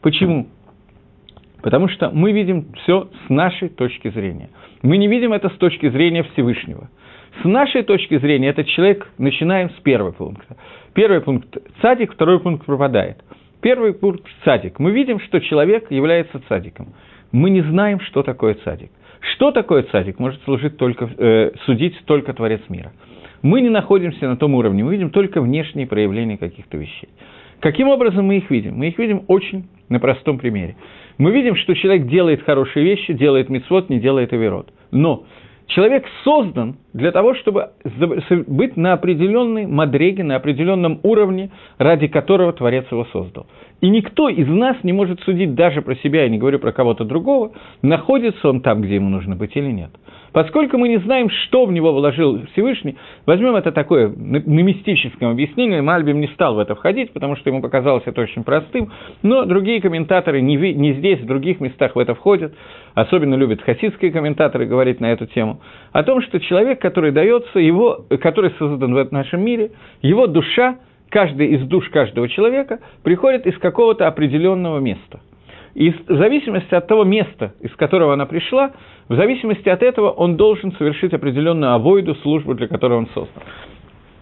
Почему? 0.00 0.46
Потому 1.60 1.88
что 1.88 2.08
мы 2.10 2.32
видим 2.32 2.72
все 2.72 3.10
с 3.26 3.28
нашей 3.28 3.68
точки 3.68 4.08
зрения. 4.08 4.48
Мы 4.80 4.96
не 4.96 5.08
видим 5.08 5.34
это 5.34 5.50
с 5.50 5.58
точки 5.58 5.90
зрения 5.90 6.22
Всевышнего. 6.22 6.88
С 7.42 7.44
нашей 7.44 7.82
точки 7.82 8.18
зрения 8.18 8.48
этот 8.48 8.66
человек, 8.66 9.08
начинаем 9.16 9.70
с 9.70 9.80
первого 9.80 10.10
пункта. 10.10 10.56
Первый 10.94 11.20
пункт– 11.20 11.56
цадик, 11.82 12.12
второй 12.12 12.40
пункт 12.40 12.66
пропадает. 12.66 13.18
Первый 13.62 13.94
пункт– 13.94 14.26
цадик. 14.44 14.78
Мы 14.78 14.90
видим, 14.90 15.20
что 15.20 15.40
человек 15.40 15.90
является 15.90 16.40
цадиком. 16.48 16.88
Мы 17.32 17.50
не 17.50 17.62
знаем, 17.62 18.00
что 18.00 18.22
такое 18.22 18.54
цадик. 18.64 18.90
Что 19.34 19.52
такое 19.52 19.84
цадик, 19.84 20.18
может 20.18 20.42
служить 20.42 20.76
только, 20.76 21.08
э, 21.16 21.52
судить 21.64 21.98
только 22.04 22.32
Творец 22.34 22.60
мира. 22.68 22.92
Мы 23.42 23.60
не 23.60 23.70
находимся 23.70 24.28
на 24.28 24.36
том 24.36 24.54
уровне, 24.54 24.84
мы 24.84 24.92
видим 24.92 25.10
только 25.10 25.40
внешние 25.40 25.86
проявления 25.86 26.36
каких-то 26.36 26.76
вещей. 26.76 27.08
Каким 27.60 27.88
образом 27.88 28.26
мы 28.26 28.38
их 28.38 28.50
видим? 28.50 28.76
Мы 28.76 28.88
их 28.88 28.98
видим 28.98 29.24
очень 29.28 29.68
на 29.88 29.98
простом 30.00 30.38
примере. 30.38 30.76
Мы 31.18 31.30
видим, 31.32 31.56
что 31.56 31.74
человек 31.74 32.06
делает 32.06 32.42
хорошие 32.42 32.84
вещи, 32.84 33.12
делает 33.12 33.50
мицвод, 33.50 33.90
не 33.90 34.00
делает 34.00 34.32
авирот. 34.32 34.72
Но 34.90 35.24
человек 35.70 36.04
создан 36.24 36.76
для 36.92 37.12
того, 37.12 37.34
чтобы 37.34 37.70
быть 38.46 38.76
на 38.76 38.92
определенной 38.92 39.66
мадреге, 39.66 40.24
на 40.24 40.36
определенном 40.36 41.00
уровне, 41.02 41.50
ради 41.78 42.08
которого 42.08 42.52
Творец 42.52 42.86
его 42.90 43.04
создал. 43.06 43.46
И 43.80 43.88
никто 43.88 44.28
из 44.28 44.46
нас 44.46 44.76
не 44.82 44.92
может 44.92 45.20
судить 45.20 45.54
даже 45.54 45.80
про 45.82 45.94
себя, 45.96 46.24
я 46.24 46.28
не 46.28 46.38
говорю 46.38 46.58
про 46.58 46.72
кого-то 46.72 47.04
другого, 47.04 47.52
находится 47.82 48.48
он 48.48 48.60
там, 48.60 48.82
где 48.82 48.96
ему 48.96 49.08
нужно 49.08 49.36
быть 49.36 49.56
или 49.56 49.70
нет. 49.70 49.90
Поскольку 50.32 50.78
мы 50.78 50.88
не 50.88 50.98
знаем, 50.98 51.28
что 51.28 51.64
в 51.64 51.72
него 51.72 51.92
вложил 51.92 52.46
Всевышний, 52.52 52.96
возьмем 53.26 53.56
это 53.56 53.72
такое 53.72 54.08
на 54.08 54.38
мистическом 54.38 55.30
объяснении, 55.30 55.80
Мальбим 55.80 56.20
не 56.20 56.28
стал 56.28 56.54
в 56.54 56.58
это 56.58 56.74
входить, 56.74 57.12
потому 57.12 57.36
что 57.36 57.50
ему 57.50 57.60
показалось 57.60 58.04
это 58.06 58.20
очень 58.20 58.44
простым, 58.44 58.92
но 59.22 59.44
другие 59.44 59.80
комментаторы 59.80 60.40
не, 60.40 60.56
не 60.56 60.92
здесь, 60.94 61.20
в 61.20 61.26
других 61.26 61.60
местах 61.60 61.96
в 61.96 61.98
это 61.98 62.14
входят, 62.14 62.54
особенно 62.94 63.34
любят 63.34 63.62
хасидские 63.62 64.12
комментаторы 64.12 64.66
говорить 64.66 65.00
на 65.00 65.10
эту 65.10 65.26
тему, 65.26 65.60
о 65.92 66.02
том, 66.04 66.22
что 66.22 66.38
человек, 66.38 66.80
который 66.80 67.10
дается, 67.10 67.58
его, 67.58 68.04
который 68.20 68.52
создан 68.58 68.94
в 68.94 69.12
нашем 69.12 69.42
мире, 69.42 69.72
его 70.00 70.26
душа, 70.26 70.76
каждая 71.10 71.48
из 71.48 71.66
душ 71.66 71.88
каждого 71.90 72.28
человека 72.28 72.78
приходит 73.02 73.46
из 73.46 73.58
какого-то 73.58 74.06
определенного 74.06 74.78
места. 74.78 75.20
И 75.74 75.90
в 75.90 76.16
зависимости 76.16 76.74
от 76.74 76.86
того 76.88 77.04
места, 77.04 77.54
из 77.60 77.74
которого 77.76 78.14
она 78.14 78.26
пришла, 78.26 78.72
в 79.08 79.14
зависимости 79.14 79.68
от 79.68 79.82
этого 79.82 80.10
он 80.10 80.36
должен 80.36 80.72
совершить 80.72 81.12
определенную 81.12 81.72
авойду, 81.72 82.14
службу, 82.16 82.54
для 82.54 82.66
которой 82.66 82.98
он 82.98 83.06
создан. 83.08 83.42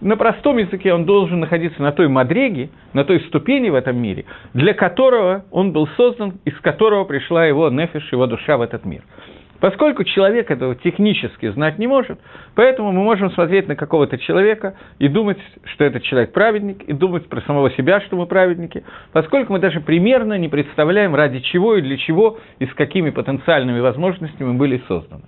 На 0.01 0.15
простом 0.15 0.57
языке 0.57 0.93
он 0.93 1.05
должен 1.05 1.39
находиться 1.39 1.81
на 1.81 1.91
той 1.91 2.07
мадреге, 2.07 2.69
на 2.93 3.03
той 3.03 3.19
ступени 3.21 3.69
в 3.69 3.75
этом 3.75 3.97
мире, 3.97 4.25
для 4.53 4.73
которого 4.73 5.43
он 5.51 5.73
был 5.73 5.87
создан, 5.97 6.35
из 6.45 6.57
которого 6.61 7.03
пришла 7.03 7.45
его 7.45 7.69
нефиш, 7.69 8.09
его 8.11 8.25
душа 8.27 8.57
в 8.57 8.61
этот 8.61 8.85
мир– 8.85 9.01
Поскольку 9.59 10.03
человек 10.05 10.49
этого 10.51 10.75
технически 10.75 11.49
знать 11.49 11.77
не 11.79 11.87
может, 11.87 12.19
поэтому 12.55 12.91
мы 12.91 13.03
можем 13.03 13.31
смотреть 13.31 13.67
на 13.67 13.75
какого-то 13.75 14.17
человека 14.17 14.75
и 14.99 15.07
думать, 15.07 15.37
что 15.65 15.83
этот 15.83 16.03
человек 16.03 16.31
праведник, 16.31 16.83
и 16.83 16.93
думать 16.93 17.27
про 17.27 17.41
самого 17.41 17.69
себя, 17.71 17.99
что 18.01 18.15
мы 18.15 18.25
праведники, 18.25 18.83
поскольку 19.11 19.53
мы 19.53 19.59
даже 19.59 19.81
примерно 19.81 20.37
не 20.37 20.47
представляем, 20.47 21.13
ради 21.13 21.39
чего 21.39 21.75
и 21.75 21.81
для 21.81 21.97
чего 21.97 22.39
и 22.59 22.65
с 22.65 22.73
какими 22.73 23.09
потенциальными 23.09 23.79
возможностями 23.79 24.49
мы 24.49 24.53
были 24.53 24.81
созданы. 24.87 25.23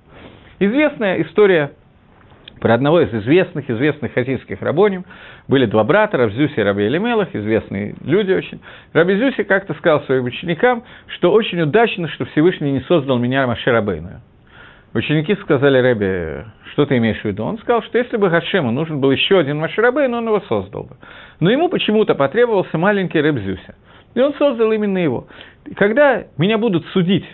Известная 0.60 1.22
история 1.22 1.72
про 2.62 2.76
одного 2.76 3.02
из 3.02 3.13
известных, 3.13 3.69
известных 3.69 4.13
хасидских 4.13 4.62
рабоним. 4.62 5.04
Были 5.47 5.65
два 5.65 5.84
брата, 5.84 6.17
Рабзюси 6.17 6.54
и 6.60 6.62
Раби 6.62 6.86
Элимелах, 6.88 7.36
известные 7.36 7.95
люди 8.06 8.32
очень. 8.32 8.62
Раби 8.93 9.15
Зюси 9.17 9.43
как-то 9.43 9.74
сказал 9.74 10.04
своим 10.04 10.26
ученикам, 10.26 10.84
что 11.08 11.34
очень 11.34 11.60
удачно, 11.60 12.08
что 12.10 12.26
Всевышний 12.26 12.71
не 12.71 12.82
создал 12.82 13.17
меня 13.17 13.47
Маширабейную. 13.47 14.21
Ученики 14.93 15.36
сказали 15.38 15.80
Рэбе, 15.80 16.45
что 16.74 16.86
ты 16.86 16.97
имеешь 16.97 17.21
в 17.21 17.26
виду? 17.26 17.43
Он 17.43 17.58
сказал, 17.58 17.82
что 17.84 17.97
если 17.97 18.17
бы 18.17 18.30
Хашему 18.30 18.71
нужен 18.71 19.00
был 19.00 19.10
еще 19.10 19.39
один 19.39 19.58
Маширабейн, 19.58 20.13
он 20.13 20.28
его 20.28 20.41
создал 20.41 20.84
бы. 20.84 20.97
Но 21.39 21.50
ему 21.50 21.67
почему-то 21.67 22.13
потребовался 22.13 22.78
маленький 22.78 23.21
Рэбзюся. 23.21 23.76
И 24.13 24.19
он 24.19 24.34
создал 24.36 24.71
именно 24.71 25.00
его. 25.00 25.28
когда 25.78 26.26
меня 26.38 26.58
будут 26.58 26.86
судить 26.88 27.26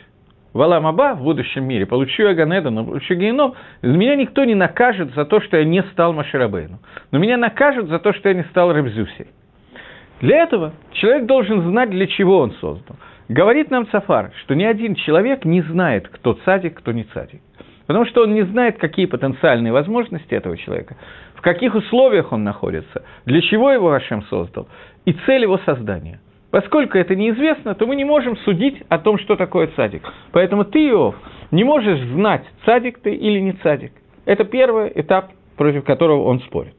в 0.58 0.62
Аламаба, 0.64 1.14
в 1.14 1.22
будущем 1.22 1.66
мире, 1.66 1.86
получу 1.86 2.24
я 2.24 2.34
Ганеда, 2.34 2.72
но 2.72 2.84
получу 2.84 3.14
Геном, 3.14 3.54
меня 3.84 4.16
никто 4.16 4.44
не 4.44 4.56
накажет 4.56 5.14
за 5.14 5.24
то, 5.24 5.40
что 5.40 5.58
я 5.58 5.64
не 5.64 5.84
стал 5.92 6.14
Маширабейну. 6.14 6.80
Но 7.12 7.20
меня 7.20 7.38
накажут 7.38 7.90
за 7.90 8.00
то, 8.00 8.12
что 8.12 8.30
я 8.30 8.36
не 8.36 8.44
стал 8.46 8.74
Рабзюсей. 8.74 9.28
Для 10.20 10.38
этого 10.38 10.74
человек 10.94 11.28
должен 11.28 11.62
знать, 11.62 11.92
для 11.92 12.08
чего 12.08 12.40
он 12.40 12.54
создан. 12.54 12.96
Говорит 13.30 13.70
нам 13.70 13.88
Сафар, 13.90 14.32
что 14.42 14.56
ни 14.56 14.64
один 14.64 14.96
человек 14.96 15.46
не 15.46 15.62
знает, 15.62 16.08
кто 16.08 16.34
цадик, 16.34 16.80
кто 16.80 16.92
не 16.92 17.04
цадик. 17.04 17.42
Потому 17.86 18.06
что 18.06 18.24
он 18.24 18.34
не 18.34 18.42
знает, 18.42 18.80
какие 18.80 19.06
потенциальные 19.06 19.72
возможности 19.72 20.34
этого 20.34 20.58
человека, 20.58 20.98
в 21.36 21.42
каких 21.42 21.76
условиях 21.76 22.32
он 22.32 22.44
находится, 22.44 23.04
для 23.26 23.42
чего 23.42 23.72
его 23.72 23.92
Ашем 23.92 24.24
создал, 24.24 24.68
и 25.06 25.14
цель 25.14 25.44
его 25.44 25.60
создания. 25.60 26.20
Поскольку 26.52 26.98
это 26.98 27.16
неизвестно, 27.16 27.76
то 27.76 27.86
мы 27.86 27.96
не 27.96 28.06
можем 28.06 28.38
судить 28.38 28.82
о 28.90 29.00
том, 29.00 29.20
что 29.20 29.36
такое 29.36 29.68
цадик. 29.76 30.04
Поэтому 30.32 30.64
ты, 30.64 30.88
Иов, 30.90 31.16
не 31.52 31.64
можешь 31.64 32.00
знать, 32.14 32.46
цадик 32.66 33.00
ты 33.00 33.14
или 33.14 33.40
не 33.40 33.54
цадик. 33.54 33.92
Это 34.26 34.46
первый 34.46 34.92
этап, 34.96 35.32
против 35.58 35.84
которого 35.84 36.24
он 36.24 36.40
спорит. 36.42 36.76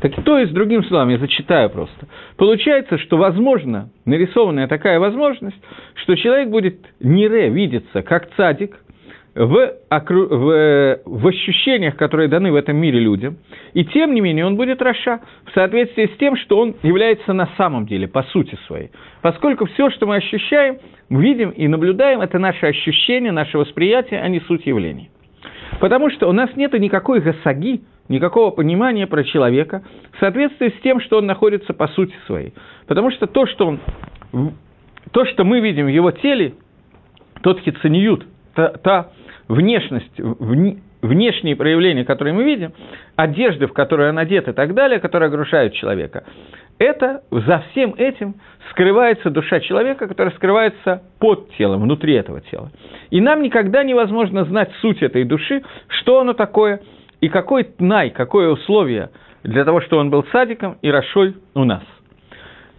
Так 0.00 0.24
то 0.24 0.36
есть, 0.36 0.52
другим 0.52 0.82
словом, 0.84 1.10
я 1.10 1.18
зачитаю 1.18 1.70
просто. 1.70 2.08
Получается, 2.36 2.98
что 2.98 3.18
возможно, 3.18 3.90
нарисованная 4.04 4.66
такая 4.66 4.98
возможность, 4.98 5.56
что 5.94 6.16
человек 6.16 6.48
будет 6.48 6.80
не 6.98 7.28
ре 7.28 7.50
видеться 7.50 8.02
как 8.02 8.34
цадик, 8.34 8.80
в, 9.34 9.74
окру... 9.88 10.26
в, 10.26 10.98
в 11.04 11.26
ощущениях, 11.26 11.96
которые 11.96 12.28
даны 12.28 12.52
в 12.52 12.54
этом 12.54 12.76
мире 12.76 13.00
людям, 13.00 13.38
и 13.72 13.84
тем 13.84 14.14
не 14.14 14.20
менее 14.20 14.46
он 14.46 14.56
будет 14.56 14.82
Раша 14.82 15.20
в 15.46 15.52
соответствии 15.54 16.06
с 16.06 16.18
тем, 16.18 16.36
что 16.36 16.58
он 16.58 16.76
является 16.82 17.32
на 17.32 17.48
самом 17.56 17.86
деле, 17.86 18.08
по 18.08 18.22
сути 18.24 18.58
своей. 18.66 18.90
Поскольку 19.22 19.66
все, 19.66 19.90
что 19.90 20.06
мы 20.06 20.16
ощущаем, 20.16 20.78
видим 21.08 21.50
и 21.50 21.66
наблюдаем, 21.68 22.20
это 22.20 22.38
наше 22.38 22.66
ощущение, 22.66 23.32
наше 23.32 23.58
восприятие, 23.58 24.20
а 24.20 24.28
не 24.28 24.40
суть 24.40 24.66
явлений. 24.66 25.10
Потому 25.80 26.10
что 26.10 26.28
у 26.28 26.32
нас 26.32 26.50
нет 26.54 26.72
никакой 26.74 27.20
гасаги, 27.20 27.80
никакого 28.08 28.50
понимания 28.50 29.06
про 29.06 29.24
человека 29.24 29.82
в 30.12 30.18
соответствии 30.20 30.68
с 30.68 30.82
тем, 30.82 31.00
что 31.00 31.18
он 31.18 31.26
находится 31.26 31.72
по 31.72 31.88
сути 31.88 32.14
своей. 32.26 32.52
Потому 32.86 33.10
что 33.10 33.26
то, 33.26 33.46
что, 33.46 33.66
он, 33.66 33.80
то, 35.12 35.24
что 35.24 35.44
мы 35.44 35.60
видим 35.60 35.86
в 35.86 35.88
его 35.88 36.10
теле, 36.10 36.54
тот 37.42 37.60
хицаниют, 37.60 38.26
та, 38.54 38.68
та 38.68 39.10
внешность, 39.48 40.18
внешние 41.02 41.56
проявления, 41.56 42.04
которые 42.04 42.34
мы 42.34 42.44
видим, 42.44 42.72
одежды, 43.16 43.66
в 43.66 43.72
которые 43.72 44.10
он 44.10 44.18
одет 44.18 44.48
и 44.48 44.52
так 44.52 44.74
далее, 44.74 45.00
которые 45.00 45.28
огрушают 45.28 45.74
человека, 45.74 46.24
это, 46.78 47.22
за 47.30 47.64
всем 47.70 47.94
этим 47.96 48.34
скрывается 48.70 49.30
душа 49.30 49.60
человека, 49.60 50.08
которая 50.08 50.34
скрывается 50.34 51.02
под 51.20 51.50
телом, 51.56 51.82
внутри 51.82 52.14
этого 52.14 52.40
тела. 52.40 52.70
И 53.10 53.20
нам 53.20 53.42
никогда 53.42 53.84
невозможно 53.84 54.44
знать 54.44 54.70
суть 54.80 55.02
этой 55.02 55.24
души, 55.24 55.62
что 55.88 56.20
оно 56.20 56.32
такое, 56.32 56.80
и 57.20 57.28
какой 57.28 57.64
тнай, 57.64 58.10
какое 58.10 58.48
условие 58.48 59.10
для 59.44 59.64
того, 59.64 59.80
что 59.80 59.98
он 59.98 60.10
был 60.10 60.24
садиком 60.32 60.78
и 60.82 60.90
Рашой 60.90 61.36
у 61.54 61.64
нас. 61.64 61.82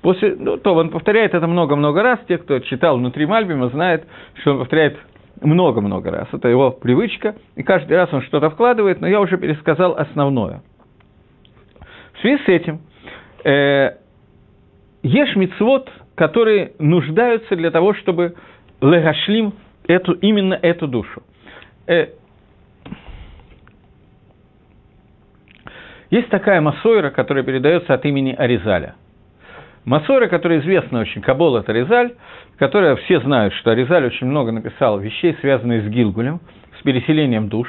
После, 0.02 0.36
ну, 0.38 0.58
то 0.58 0.76
он 0.76 0.90
повторяет 0.90 1.34
это 1.34 1.48
много-много 1.48 2.04
раз. 2.04 2.20
Те, 2.28 2.38
кто 2.38 2.60
читал 2.60 2.98
внутри 2.98 3.26
Мальбима, 3.26 3.70
знают, 3.70 4.04
что 4.42 4.52
он 4.52 4.60
повторяет 4.60 4.98
много-много 5.44 6.12
раз. 6.12 6.28
Это 6.32 6.48
его 6.48 6.72
привычка, 6.72 7.36
и 7.56 7.64
каждый 7.64 7.98
раз 7.98 8.12
он 8.14 8.22
что-то 8.24 8.50
вкладывает, 8.50 9.02
но 9.02 9.08
я 9.08 9.20
уже 9.22 9.38
пересказал 9.38 9.96
основное. 9.98 10.62
В 12.14 12.22
связи 12.22 12.44
с 12.44 12.48
этим, 12.48 12.82
э, 13.44 13.98
ешь 15.04 15.36
мицвод, 15.36 15.92
которые 16.16 16.74
нуждаются 16.80 17.56
для 17.56 17.72
того, 17.72 17.94
чтобы 17.96 18.36
легашлим 18.82 19.54
эту, 19.88 20.14
именно 20.14 20.54
эту 20.54 20.88
душу. 20.88 21.24
Э, 21.88 22.08
есть 26.10 26.30
такая 26.30 26.62
массойра, 26.62 27.10
которая 27.10 27.44
передается 27.44 27.94
от 27.94 28.06
имени 28.06 28.34
Аризаля– 28.34 28.96
Масора, 29.86 30.28
которая 30.28 30.60
известна 30.60 31.02
очень, 31.02 31.22
Кабол 31.22 31.58
это 31.58 31.72
Резаль, 31.74 32.14
которая 32.58 32.96
все 32.96 33.20
знают, 33.20 33.54
что 33.56 33.74
Резаль 33.74 34.06
очень 34.06 34.28
много 34.28 34.52
написал 34.52 35.00
вещей, 35.00 35.36
связанных 35.42 35.84
с 35.86 35.88
Гилгулем, 35.88 36.40
с 36.80 36.84
переселением 36.84 37.50
душ. 37.50 37.68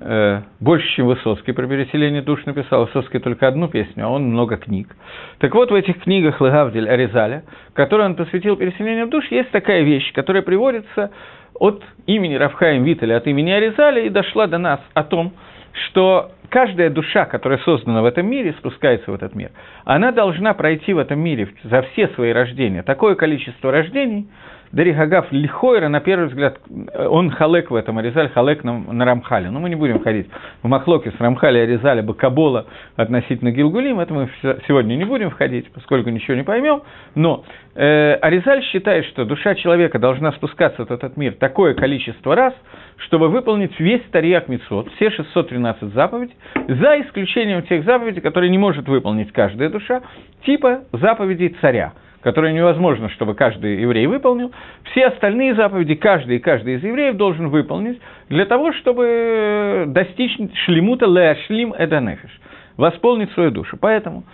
э, 0.00 0.42
больше, 0.60 0.86
чем 0.94 1.06
Высоцкий 1.06 1.52
про 1.52 1.66
переселение 1.66 2.22
душ 2.22 2.44
написал. 2.46 2.86
Высоцкий 2.86 3.18
только 3.18 3.48
одну 3.48 3.68
песню, 3.68 4.06
а 4.06 4.08
он 4.08 4.24
много 4.30 4.56
книг. 4.56 4.94
Так 5.38 5.54
вот, 5.54 5.70
в 5.70 5.74
этих 5.74 6.00
книгах 6.02 6.40
Легавдель 6.40 6.88
Аризаля, 6.88 7.42
которые 7.74 8.06
он 8.06 8.14
посвятил 8.14 8.56
переселению 8.56 9.08
душ, 9.08 9.26
есть 9.30 9.50
такая 9.50 9.82
вещь, 9.82 10.12
которая 10.12 10.42
приводится 10.42 11.10
от 11.54 11.82
имени 12.06 12.36
Равхаим 12.36 12.84
Виталя, 12.84 13.16
от 13.16 13.26
имени 13.26 13.50
Аризаля, 13.50 14.02
и 14.02 14.08
дошла 14.08 14.46
до 14.46 14.58
нас 14.58 14.80
о 14.94 15.02
том, 15.02 15.32
что 15.72 16.32
каждая 16.50 16.90
душа, 16.90 17.24
которая 17.24 17.58
создана 17.58 18.02
в 18.02 18.04
этом 18.04 18.26
мире, 18.26 18.54
спускается 18.58 19.10
в 19.10 19.14
этот 19.14 19.34
мир, 19.34 19.50
она 19.84 20.12
должна 20.12 20.54
пройти 20.54 20.92
в 20.92 20.98
этом 20.98 21.18
мире 21.20 21.48
за 21.64 21.82
все 21.82 22.08
свои 22.08 22.32
рождения 22.32 22.82
такое 22.82 23.14
количество 23.14 23.70
рождений, 23.70 24.28
Дарихагав 24.72 25.32
Лихойра, 25.32 25.88
на 25.88 26.00
первый 26.00 26.28
взгляд, 26.28 26.58
он 26.94 27.30
халек 27.30 27.70
в 27.70 27.74
этом, 27.74 27.98
Аризаль 27.98 28.28
халек 28.30 28.64
на, 28.64 28.78
на 28.78 29.04
Рамхале. 29.04 29.50
Но 29.50 29.60
мы 29.60 29.70
не 29.70 29.76
будем 29.76 30.02
ходить 30.02 30.28
в 30.62 30.68
Махлоке 30.68 31.10
с 31.10 31.20
Рамхали, 31.20 31.58
Аризаля, 31.58 32.02
Бакабола 32.02 32.66
относительно 32.96 33.50
Гилгулим, 33.50 34.00
это 34.00 34.12
мы 34.12 34.28
сегодня 34.66 34.94
не 34.96 35.04
будем 35.04 35.30
входить, 35.30 35.70
поскольку 35.72 36.10
ничего 36.10 36.36
не 36.36 36.42
поймем. 36.42 36.82
Но 37.14 37.44
э, 37.74 38.14
Аризаль 38.20 38.62
считает, 38.64 39.06
что 39.06 39.24
душа 39.24 39.54
человека 39.54 39.98
должна 39.98 40.32
спускаться 40.32 40.84
в 40.84 40.90
этот 40.90 41.16
мир 41.16 41.34
такое 41.34 41.74
количество 41.74 42.34
раз, 42.34 42.52
чтобы 42.98 43.28
выполнить 43.28 43.78
весь 43.78 44.02
Тарьяк 44.10 44.48
Мицвод, 44.48 44.90
все 44.96 45.10
613 45.10 45.94
заповедей, 45.94 46.34
за 46.66 47.00
исключением 47.00 47.62
тех 47.62 47.84
заповедей, 47.84 48.20
которые 48.20 48.50
не 48.50 48.58
может 48.58 48.88
выполнить 48.88 49.32
каждая 49.32 49.70
душа, 49.70 50.02
типа 50.44 50.84
заповедей 50.92 51.56
царя– 51.60 51.92
которое 52.22 52.52
невозможно, 52.52 53.08
чтобы 53.10 53.34
каждый 53.34 53.80
еврей 53.80 54.06
выполнил, 54.06 54.52
все 54.90 55.06
остальные 55.06 55.54
заповеди 55.54 55.94
каждый 55.94 56.36
и 56.36 56.40
каждый 56.40 56.74
из 56.74 56.82
евреев 56.82 57.16
должен 57.16 57.48
выполнить 57.48 58.00
для 58.28 58.44
того, 58.46 58.72
чтобы 58.72 59.84
достичь 59.88 60.36
шлемута 60.64 61.06
леашлим 61.06 61.74
эданефиш, 61.76 62.30
восполнить 62.76 63.30
свою 63.32 63.50
душу. 63.50 63.76
Поэтому 63.80 64.24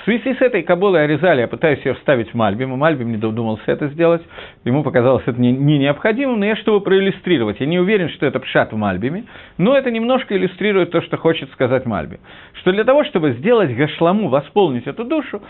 в 0.00 0.04
связи 0.04 0.34
с 0.34 0.40
этой 0.40 0.62
Каболой 0.62 1.04
Аризали 1.04 1.42
я 1.42 1.48
пытаюсь 1.48 1.84
ее 1.84 1.94
вставить 1.94 2.30
в 2.30 2.34
Мальбим, 2.34 2.70
Мальбим 2.70 3.12
не 3.12 3.18
додумался 3.18 3.62
это 3.66 3.88
сделать, 3.88 4.22
ему 4.64 4.82
показалось 4.82 5.22
это 5.26 5.40
не, 5.40 5.52
не 5.52 5.78
необходимым, 5.78 6.40
но 6.40 6.46
я, 6.46 6.56
чтобы 6.56 6.80
проиллюстрировать, 6.80 7.60
я 7.60 7.66
не 7.66 7.78
уверен, 7.78 8.08
что 8.08 8.26
это 8.26 8.40
пшат 8.40 8.72
в 8.72 8.76
Мальбиме, 8.76 9.24
но 9.58 9.76
это 9.76 9.90
немножко 9.90 10.36
иллюстрирует 10.36 10.90
то, 10.90 11.02
что 11.02 11.18
хочет 11.18 11.50
сказать 11.52 11.84
Мальби. 11.84 12.18
Что 12.54 12.72
для 12.72 12.84
того, 12.84 13.04
чтобы 13.04 13.32
сделать 13.32 13.76
гашламу, 13.76 14.28
восполнить 14.28 14.86
эту 14.86 15.04
душу, 15.04 15.42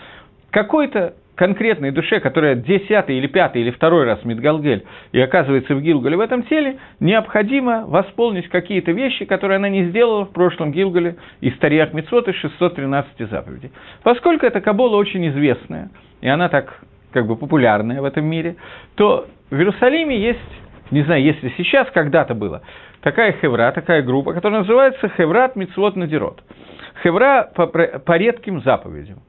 какой-то 0.53 1.15
конкретной 1.35 1.89
душе, 1.89 2.19
которая 2.19 2.53
десятый 2.53 3.17
или 3.17 3.25
пятый 3.25 3.63
или 3.63 3.71
второй 3.71 4.05
раз 4.05 4.23
Мидгалгель 4.23 4.85
и 5.11 5.19
оказывается 5.19 5.73
в 5.73 5.81
Гилгале 5.81 6.15
в 6.15 6.19
этом 6.19 6.43
теле, 6.43 6.77
необходимо 6.99 7.85
восполнить 7.87 8.47
какие-то 8.49 8.91
вещи, 8.91 9.25
которые 9.25 9.57
она 9.57 9.67
не 9.67 9.85
сделала 9.85 10.25
в 10.25 10.31
прошлом 10.31 10.71
Гилгале 10.71 11.15
из 11.41 11.57
Тарьях 11.57 11.91
Мицвот 11.93 12.27
из 12.27 12.35
613 12.35 13.29
заповедей. 13.31 13.71
Поскольку 14.03 14.45
эта 14.45 14.61
Кабола 14.61 14.95
очень 14.95 15.27
известная, 15.29 15.89
и 16.21 16.27
она 16.27 16.49
так 16.49 16.79
как 17.11 17.25
бы 17.25 17.35
популярная 17.35 17.99
в 17.99 18.05
этом 18.05 18.25
мире, 18.25 18.55
то 18.95 19.25
в 19.49 19.55
Иерусалиме 19.55 20.19
есть, 20.19 20.39
не 20.91 21.01
знаю, 21.01 21.23
если 21.23 21.51
сейчас, 21.57 21.87
когда-то 21.91 22.35
было, 22.35 22.61
такая 23.01 23.33
хевра, 23.41 23.71
такая 23.71 24.03
группа, 24.03 24.33
которая 24.33 24.61
называется 24.61 25.09
Хеврат 25.17 25.55
Мицвот 25.55 25.95
Надирот. 25.95 26.43
Хевра 27.01 27.49
по, 27.55 27.65
по 27.65 28.17
редким 28.17 28.61
заповедям, 28.61 29.23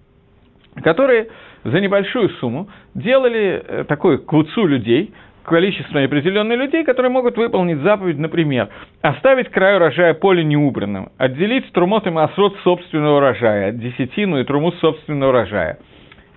которые 0.83 1.29
за 1.65 1.81
небольшую 1.81 2.29
сумму 2.41 2.69
делали 2.95 3.63
э, 3.67 3.85
такой 3.85 4.19
квуцу 4.19 4.67
людей, 4.67 5.13
количество 5.45 6.03
определенных 6.03 6.59
людей, 6.59 6.85
которые 6.85 7.11
могут 7.11 7.37
выполнить 7.37 7.79
заповедь, 7.79 8.19
например, 8.19 8.69
оставить 9.03 9.51
край 9.51 9.77
урожая 9.77 10.15
поле 10.15 10.43
неубранным, 10.43 11.11
отделить 11.19 11.71
трумот 11.73 12.07
и 12.07 12.11
масрот 12.11 12.57
собственного 12.65 13.19
урожая, 13.19 13.73
десятину 13.73 14.41
и 14.41 14.45
труму 14.45 14.73
собственного 14.73 15.31
урожая 15.31 15.79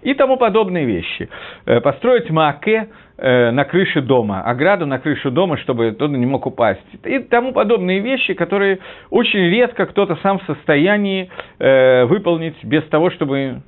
и 0.03 0.13
тому 0.13 0.37
подобные 0.37 0.85
вещи. 0.85 1.27
Э, 1.65 1.81
построить 1.81 2.29
мааке 2.29 2.87
э, 3.17 3.51
на 3.51 3.65
крыше 3.65 4.01
дома, 4.01 4.41
ограду 4.41 4.85
на 4.85 4.99
крышу 4.99 5.31
дома, 5.31 5.57
чтобы 5.57 5.91
туда 5.91 6.15
не 6.17 6.25
мог 6.25 6.45
упасть. 6.45 6.79
И 7.03 7.19
тому 7.19 7.51
подобные 7.51 7.99
вещи, 7.99 8.33
которые 8.33 8.79
очень 9.09 9.49
редко 9.49 9.85
кто-то 9.85 10.17
сам 10.21 10.39
в 10.39 10.43
состоянии 10.43 11.29
выполнить 11.59 12.55
без 12.63 12.83
того, 12.85 13.09
чтобы 13.09 13.61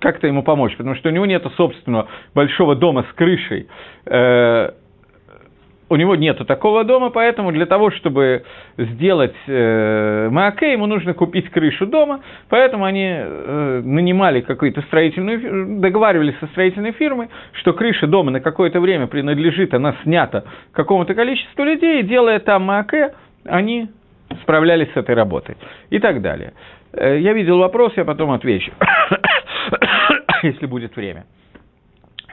как-то 0.00 0.26
ему 0.26 0.42
помочь, 0.42 0.76
потому 0.76 0.96
что 0.96 1.08
у 1.08 1.12
него 1.12 1.26
нет 1.26 1.44
собственного 1.56 2.08
большого 2.34 2.74
дома 2.74 3.04
с 3.10 3.14
крышей. 3.14 3.68
Э, 4.06 4.70
у 5.92 5.96
него 5.96 6.16
нет 6.16 6.38
такого 6.46 6.84
дома, 6.84 7.10
поэтому 7.10 7.52
для 7.52 7.66
того, 7.66 7.90
чтобы 7.90 8.44
сделать 8.78 9.34
э, 9.46 10.28
Мааке, 10.30 10.72
ему 10.72 10.86
нужно 10.86 11.12
купить 11.12 11.50
крышу 11.50 11.86
дома, 11.86 12.20
поэтому 12.48 12.86
они 12.86 13.10
э, 13.10 13.82
нанимали 13.84 14.40
какую-то 14.40 14.80
строительную, 14.82 15.80
договаривались 15.80 16.34
со 16.40 16.46
строительной 16.46 16.92
фирмой, 16.92 17.28
что 17.52 17.74
крыша 17.74 18.06
дома 18.06 18.30
на 18.30 18.40
какое-то 18.40 18.80
время 18.80 19.06
принадлежит, 19.06 19.74
она 19.74 19.94
снята 20.02 20.44
какому-то 20.72 21.14
количеству 21.14 21.62
людей, 21.62 22.00
и 22.00 22.04
делая 22.04 22.38
там 22.38 22.62
Мааке, 22.62 23.12
они 23.44 23.90
справлялись 24.40 24.88
с 24.94 24.96
этой 24.96 25.14
работой 25.14 25.56
и 25.90 25.98
так 25.98 26.22
далее. 26.22 26.54
Э, 26.92 27.18
я 27.18 27.32
видел 27.32 27.58
вопрос, 27.58 27.92
я 27.96 28.04
потом 28.04 28.30
отвечу, 28.30 28.72
если 30.42 30.66
будет 30.66 30.96
время. 30.96 31.24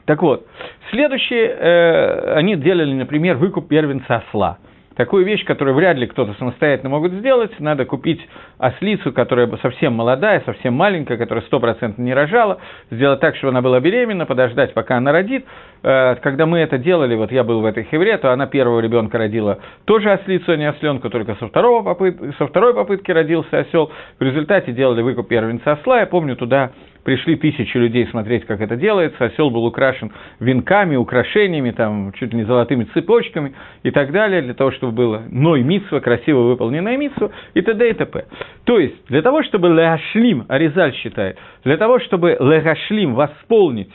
Так 0.05 0.21
вот, 0.21 0.47
следующее, 0.89 1.47
э, 1.47 2.33
они 2.33 2.55
делали, 2.55 2.93
например, 2.93 3.37
выкуп 3.37 3.67
первенца 3.67 4.17
осла– 4.17 4.57
такую 4.99 5.23
вещь, 5.23 5.45
которую 5.45 5.75
вряд 5.75 5.95
ли 5.95 6.07
кто-то 6.07 6.33
самостоятельно 6.33 6.89
могут 6.89 7.13
сделать. 7.13 7.57
Надо 7.61 7.85
купить 7.85 8.19
ослицу, 8.57 9.13
которая 9.13 9.49
совсем 9.61 9.93
молодая, 9.93 10.43
совсем 10.45 10.73
маленькая, 10.73 11.15
которая 11.15 11.41
стопроцентно 11.45 12.01
не 12.01 12.13
рожала, 12.13 12.59
сделать 12.91 13.21
так, 13.21 13.37
чтобы 13.37 13.51
она 13.51 13.61
была 13.61 13.79
беременна, 13.79 14.25
подождать, 14.25 14.73
пока 14.73 14.97
она 14.97 15.13
родит. 15.13 15.45
Э, 15.83 16.15
когда 16.15 16.45
мы 16.45 16.59
это 16.59 16.77
делали, 16.77 17.15
вот 17.15 17.31
я 17.31 17.45
был 17.45 17.61
в 17.61 17.65
этой 17.65 17.85
хевре, 17.85 18.17
то 18.17 18.33
она 18.33 18.45
первого 18.45 18.81
ребенка 18.81 19.17
родила 19.17 19.59
тоже 19.85 20.11
ослицу, 20.11 20.51
а 20.51 20.57
не 20.57 20.67
осленку, 20.67 21.09
только 21.09 21.35
со, 21.35 21.47
второго 21.47 21.81
попыт... 21.81 22.17
со 22.37 22.47
второй 22.47 22.73
попытки 22.73 23.11
родился 23.11 23.59
осел. 23.59 23.93
В 24.19 24.21
результате 24.21 24.73
делали 24.73 25.01
выкуп 25.01 25.29
первенца 25.29 25.71
осла. 25.71 26.01
Я 26.01 26.07
помню, 26.07 26.35
туда 26.35 26.71
пришли 27.03 27.35
тысячи 27.35 27.77
людей 27.77 28.07
смотреть, 28.07 28.45
как 28.45 28.61
это 28.61 28.75
делается. 28.75 29.25
Осел 29.25 29.49
был 29.49 29.65
украшен 29.65 30.11
венками, 30.39 30.95
украшениями, 30.95 31.71
там, 31.71 32.11
чуть 32.13 32.33
ли 32.33 32.39
не 32.39 32.45
золотыми 32.45 32.85
цепочками 32.93 33.53
и 33.83 33.91
так 33.91 34.11
далее, 34.11 34.41
для 34.41 34.53
того, 34.53 34.71
чтобы 34.71 34.93
было 34.93 35.23
ной 35.29 35.63
митсва, 35.63 35.99
красиво 35.99 36.41
выполненная 36.41 36.97
митсва 36.97 37.31
и 37.53 37.61
т.д. 37.61 37.89
и 37.89 37.93
т.п. 37.93 38.25
То 38.65 38.79
есть, 38.79 39.05
для 39.07 39.21
того, 39.21 39.43
чтобы 39.43 39.69
легашлим, 39.69 40.45
Аризаль 40.47 40.93
считает, 40.95 41.37
для 41.63 41.77
того, 41.77 41.99
чтобы 41.99 42.37
легашлим 42.39 43.15
восполнить 43.15 43.91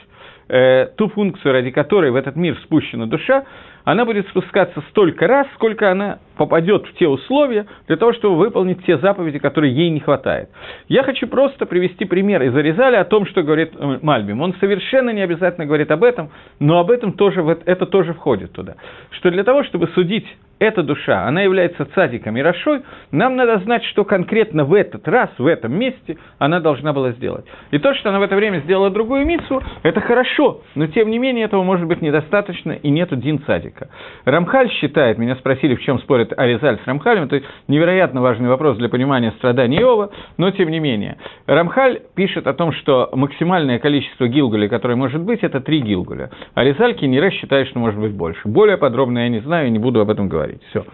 э, 0.48 0.86
ту 0.96 1.08
функцию, 1.08 1.52
ради 1.52 1.70
которой 1.70 2.10
в 2.10 2.16
этот 2.16 2.36
мир 2.36 2.56
спущена 2.64 3.06
душа, 3.06 3.44
она 3.84 4.04
будет 4.04 4.26
спускаться 4.28 4.82
столько 4.90 5.26
раз, 5.26 5.46
сколько 5.54 5.90
она 5.90 6.18
попадет 6.36 6.86
в 6.86 6.94
те 6.94 7.06
условия 7.06 7.66
для 7.86 7.96
того, 7.96 8.12
чтобы 8.14 8.36
выполнить 8.36 8.84
те 8.84 8.98
заповеди, 8.98 9.38
которые 9.38 9.74
ей 9.74 9.90
не 9.90 10.00
хватает. 10.00 10.48
Я 10.88 11.02
хочу 11.02 11.28
просто 11.28 11.66
привести 11.66 12.04
пример 12.06 12.42
из 12.42 12.56
Аризаля 12.56 13.00
о 13.00 13.04
том, 13.04 13.26
что 13.26 13.42
говорит 13.42 13.72
э, 13.76 13.98
Мальбим. 14.02 14.40
Он 14.40 14.54
совершенно 14.58 15.10
не 15.10 15.20
обязательно 15.20 15.66
говорит 15.66 15.90
об 15.90 16.02
этом, 16.02 16.30
но 16.58 16.78
об 16.80 16.90
этом 16.90 17.12
тоже, 17.12 17.42
это 17.66 17.86
тоже 17.86 18.14
входит 18.14 18.52
туда. 18.52 18.76
Что 19.10 19.30
для 19.30 19.44
того, 19.44 19.62
чтобы 19.64 19.88
судить 19.88 20.26
эта 20.58 20.82
душа, 20.82 21.26
она 21.26 21.42
является 21.42 21.84
цадиком 21.94 22.36
и 22.36 22.42
Рашой, 22.42 22.82
нам 23.10 23.36
надо 23.36 23.58
знать, 23.58 23.84
что 23.84 24.04
конкретно 24.04 24.64
в 24.64 24.74
этот 24.74 25.06
раз, 25.08 25.30
в 25.38 25.46
этом 25.46 25.76
месте 25.76 26.16
она 26.38 26.60
должна 26.60 26.92
была 26.92 27.12
сделать. 27.12 27.44
И 27.70 27.78
то, 27.78 27.94
что 27.94 28.10
она 28.10 28.20
в 28.20 28.22
это 28.22 28.36
время 28.36 28.58
сделала 28.60 28.90
другую 28.90 29.26
мицу, 29.26 29.62
это 29.82 30.00
хорошо, 30.00 30.62
но 30.74 30.86
тем 30.86 31.10
не 31.10 31.18
менее 31.18 31.46
этого 31.46 31.62
может 31.62 31.86
быть 31.86 32.02
недостаточно 32.02 32.72
и 32.72 32.90
нету 32.90 33.16
дин 33.16 33.40
цадика. 33.44 33.88
Рамхаль 34.24 34.70
считает, 34.70 35.18
меня 35.18 35.36
спросили, 35.36 35.74
в 35.74 35.82
чем 35.82 35.98
спорит 35.98 36.32
Аризаль 36.36 36.78
с 36.82 36.86
Рамхалем, 36.86 37.24
это 37.24 37.42
невероятно 37.68 38.20
важный 38.20 38.48
вопрос 38.48 38.76
для 38.76 38.88
понимания 38.88 39.32
страданий 39.32 39.78
Иова, 39.78 40.10
но 40.38 40.50
тем 40.52 40.70
не 40.70 40.78
менее. 40.78 41.16
Рамхаль 41.46 42.00
пишет 42.14 42.46
о 42.46 42.54
том, 42.54 42.72
что 42.72 43.10
максимальное 43.12 43.78
количество 43.78 44.28
гилгулей, 44.28 44.68
которое 44.68 44.94
может 44.94 45.20
быть, 45.20 45.40
это 45.42 45.60
три 45.60 45.80
гилгуля. 45.80 46.30
Аризаль 46.54 46.94
Кинере 46.94 47.30
считает, 47.30 47.68
что 47.68 47.78
может 47.78 47.98
быть 47.98 48.12
больше. 48.12 48.40
Более 48.46 48.76
подробно 48.76 49.20
я 49.20 49.28
не 49.28 49.40
знаю 49.40 49.70
не 49.70 49.78
буду 49.78 50.00
об 50.00 50.10
этом 50.10 50.28
говорить 50.28 50.43
говорить. 50.44 50.62
Все. 50.70 50.84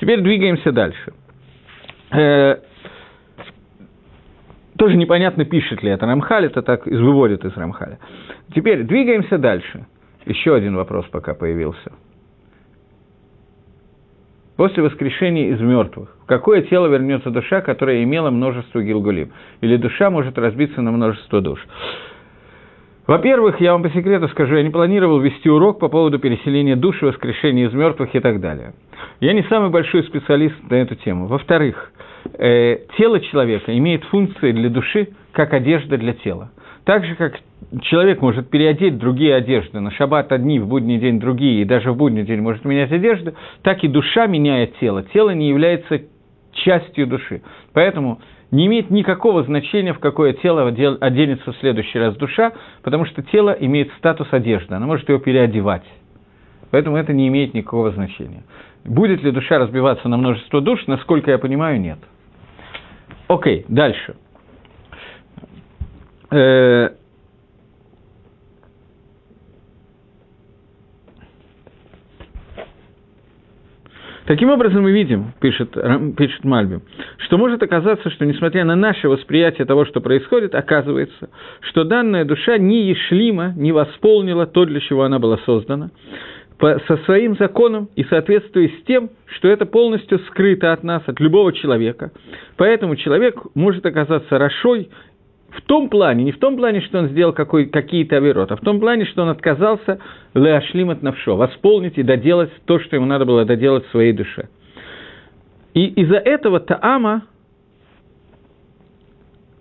Теперь 0.00 0.20
двигаемся 0.20 0.72
дальше. 0.72 1.12
Э, 2.10 2.56
тоже 4.76 4.96
непонятно, 4.96 5.44
пишет 5.44 5.82
ли 5.82 5.90
это 5.90 6.06
Рамхаль, 6.06 6.46
это 6.46 6.62
так 6.62 6.86
выводит 6.86 7.44
из 7.44 7.56
Рамхаля. 7.56 7.98
Теперь 8.54 8.84
двигаемся 8.84 9.38
дальше. 9.38 9.86
Еще 10.24 10.54
один 10.54 10.76
вопрос 10.76 11.06
пока 11.06 11.34
появился. 11.34 11.92
После 14.56 14.82
воскрешения 14.82 15.54
из 15.54 15.60
мертвых, 15.60 16.16
в 16.22 16.26
какое 16.26 16.62
тело 16.62 16.88
вернется 16.88 17.30
душа, 17.30 17.60
которая 17.60 18.02
имела 18.02 18.30
множество 18.30 18.82
гилгулим? 18.82 19.32
Или 19.60 19.76
душа 19.76 20.10
может 20.10 20.36
разбиться 20.36 20.82
на 20.82 20.90
множество 20.90 21.40
душ? 21.40 21.64
Во-первых, 23.08 23.58
я 23.62 23.72
вам 23.72 23.82
по 23.82 23.88
секрету 23.88 24.28
скажу, 24.28 24.54
я 24.56 24.62
не 24.62 24.68
планировал 24.68 25.18
вести 25.18 25.48
урок 25.48 25.78
по 25.78 25.88
поводу 25.88 26.18
переселения 26.18 26.76
души, 26.76 27.06
воскрешения 27.06 27.66
из 27.66 27.72
мертвых 27.72 28.14
и 28.14 28.20
так 28.20 28.38
далее. 28.38 28.74
Я 29.20 29.32
не 29.32 29.42
самый 29.44 29.70
большой 29.70 30.02
специалист 30.04 30.54
на 30.68 30.74
эту 30.74 30.94
тему. 30.94 31.26
Во-вторых, 31.26 31.90
э, 32.38 32.80
тело 32.98 33.18
человека 33.20 33.76
имеет 33.78 34.04
функции 34.04 34.52
для 34.52 34.68
души, 34.68 35.08
как 35.32 35.54
одежда 35.54 35.96
для 35.96 36.12
тела. 36.12 36.50
Так 36.84 37.06
же, 37.06 37.14
как 37.14 37.40
человек 37.80 38.20
может 38.20 38.50
переодеть 38.50 38.98
другие 38.98 39.34
одежды, 39.36 39.80
на 39.80 39.90
шаббат 39.90 40.30
одни, 40.30 40.60
в 40.60 40.68
будний 40.68 40.98
день 40.98 41.18
другие, 41.18 41.62
и 41.62 41.64
даже 41.64 41.92
в 41.92 41.96
будний 41.96 42.24
день 42.24 42.42
может 42.42 42.66
менять 42.66 42.92
одежды, 42.92 43.32
так 43.62 43.82
и 43.84 43.88
душа 43.88 44.26
меняет 44.26 44.76
тело. 44.80 45.02
Тело 45.14 45.30
не 45.30 45.48
является 45.48 46.02
частью 46.52 47.06
души. 47.06 47.40
Поэтому 47.72 48.20
не 48.50 48.66
имеет 48.66 48.90
никакого 48.90 49.42
значения, 49.44 49.92
в 49.92 49.98
какое 49.98 50.32
тело 50.32 50.66
оденется 50.66 51.52
в 51.52 51.56
следующий 51.58 51.98
раз 51.98 52.16
душа, 52.16 52.52
потому 52.82 53.04
что 53.04 53.22
тело 53.22 53.50
имеет 53.50 53.90
статус 53.98 54.28
одежды, 54.32 54.74
она 54.74 54.86
может 54.86 55.08
его 55.08 55.18
переодевать. 55.18 55.84
Поэтому 56.70 56.96
это 56.96 57.12
не 57.12 57.28
имеет 57.28 57.54
никакого 57.54 57.90
значения. 57.90 58.42
Будет 58.84 59.22
ли 59.22 59.30
душа 59.30 59.58
разбиваться 59.58 60.08
на 60.08 60.16
множество 60.16 60.60
душ, 60.60 60.86
насколько 60.86 61.30
я 61.30 61.38
понимаю, 61.38 61.80
нет. 61.80 61.98
Окей, 63.26 63.64
дальше. 63.68 64.16
Таким 74.28 74.50
образом, 74.50 74.82
мы 74.82 74.92
видим, 74.92 75.32
пишет, 75.40 75.70
пишет 76.18 76.44
Мальби, 76.44 76.80
что 77.16 77.38
может 77.38 77.62
оказаться, 77.62 78.10
что 78.10 78.26
несмотря 78.26 78.62
на 78.66 78.76
наше 78.76 79.08
восприятие 79.08 79.64
того, 79.64 79.86
что 79.86 80.02
происходит, 80.02 80.54
оказывается, 80.54 81.30
что 81.60 81.84
данная 81.84 82.26
душа 82.26 82.58
не 82.58 82.90
ешлима, 82.90 83.54
не 83.56 83.72
восполнила 83.72 84.46
то, 84.46 84.66
для 84.66 84.80
чего 84.80 85.04
она 85.04 85.18
была 85.18 85.38
создана, 85.46 85.92
по, 86.58 86.78
со 86.86 86.98
своим 87.06 87.38
законом 87.38 87.88
и 87.96 88.04
соответствуя 88.04 88.68
с 88.68 88.84
тем, 88.86 89.08
что 89.38 89.48
это 89.48 89.64
полностью 89.64 90.18
скрыто 90.30 90.74
от 90.74 90.82
нас, 90.82 91.02
от 91.06 91.18
любого 91.20 91.54
человека. 91.54 92.12
Поэтому 92.58 92.96
человек 92.96 93.40
может 93.54 93.86
оказаться 93.86 94.36
рошой 94.36 94.90
в 95.50 95.62
том 95.62 95.88
плане, 95.88 96.24
не 96.24 96.32
в 96.32 96.38
том 96.38 96.56
плане, 96.56 96.80
что 96.82 96.98
он 96.98 97.08
сделал 97.08 97.32
какой, 97.32 97.66
какие-то 97.66 98.16
авироты, 98.16 98.54
а 98.54 98.56
в 98.56 98.60
том 98.60 98.80
плане, 98.80 99.06
что 99.06 99.22
он 99.22 99.30
отказался 99.30 99.98
леашлим 100.34 100.90
от 100.90 101.02
навшо, 101.02 101.36
восполнить 101.36 101.96
и 101.96 102.02
доделать 102.02 102.50
то, 102.66 102.78
что 102.78 102.96
ему 102.96 103.06
надо 103.06 103.24
было 103.24 103.44
доделать 103.44 103.86
в 103.86 103.90
своей 103.90 104.12
душе. 104.12 104.48
И 105.74 105.86
из-за 105.86 106.16
этого 106.16 106.60
Таама 106.60 107.22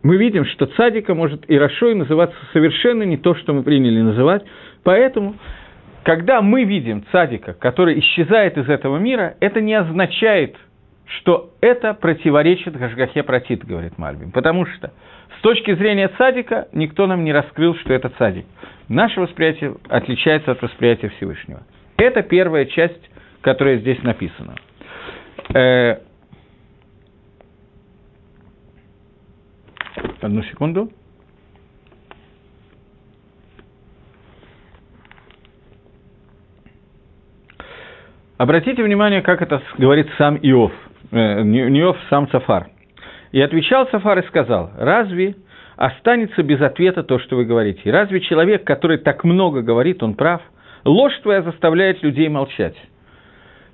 мы 0.04 0.18
видим, 0.18 0.46
что 0.46 0.66
цадика 0.68 1.14
может 1.14 1.50
и 1.50 1.58
Рашой 1.58 1.94
называться 1.96 2.38
совершенно 2.54 3.04
не 3.04 3.18
то, 3.18 3.36
что 3.36 3.54
мы 3.54 3.64
приняли 3.64 4.02
называть. 4.02 4.44
Поэтому, 4.84 5.36
когда 6.04 6.42
мы 6.42 6.64
видим 6.64 7.04
цадика, 7.12 7.54
который 7.54 8.00
исчезает 8.00 8.58
из 8.58 8.70
этого 8.70 8.98
мира, 8.98 9.36
это 9.40 9.60
не 9.62 9.74
означает, 9.74 10.56
что 11.08 11.52
это 11.62 11.94
противоречит 11.94 12.78
Гашгахе 12.78 13.24
Протит, 13.24 13.66
говорит 13.66 13.98
Мальбим. 13.98 14.32
Потому 14.32 14.66
что 14.66 14.92
с 15.38 15.42
точки 15.42 15.74
зрения 15.76 16.10
цадика 16.18 16.68
никто 16.74 17.08
нам 17.08 17.24
не 17.24 17.32
раскрыл, 17.32 17.76
что 17.76 17.94
это 17.94 18.10
цадик. 18.10 18.46
Наше 18.90 19.20
восприятие 19.22 19.76
отличается 19.90 20.52
от 20.52 20.62
восприятия 20.62 21.10
Всевышнего. 21.10 21.62
Это 21.98 22.24
первая 22.24 22.66
часть, 22.66 23.10
которая 23.42 23.78
здесь 23.78 24.02
написана. 24.04 24.56
Э, 25.54 25.98
одну 30.22 30.44
секунду. 30.44 30.92
Обратите 38.38 38.84
внимание, 38.84 39.24
как 39.24 39.42
это 39.42 39.64
говорит 39.80 40.08
сам 40.20 40.38
Иов, 40.38 40.72
э, 41.12 41.42
не 41.44 41.80
Иов, 41.80 41.98
сам 42.10 42.30
Сафар– 42.30 42.68
и 43.32 43.42
отвечал 43.42 43.88
Сафар 43.90 44.20
и 44.20 44.28
сказал, 44.28 44.72
разве 44.78 45.36
останется 45.76 46.44
без 46.44 46.62
ответа 46.62 47.04
то, 47.04 47.20
что 47.20 47.36
вы 47.36 47.46
говорите? 47.46 47.92
Разве 47.92 48.22
человек, 48.22 48.64
который 48.64 48.98
так 48.98 49.24
много 49.24 49.62
говорит, 49.62 50.02
он 50.02 50.16
прав? 50.16 50.42
Ложь 50.86 51.18
твоя 51.22 51.42
заставляет 51.42 52.02
людей 52.04 52.30
молчать. 52.30 52.76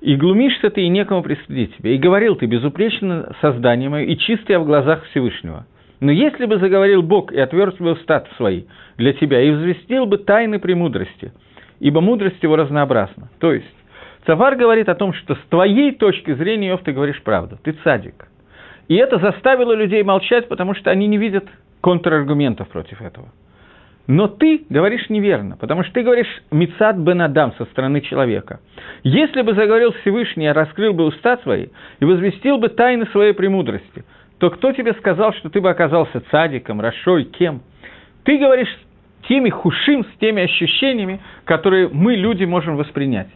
И 0.01 0.15
глумишься 0.15 0.69
ты, 0.69 0.81
и 0.81 0.89
некому 0.89 1.23
пристыдить 1.23 1.77
тебя. 1.77 1.91
И 1.91 1.97
говорил 1.97 2.35
ты 2.35 2.45
безупречно 2.45 3.33
создание 3.39 3.89
мое, 3.89 4.03
и 4.05 4.17
чистое 4.17 4.59
в 4.59 4.65
глазах 4.65 5.05
Всевышнего. 5.05 5.65
Но 6.01 6.11
если 6.11 6.45
бы 6.45 6.57
заговорил 6.57 7.01
Бог 7.01 7.31
и 7.31 7.39
отверз 7.39 7.75
бы 7.75 7.91
уста 7.91 8.25
свои 8.35 8.63
для 8.97 9.13
тебя, 9.13 9.41
и 9.41 9.51
взвестил 9.51 10.05
бы 10.05 10.17
тайны 10.17 10.59
премудрости, 10.59 11.31
ибо 11.79 12.01
мудрость 12.01 12.43
его 12.43 12.57
разнообразна. 12.57 13.29
То 13.39 13.53
есть, 13.53 13.73
Цавар 14.25 14.55
говорит 14.55 14.89
о 14.89 14.95
том, 14.95 15.13
что 15.13 15.35
с 15.35 15.41
твоей 15.49 15.91
точки 15.93 16.33
зрения, 16.33 16.69
Йов, 16.69 16.81
ты 16.83 16.93
говоришь 16.93 17.21
правду, 17.23 17.57
ты 17.61 17.73
цадик. 17.83 18.27
И 18.87 18.95
это 18.95 19.17
заставило 19.17 19.73
людей 19.73 20.03
молчать, 20.03 20.47
потому 20.47 20.75
что 20.75 20.91
они 20.91 21.07
не 21.07 21.17
видят 21.17 21.45
контраргументов 21.81 22.69
против 22.69 23.01
этого. 23.01 23.27
Но 24.05 24.27
ты 24.27 24.65
говоришь 24.69 25.09
неверно, 25.09 25.55
потому 25.57 25.83
что 25.83 25.93
ты 25.93 26.03
говоришь 26.03 26.27
«Мицад 26.51 26.97
бен 26.97 27.21
Адам» 27.21 27.53
со 27.57 27.63
стороны 27.65 28.01
человека. 28.01 28.59
Если 29.03 29.41
бы 29.41 29.53
заговорил 29.53 29.93
Всевышний, 30.01 30.51
раскрыл 30.51 30.93
бы 30.93 31.05
уста 31.05 31.37
свои 31.37 31.67
и 31.99 32.05
возвестил 32.05 32.57
бы 32.57 32.67
тайны 32.67 33.05
своей 33.07 33.33
премудрости, 33.33 34.03
то 34.39 34.49
кто 34.49 34.73
тебе 34.73 34.93
сказал, 34.95 35.33
что 35.35 35.49
ты 35.49 35.61
бы 35.61 35.69
оказался 35.69 36.21
цадиком, 36.31 36.81
рашой, 36.81 37.23
кем? 37.23 37.61
Ты 38.25 38.37
говоришь 38.37 38.77
теми 39.29 39.49
хушим, 39.49 40.03
с 40.03 40.19
теми 40.19 40.43
ощущениями, 40.43 41.21
которые 41.45 41.87
мы, 41.87 42.15
люди, 42.15 42.43
можем 42.43 42.75
воспринять. 42.75 43.29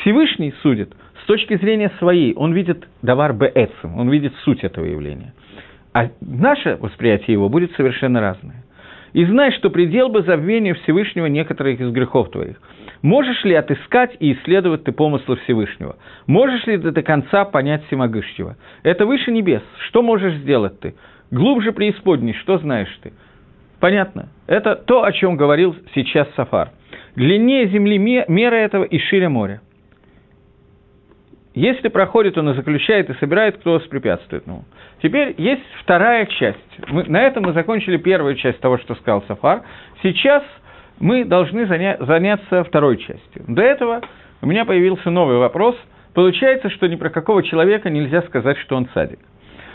Всевышний 0.00 0.54
судит 0.62 0.92
с 1.22 1.26
точки 1.26 1.56
зрения 1.56 1.90
своей, 1.98 2.34
он 2.34 2.52
видит 2.52 2.86
давар 3.02 3.32
бээцем, 3.32 3.98
он 3.98 4.08
видит 4.10 4.34
суть 4.44 4.64
этого 4.64 4.84
явления. 4.84 5.34
А 5.92 6.08
наше 6.20 6.76
восприятие 6.80 7.34
его 7.34 7.48
будет 7.48 7.72
совершенно 7.72 8.20
разное. 8.20 8.64
И 9.12 9.24
знай, 9.24 9.50
что 9.52 9.70
предел 9.70 10.08
бы 10.08 10.22
забвению 10.22 10.76
Всевышнего 10.76 11.26
некоторых 11.26 11.80
из 11.80 11.90
грехов 11.90 12.30
твоих. 12.30 12.56
Можешь 13.02 13.44
ли 13.44 13.54
отыскать 13.54 14.16
и 14.20 14.34
исследовать 14.34 14.84
ты 14.84 14.92
помыслы 14.92 15.36
Всевышнего? 15.36 15.96
Можешь 16.26 16.64
ли 16.66 16.78
ты 16.78 16.92
до 16.92 17.02
конца 17.02 17.44
понять 17.44 17.84
Всемогущего? 17.86 18.56
Это 18.82 19.06
выше 19.06 19.32
небес. 19.32 19.62
Что 19.88 20.02
можешь 20.02 20.34
сделать 20.34 20.78
ты? 20.80 20.94
Глубже 21.30 21.72
преисподней, 21.72 22.34
что 22.34 22.58
знаешь 22.58 22.96
ты? 23.02 23.12
Понятно. 23.80 24.28
Это 24.46 24.76
то, 24.76 25.04
о 25.04 25.12
чем 25.12 25.36
говорил 25.36 25.74
сейчас 25.94 26.28
Сафар. 26.36 26.70
Длиннее 27.16 27.66
земли 27.68 27.98
мера 27.98 28.54
этого 28.54 28.84
и 28.84 28.98
шире 28.98 29.28
моря. 29.28 29.60
Если 31.54 31.88
проходит, 31.88 32.38
он 32.38 32.50
и 32.50 32.54
заключает, 32.54 33.10
и 33.10 33.14
собирает, 33.14 33.58
кто 33.58 33.72
воспрепятствует 33.72 34.46
ему. 34.46 34.64
Теперь 35.02 35.34
есть 35.36 35.64
вторая 35.82 36.26
часть. 36.26 36.58
Мы, 36.88 37.04
на 37.04 37.22
этом 37.22 37.44
мы 37.44 37.52
закончили 37.52 37.96
первую 37.96 38.36
часть 38.36 38.60
того, 38.60 38.78
что 38.78 38.94
сказал 38.94 39.24
Сафар. 39.26 39.62
Сейчас 40.02 40.44
мы 41.00 41.24
должны 41.24 41.66
заня, 41.66 41.96
заняться 42.00 42.62
второй 42.62 42.98
частью. 42.98 43.44
До 43.48 43.62
этого 43.62 44.00
у 44.42 44.46
меня 44.46 44.64
появился 44.64 45.10
новый 45.10 45.38
вопрос. 45.38 45.76
Получается, 46.14 46.70
что 46.70 46.86
ни 46.86 46.96
про 46.96 47.10
какого 47.10 47.42
человека 47.42 47.90
нельзя 47.90 48.22
сказать, 48.22 48.58
что 48.58 48.76
он 48.76 48.88
садик. 48.94 49.18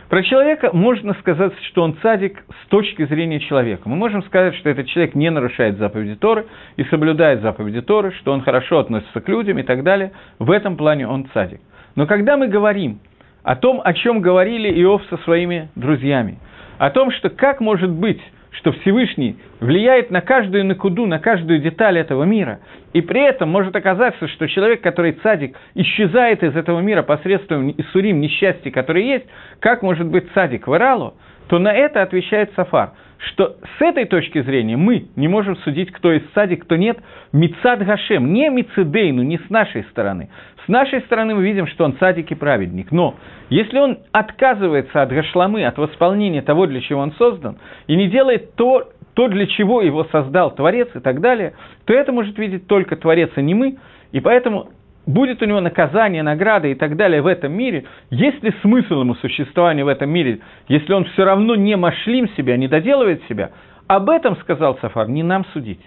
Про 0.09 0.21
человека 0.21 0.69
можно 0.71 1.15
сказать, 1.15 1.53
что 1.69 1.81
он 1.81 1.97
садик 2.01 2.43
с 2.63 2.67
точки 2.67 3.05
зрения 3.05 3.39
человека. 3.39 3.89
Мы 3.89 3.95
можем 3.95 4.23
сказать, 4.23 4.55
что 4.55 4.69
этот 4.69 4.87
человек 4.87 5.15
не 5.15 5.31
нарушает 5.31 5.77
заповеди 5.77 6.15
Торы 6.15 6.45
и 6.77 6.83
соблюдает 6.85 7.41
заповеди 7.41 7.81
Торы, 7.81 8.11
что 8.19 8.31
он 8.31 8.41
хорошо 8.41 8.79
относится 8.79 9.19
к 9.19 9.27
людям 9.27 9.57
и 9.57 9.63
так 9.63 9.83
далее. 9.83 10.11
В 10.37 10.51
этом 10.51 10.77
плане 10.77 11.07
он 11.07 11.27
садик. 11.33 11.59
Но 11.95 12.05
когда 12.05 12.37
мы 12.37 12.47
говорим 12.47 12.99
о 13.41 13.55
том, 13.55 13.81
о 13.83 13.93
чем 13.93 14.21
говорили 14.21 14.69
Иов 14.81 15.01
со 15.09 15.17
своими 15.17 15.69
друзьями, 15.75 16.37
о 16.77 16.91
том, 16.91 17.09
что 17.11 17.29
как 17.29 17.59
может 17.59 17.89
быть, 17.89 18.21
что 18.57 18.71
Всевышний 18.71 19.37
влияет 19.59 20.11
на 20.11 20.21
каждую 20.21 20.65
накуду, 20.65 21.05
на 21.05 21.19
каждую 21.19 21.59
деталь 21.59 21.97
этого 21.97 22.23
мира, 22.23 22.59
и 22.93 23.01
при 23.01 23.21
этом 23.21 23.49
может 23.49 23.75
оказаться, 23.75 24.27
что 24.27 24.47
человек, 24.47 24.81
который 24.81 25.13
цадик, 25.23 25.57
исчезает 25.73 26.43
из 26.43 26.55
этого 26.55 26.79
мира 26.79 27.03
посредством 27.03 27.73
Исурим, 27.77 28.19
несчастья, 28.19 28.71
которые 28.71 29.07
есть, 29.07 29.25
как 29.59 29.81
может 29.81 30.07
быть 30.07 30.31
цадик 30.33 30.67
в 30.67 30.75
Иралу, 30.75 31.15
то 31.47 31.59
на 31.59 31.73
это 31.73 32.01
отвечает 32.01 32.51
Сафар, 32.55 32.93
что 33.17 33.57
с 33.77 33.81
этой 33.81 34.05
точки 34.05 34.41
зрения 34.41 34.77
мы 34.77 35.07
не 35.15 35.27
можем 35.27 35.57
судить, 35.57 35.91
кто 35.91 36.11
из 36.11 36.23
садик, 36.33 36.63
кто 36.63 36.75
нет, 36.75 36.97
Мицад 37.31 37.85
Гашем, 37.85 38.33
не 38.33 38.49
Мицедейну, 38.49 39.23
не 39.23 39.37
с 39.37 39.49
нашей 39.49 39.83
стороны. 39.85 40.29
С 40.65 40.67
нашей 40.67 41.01
стороны 41.01 41.35
мы 41.35 41.43
видим, 41.43 41.67
что 41.67 41.85
он 41.85 41.95
садик 41.99 42.31
и 42.31 42.35
праведник. 42.35 42.91
Но 42.91 43.15
если 43.49 43.77
он 43.77 43.99
отказывается 44.11 45.01
от 45.01 45.09
гашламы, 45.09 45.63
от 45.63 45.77
восполнения 45.77 46.41
того, 46.41 46.65
для 46.65 46.81
чего 46.81 47.01
он 47.01 47.11
создан, 47.13 47.57
и 47.85 47.95
не 47.95 48.07
делает 48.07 48.55
то, 48.55 48.89
то, 49.13 49.27
для 49.27 49.45
чего 49.45 49.81
его 49.81 50.05
создал 50.05 50.55
Творец 50.55 50.89
и 50.95 50.99
так 50.99 51.21
далее, 51.21 51.53
то 51.85 51.93
это 51.93 52.11
может 52.11 52.37
видеть 52.39 52.65
только 52.67 52.95
Творец, 52.95 53.29
а 53.35 53.41
не 53.41 53.53
мы. 53.53 53.77
И 54.11 54.19
поэтому 54.19 54.69
будет 55.05 55.43
у 55.43 55.45
него 55.45 55.61
наказание, 55.61 56.23
награда 56.23 56.67
и 56.67 56.73
так 56.73 56.95
далее 56.95 57.21
в 57.21 57.27
этом 57.27 57.53
мире, 57.53 57.85
есть 58.09 58.41
ли 58.43 58.51
смысл 58.61 59.01
ему 59.01 59.13
существования 59.15 59.85
в 59.85 59.87
этом 59.87 60.09
мире, 60.09 60.39
если 60.67 60.93
он 60.93 61.05
все 61.05 61.25
равно 61.25 61.55
не 61.55 61.77
машлим 61.77 62.27
себя, 62.29 62.57
не 62.57 62.67
доделывает 62.67 63.21
себя, 63.29 63.51
об 63.85 64.09
этом, 64.09 64.35
сказал 64.37 64.79
Сафар, 64.79 65.09
не 65.09 65.21
нам 65.21 65.45
судить. 65.53 65.81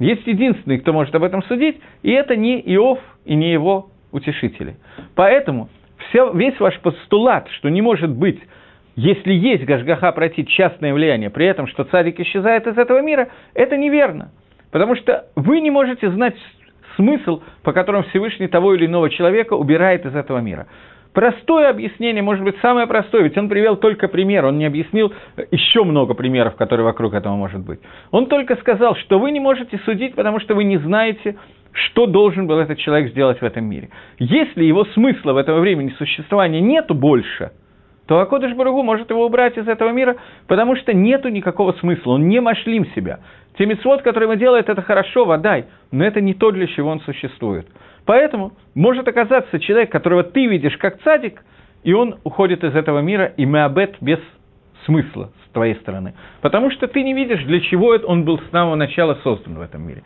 Есть 0.00 0.26
единственный, 0.26 0.78
кто 0.78 0.92
может 0.92 1.14
об 1.14 1.22
этом 1.22 1.44
судить, 1.44 1.76
и 2.02 2.10
это 2.10 2.34
не 2.34 2.60
Иов 2.60 2.98
и 3.24 3.36
не 3.36 3.52
его 3.52 3.90
утешители. 4.12 4.76
Поэтому 5.14 5.68
все, 6.08 6.32
весь 6.32 6.58
ваш 6.60 6.78
постулат, 6.80 7.48
что 7.50 7.68
не 7.68 7.82
может 7.82 8.10
быть, 8.10 8.40
если 8.96 9.32
есть 9.32 9.64
Гашгаха 9.64 10.10
пройти 10.12 10.46
частное 10.46 10.94
влияние, 10.94 11.30
при 11.30 11.46
этом, 11.46 11.66
что 11.66 11.84
цадик 11.84 12.18
исчезает 12.20 12.66
из 12.66 12.78
этого 12.78 13.02
мира, 13.02 13.28
это 13.54 13.76
неверно. 13.76 14.30
Потому 14.70 14.96
что 14.96 15.26
вы 15.36 15.60
не 15.60 15.70
можете 15.70 16.10
знать 16.10 16.34
смысл, 16.96 17.42
по 17.62 17.72
которому 17.72 18.04
Всевышний 18.04 18.48
того 18.48 18.74
или 18.74 18.86
иного 18.86 19.10
человека 19.10 19.54
убирает 19.54 20.06
из 20.06 20.14
этого 20.14 20.38
мира. 20.38 20.66
Простое 21.12 21.70
объяснение, 21.70 22.22
может 22.22 22.44
быть, 22.44 22.56
самое 22.60 22.86
простое, 22.86 23.22
ведь 23.22 23.38
он 23.38 23.48
привел 23.48 23.76
только 23.76 24.06
пример, 24.06 24.44
он 24.44 24.58
не 24.58 24.66
объяснил 24.66 25.14
еще 25.50 25.82
много 25.82 26.12
примеров, 26.12 26.56
которые 26.56 26.84
вокруг 26.84 27.14
этого 27.14 27.34
может 27.36 27.60
быть. 27.60 27.80
Он 28.10 28.26
только 28.26 28.56
сказал, 28.56 28.96
что 28.96 29.18
вы 29.18 29.30
не 29.30 29.40
можете 29.40 29.78
судить, 29.86 30.14
потому 30.14 30.40
что 30.40 30.54
вы 30.54 30.64
не 30.64 30.76
знаете, 30.76 31.36
что 31.76 32.06
должен 32.06 32.46
был 32.46 32.58
этот 32.58 32.78
человек 32.78 33.10
сделать 33.10 33.40
в 33.40 33.44
этом 33.44 33.64
мире. 33.64 33.90
Если 34.18 34.64
его 34.64 34.84
смысла 34.86 35.32
в 35.32 35.36
этого 35.36 35.60
времени 35.60 35.94
существования 35.98 36.60
нету 36.60 36.94
больше, 36.94 37.52
то 38.06 38.20
Акодыш 38.20 38.54
Баругу 38.54 38.82
может 38.82 39.10
его 39.10 39.26
убрать 39.26 39.58
из 39.58 39.68
этого 39.68 39.90
мира, 39.90 40.16
потому 40.46 40.76
что 40.76 40.94
нету 40.94 41.28
никакого 41.28 41.72
смысла, 41.72 42.12
он 42.12 42.28
не 42.28 42.40
машлим 42.40 42.86
себя. 42.94 43.20
Те 43.58 43.66
митцвот, 43.66 44.02
которые 44.02 44.28
он 44.30 44.38
делает, 44.38 44.68
это 44.68 44.80
хорошо, 44.80 45.24
водай, 45.24 45.66
но 45.90 46.04
это 46.04 46.20
не 46.20 46.34
то, 46.34 46.50
для 46.50 46.66
чего 46.66 46.90
он 46.90 47.00
существует. 47.00 47.66
Поэтому 48.04 48.52
может 48.74 49.08
оказаться 49.08 49.58
человек, 49.58 49.90
которого 49.90 50.22
ты 50.22 50.46
видишь 50.46 50.76
как 50.78 51.02
цадик, 51.02 51.42
и 51.82 51.92
он 51.92 52.16
уходит 52.24 52.64
из 52.64 52.74
этого 52.74 53.00
мира, 53.00 53.32
и 53.36 53.44
меабет 53.44 53.96
без 54.00 54.20
смысла 54.84 55.30
с 55.46 55.52
твоей 55.52 55.74
стороны. 55.76 56.14
Потому 56.40 56.70
что 56.70 56.86
ты 56.86 57.02
не 57.02 57.12
видишь, 57.12 57.42
для 57.44 57.60
чего 57.60 57.96
он 58.06 58.24
был 58.24 58.38
с 58.38 58.50
самого 58.50 58.76
начала 58.76 59.18
создан 59.22 59.56
в 59.56 59.60
этом 59.60 59.82
мире. 59.86 60.02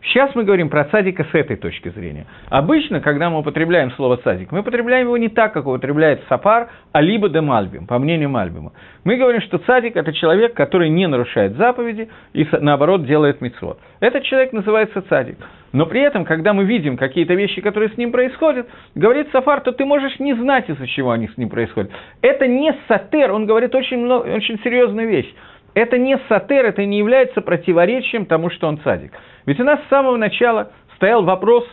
Сейчас 0.00 0.32
мы 0.34 0.44
говорим 0.44 0.70
про 0.70 0.84
цадика 0.84 1.24
с 1.24 1.34
этой 1.34 1.56
точки 1.56 1.88
зрения. 1.88 2.26
Обычно, 2.50 3.00
когда 3.00 3.30
мы 3.30 3.40
употребляем 3.40 3.90
слово 3.92 4.16
цадик, 4.18 4.52
мы 4.52 4.60
употребляем 4.60 5.06
его 5.06 5.16
не 5.16 5.28
так, 5.28 5.52
как 5.52 5.66
употребляет 5.66 6.22
Сапар, 6.28 6.68
а 6.92 7.00
либо 7.00 7.28
де 7.28 7.40
Мальбим, 7.40 7.86
по 7.86 7.98
мнению 7.98 8.30
Мальбима. 8.30 8.72
Мы 9.02 9.16
говорим, 9.16 9.40
что 9.42 9.58
цадик– 9.58 9.96
это 9.96 10.12
человек, 10.12 10.54
который 10.54 10.88
не 10.88 11.08
нарушает 11.08 11.56
заповеди 11.56 12.08
и, 12.32 12.46
наоборот, 12.60 13.06
делает 13.06 13.40
митцвот. 13.40 13.80
Этот 13.98 14.22
человек 14.22 14.52
называется 14.52 15.02
цадик. 15.02 15.38
Но 15.72 15.84
при 15.84 16.00
этом, 16.00 16.24
когда 16.24 16.54
мы 16.54 16.64
видим 16.64 16.96
какие-то 16.96 17.34
вещи, 17.34 17.60
которые 17.60 17.90
с 17.90 17.96
ним 17.96 18.12
происходят, 18.12 18.68
говорит 18.94 19.28
Сафар, 19.32 19.60
то 19.60 19.72
ты 19.72 19.84
можешь 19.84 20.18
не 20.20 20.34
знать, 20.34 20.70
из-за 20.70 20.86
чего 20.86 21.10
они 21.10 21.28
с 21.28 21.36
ним 21.36 21.50
происходят. 21.50 21.90
Это 22.22 22.46
не 22.46 22.72
сатер, 22.86 23.32
он 23.32 23.46
говорит 23.46 23.74
очень, 23.74 23.98
много, 23.98 24.28
очень 24.28 24.58
серьезную 24.62 25.08
вещь. 25.08 25.32
Это 25.78 25.96
не 25.96 26.18
сатер, 26.28 26.64
это 26.64 26.84
не 26.84 26.98
является 26.98 27.40
противоречием 27.40 28.26
тому, 28.26 28.50
что 28.50 28.66
он 28.66 28.78
цадик. 28.78 29.12
Ведь 29.46 29.60
у 29.60 29.64
нас 29.64 29.78
с 29.84 29.88
самого 29.88 30.16
начала 30.16 30.72
стоял 30.96 31.22
вопрос, 31.22 31.68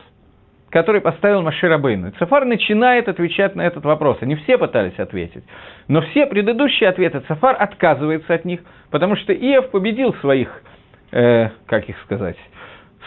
который 0.70 1.02
поставил 1.02 1.42
Машир 1.42 1.72
Абейну. 1.72 2.12
Цафар 2.20 2.46
начинает 2.46 3.10
отвечать 3.10 3.56
на 3.56 3.66
этот 3.66 3.84
вопрос. 3.84 4.20
Они 4.22 4.36
все 4.36 4.60
пытались 4.60 5.00
ответить. 5.00 5.44
Но 5.88 6.02
все 6.02 6.28
предыдущие 6.28 6.88
ответы 6.88 7.22
Цафар 7.22 7.56
отказывается 7.60 8.32
от 8.32 8.46
них, 8.46 8.60
потому 8.92 9.16
что 9.16 9.34
Иов 9.34 9.72
победил 9.72 10.14
своих, 10.22 10.50
э, 11.12 11.50
как 11.66 11.90
их 11.90 11.98
сказать, 12.04 12.38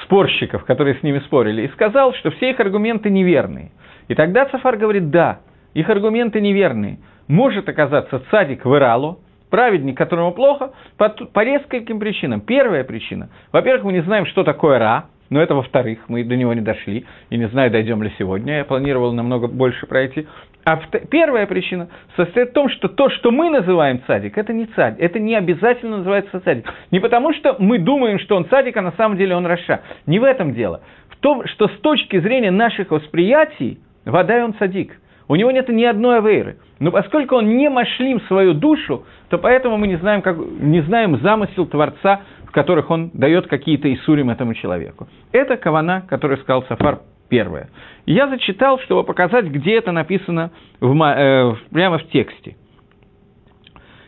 спорщиков, 0.03 0.65
которые 0.65 0.97
с 0.97 1.05
ними 1.05 1.21
спорили, 1.21 1.63
и 1.63 1.69
сказал, 1.69 2.13
что 2.15 2.33
все 2.33 2.51
их 2.51 2.59
аргументы 2.59 3.09
неверные. 3.09 3.71
И 4.09 4.17
тогда 4.17 4.47
Цафар 4.47 4.77
говорит, 4.77 5.11
да, 5.11 5.43
их 5.75 5.89
аргументы 5.89 6.41
неверные. 6.41 6.99
Может 7.29 7.69
оказаться 7.69 8.21
цадик 8.33 8.65
в 8.65 8.75
Иралу, 8.75 9.21
праведник, 9.51 9.97
которому 9.97 10.33
плохо, 10.33 10.73
по, 10.97 11.09
по 11.09 11.41
нескольким 11.41 11.99
причинам. 11.99 12.41
Первая 12.41 12.85
причина. 12.85 13.29
Во-первых, 13.53 13.85
мы 13.85 13.93
не 13.93 14.03
знаем, 14.03 14.27
что 14.27 14.45
такое 14.45 14.79
Ра, 14.79 15.07
но 15.31 15.43
это 15.43 15.55
во-вторых, 15.55 16.01
мы 16.09 16.25
до 16.25 16.37
него 16.37 16.55
не 16.55 16.61
дошли, 16.61 17.05
и 17.31 17.37
не 17.37 17.49
знаю, 17.49 17.71
дойдем 17.71 18.03
ли 18.03 18.13
сегодня, 18.19 18.59
я 18.59 18.65
планировал 18.65 19.13
намного 19.13 19.47
больше 19.47 19.87
пройти. 19.87 20.27
А 20.65 20.77
первая 21.11 21.47
причина 21.47 21.89
состоит 22.17 22.51
в 22.51 22.53
том, 22.53 22.69
что 22.69 22.89
то, 22.89 23.09
что 23.09 23.31
мы 23.31 23.49
называем 23.49 24.03
цадик, 24.07 24.37
это 24.37 24.53
не 24.53 24.67
цадик, 24.67 25.01
это 25.01 25.19
не 25.19 25.35
обязательно 25.35 25.99
называется 25.99 26.41
цадик. 26.41 26.67
Не 26.91 27.01
потому, 27.01 27.33
что 27.33 27.57
мы 27.59 27.79
думаем, 27.79 28.19
что 28.19 28.37
он 28.37 28.47
цадик, 28.49 28.77
а 28.77 28.83
на 28.83 28.93
самом 28.93 29.17
деле 29.17 29.35
он 29.35 29.47
раша. 29.47 29.81
Не 30.07 30.19
в 30.19 30.25
этом 30.25 30.53
дело. 30.53 30.83
В 31.09 31.17
том, 31.17 31.47
что 31.47 31.69
с 31.69 31.81
точки 31.81 32.19
зрения 32.21 32.51
наших 32.51 32.91
восприятий, 32.91 33.81
вода 34.05 34.39
и 34.39 34.43
он 34.43 34.55
цадик. 34.55 34.99
У 35.29 35.37
него 35.37 35.51
нет 35.51 35.69
ни 35.69 35.85
одной 35.85 36.19
авейры. 36.19 36.57
Но 36.81 36.91
поскольку 36.91 37.37
он 37.37 37.57
не 37.57 37.69
машлим 37.69 38.21
свою 38.23 38.55
душу, 38.55 39.05
то 39.29 39.39
поэтому 39.39 39.77
мы 39.77 39.87
не 39.87 39.97
знаем, 39.97 40.23
как, 40.23 40.37
не 40.39 40.81
знаем 40.83 41.21
замысел 41.21 41.67
Творца, 41.67 42.23
в 42.47 42.51
которых 42.51 42.91
он 42.91 43.11
дает 43.13 43.47
какие-то 43.47 43.93
Исурим 43.93 44.31
этому 44.31 44.55
человеку. 44.55 45.07
Это 45.33 45.59
кавана, 45.59 46.03
который 46.09 46.39
сказал 46.39 46.65
Сафар 46.65 47.01
первое. 47.29 47.69
Я 48.07 48.29
зачитал, 48.29 48.79
чтобы 48.81 49.05
показать, 49.05 49.47
где 49.47 49.77
это 49.77 49.93
написано 49.93 50.51
в, 50.81 51.03
э, 51.03 51.55
прямо 51.71 51.99
в 51.99 52.09
тексте. 52.09 52.57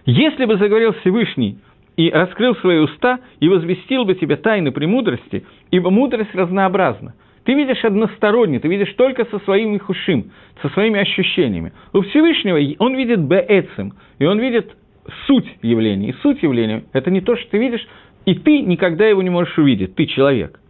«Если 0.07 0.47
бы 0.47 0.57
заговорил 0.57 0.95
Всевышний 0.95 1.59
и 1.97 2.11
раскрыл 2.11 2.57
свои 2.57 2.79
уста, 2.79 3.21
и 3.41 3.49
возвестил 3.51 4.07
бы 4.07 4.15
тебе 4.15 4.37
тайны 4.37 4.73
премудрости, 4.73 5.45
ибо 5.71 5.91
мудрость 5.91 6.35
разнообразна, 6.35 7.13
ты 7.45 7.55
видишь 7.55 7.85
односторонне, 7.85 8.61
ты 8.61 8.69
видишь 8.69 8.93
только 8.95 9.25
со 9.27 9.39
своим 9.41 9.79
хушим, 9.79 10.31
со 10.63 10.69
своими 10.71 11.01
ощущениями. 11.01 11.73
У 11.93 12.03
Всевышнего 12.03 12.59
он 12.79 12.95
видит 12.97 13.21
беэцем, 13.21 13.95
и 14.19 14.25
он 14.25 14.39
видит 14.39 14.77
суть 15.27 15.47
явления. 15.63 16.11
И 16.11 16.15
суть 16.23 16.43
явления– 16.43 16.85
это 16.93 17.11
не 17.11 17.21
то, 17.21 17.37
что 17.37 17.51
ты 17.51 17.59
видишь, 17.59 17.87
и 18.27 18.35
ты 18.35 18.61
никогда 18.61 19.07
его 19.07 19.23
не 19.23 19.31
можешь 19.31 19.57
увидеть, 19.59 19.95
ты 19.95 20.07
человек. 20.07 20.61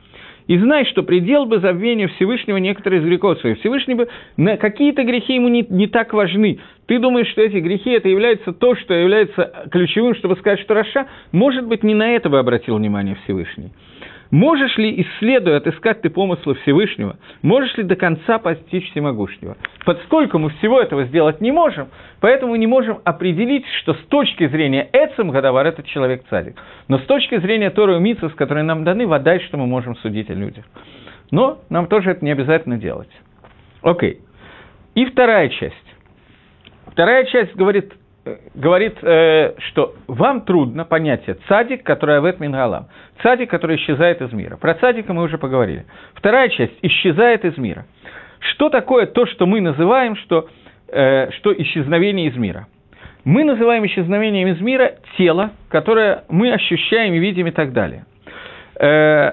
И 0.46 0.58
знай, 0.58 0.84
что 0.86 1.04
предел 1.04 1.46
бы 1.46 1.60
забвения 1.60 2.08
Всевышнего 2.08 2.56
некоторые 2.56 3.00
из 3.00 3.04
грехов 3.04 3.38
своих. 3.38 3.60
Всевышний 3.60 3.94
бы, 3.94 4.08
на 4.36 4.56
какие-то 4.56 5.04
грехи 5.04 5.34
ему 5.34 5.48
не, 5.48 5.64
не 5.68 5.86
так 5.86 6.12
важны. 6.12 6.58
Ты 6.86 6.98
думаешь, 6.98 7.28
что 7.28 7.40
эти 7.40 7.58
грехи, 7.58 7.90
это 7.90 8.08
является 8.08 8.52
то, 8.52 8.74
что 8.74 8.92
является 8.92 9.68
ключевым, 9.70 10.16
чтобы 10.16 10.34
сказать, 10.36 10.58
что 10.60 10.74
Раша, 10.74 11.06
может 11.30 11.66
быть, 11.66 11.84
не 11.84 11.94
на 11.94 12.10
это 12.16 12.28
бы 12.28 12.38
обратил 12.38 12.78
внимание 12.78 13.16
Всевышний. 13.24 13.70
Можешь 14.30 14.78
ли, 14.78 15.02
исследуя, 15.02 15.56
отыскать 15.56 16.02
ты 16.02 16.10
помыслы 16.10 16.54
Всевышнего? 16.56 17.16
Можешь 17.42 17.76
ли 17.76 17.82
до 17.82 17.96
конца 17.96 18.38
постичь 18.38 18.88
Всемогущего? 18.92 19.56
Подскольку 19.84 20.38
мы 20.38 20.50
всего 20.50 20.80
этого 20.80 21.04
сделать 21.04 21.40
не 21.40 21.50
можем, 21.50 21.88
поэтому 22.20 22.54
не 22.54 22.68
можем 22.68 23.00
определить, 23.04 23.66
что 23.80 23.94
с 23.94 24.06
точки 24.06 24.46
зрения 24.46 24.88
Эцем 24.92 25.30
Гадавар 25.30 25.66
этот 25.66 25.86
человек 25.86 26.24
царик. 26.30 26.56
Но 26.86 26.98
с 26.98 27.02
точки 27.02 27.40
зрения 27.40 27.70
Торы 27.70 27.96
и 27.96 28.00
Митсус, 28.00 28.32
которые 28.34 28.62
нам 28.62 28.84
даны, 28.84 29.06
водай, 29.06 29.40
что 29.40 29.56
мы 29.56 29.66
можем 29.66 29.96
судить 29.96 30.30
о 30.30 30.34
людях. 30.34 30.64
Но 31.32 31.58
нам 31.68 31.86
тоже 31.86 32.12
это 32.12 32.24
не 32.24 32.30
обязательно 32.30 32.76
делать. 32.76 33.10
Окей. 33.82 34.20
И 34.94 35.06
вторая 35.06 35.48
часть. 35.48 35.74
Вторая 36.86 37.24
часть 37.24 37.54
говорит 37.56 37.94
говорит, 38.54 38.98
э, 39.02 39.54
что 39.68 39.94
вам 40.06 40.42
трудно 40.42 40.84
понятие 40.84 41.36
цадик, 41.48 41.82
который 41.82 42.18
авет 42.18 42.40
мингалам. 42.40 42.88
Цадик, 43.22 43.50
который 43.50 43.76
исчезает 43.76 44.20
из 44.20 44.32
мира. 44.32 44.56
Про 44.56 44.74
цадика 44.74 45.12
мы 45.12 45.22
уже 45.22 45.38
поговорили. 45.38 45.86
Вторая 46.14 46.48
часть– 46.48 46.74
исчезает 46.82 47.44
из 47.44 47.56
мира. 47.56 47.86
Что 48.40 48.68
такое 48.68 49.06
то, 49.06 49.26
что 49.26 49.46
мы 49.46 49.60
называем, 49.60 50.16
что, 50.16 50.48
э, 50.88 51.30
что 51.32 51.52
исчезновение 51.52 52.28
из 52.28 52.36
мира? 52.36 52.66
Мы 53.24 53.44
называем 53.44 53.84
исчезновением 53.84 54.48
из 54.48 54.60
мира 54.60 54.94
тело, 55.18 55.50
которое 55.68 56.24
мы 56.28 56.52
ощущаем 56.52 57.14
и 57.14 57.18
видим 57.18 57.46
и 57.46 57.50
так 57.50 57.72
далее. 57.72 58.06
Э, 58.78 59.32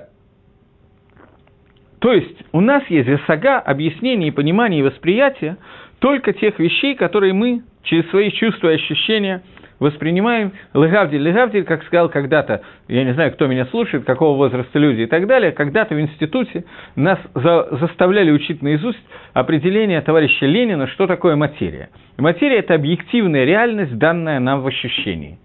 то 2.00 2.14
есть 2.14 2.38
у 2.52 2.62
нас 2.62 2.84
есть 2.90 3.10
засага, 3.10 3.60
объяснение, 3.60 4.32
понимание 4.32 4.82
и 4.82 4.84
восприятие 4.84 5.58
только 6.00 6.34
тех 6.34 6.60
вещей, 6.60 6.96
которые 6.96 7.34
мы 7.34 7.64
через 7.84 8.10
свои 8.10 8.32
чувства 8.32 8.70
и 8.70 8.76
ощущения 8.76 9.42
воспринимаем 9.80 10.54
легавдиль, 10.74 11.22
легавдиль, 11.22 11.64
как 11.64 11.84
сказал 11.84 12.10
когда-то, 12.10 12.62
я 12.88 13.04
не 13.04 13.14
знаю, 13.14 13.32
кто 13.34 13.48
меня 13.48 13.66
слушает, 13.68 14.06
какого 14.06 14.36
возраста 14.36 14.80
люди 14.80 15.02
и 15.02 15.06
так 15.06 15.28
далее, 15.28 15.52
когда-то 15.52 15.96
в 15.96 16.02
институте 16.02 16.66
нас 16.96 17.20
за, 17.36 17.68
заставляли 17.78 18.32
учить 18.32 18.62
наизусть 18.62 19.04
определение 19.34 20.02
товарища 20.02 20.46
Ленина, 20.46 20.88
что 20.88 21.06
такое 21.08 21.36
материя. 21.36 21.90
Материя– 22.18 22.58
это 22.60 22.74
объективная 22.74 23.46
реальность, 23.46 23.98
данная 23.98 24.40
нам 24.40 24.62
в 24.62 24.68
ощущении. 24.68 25.38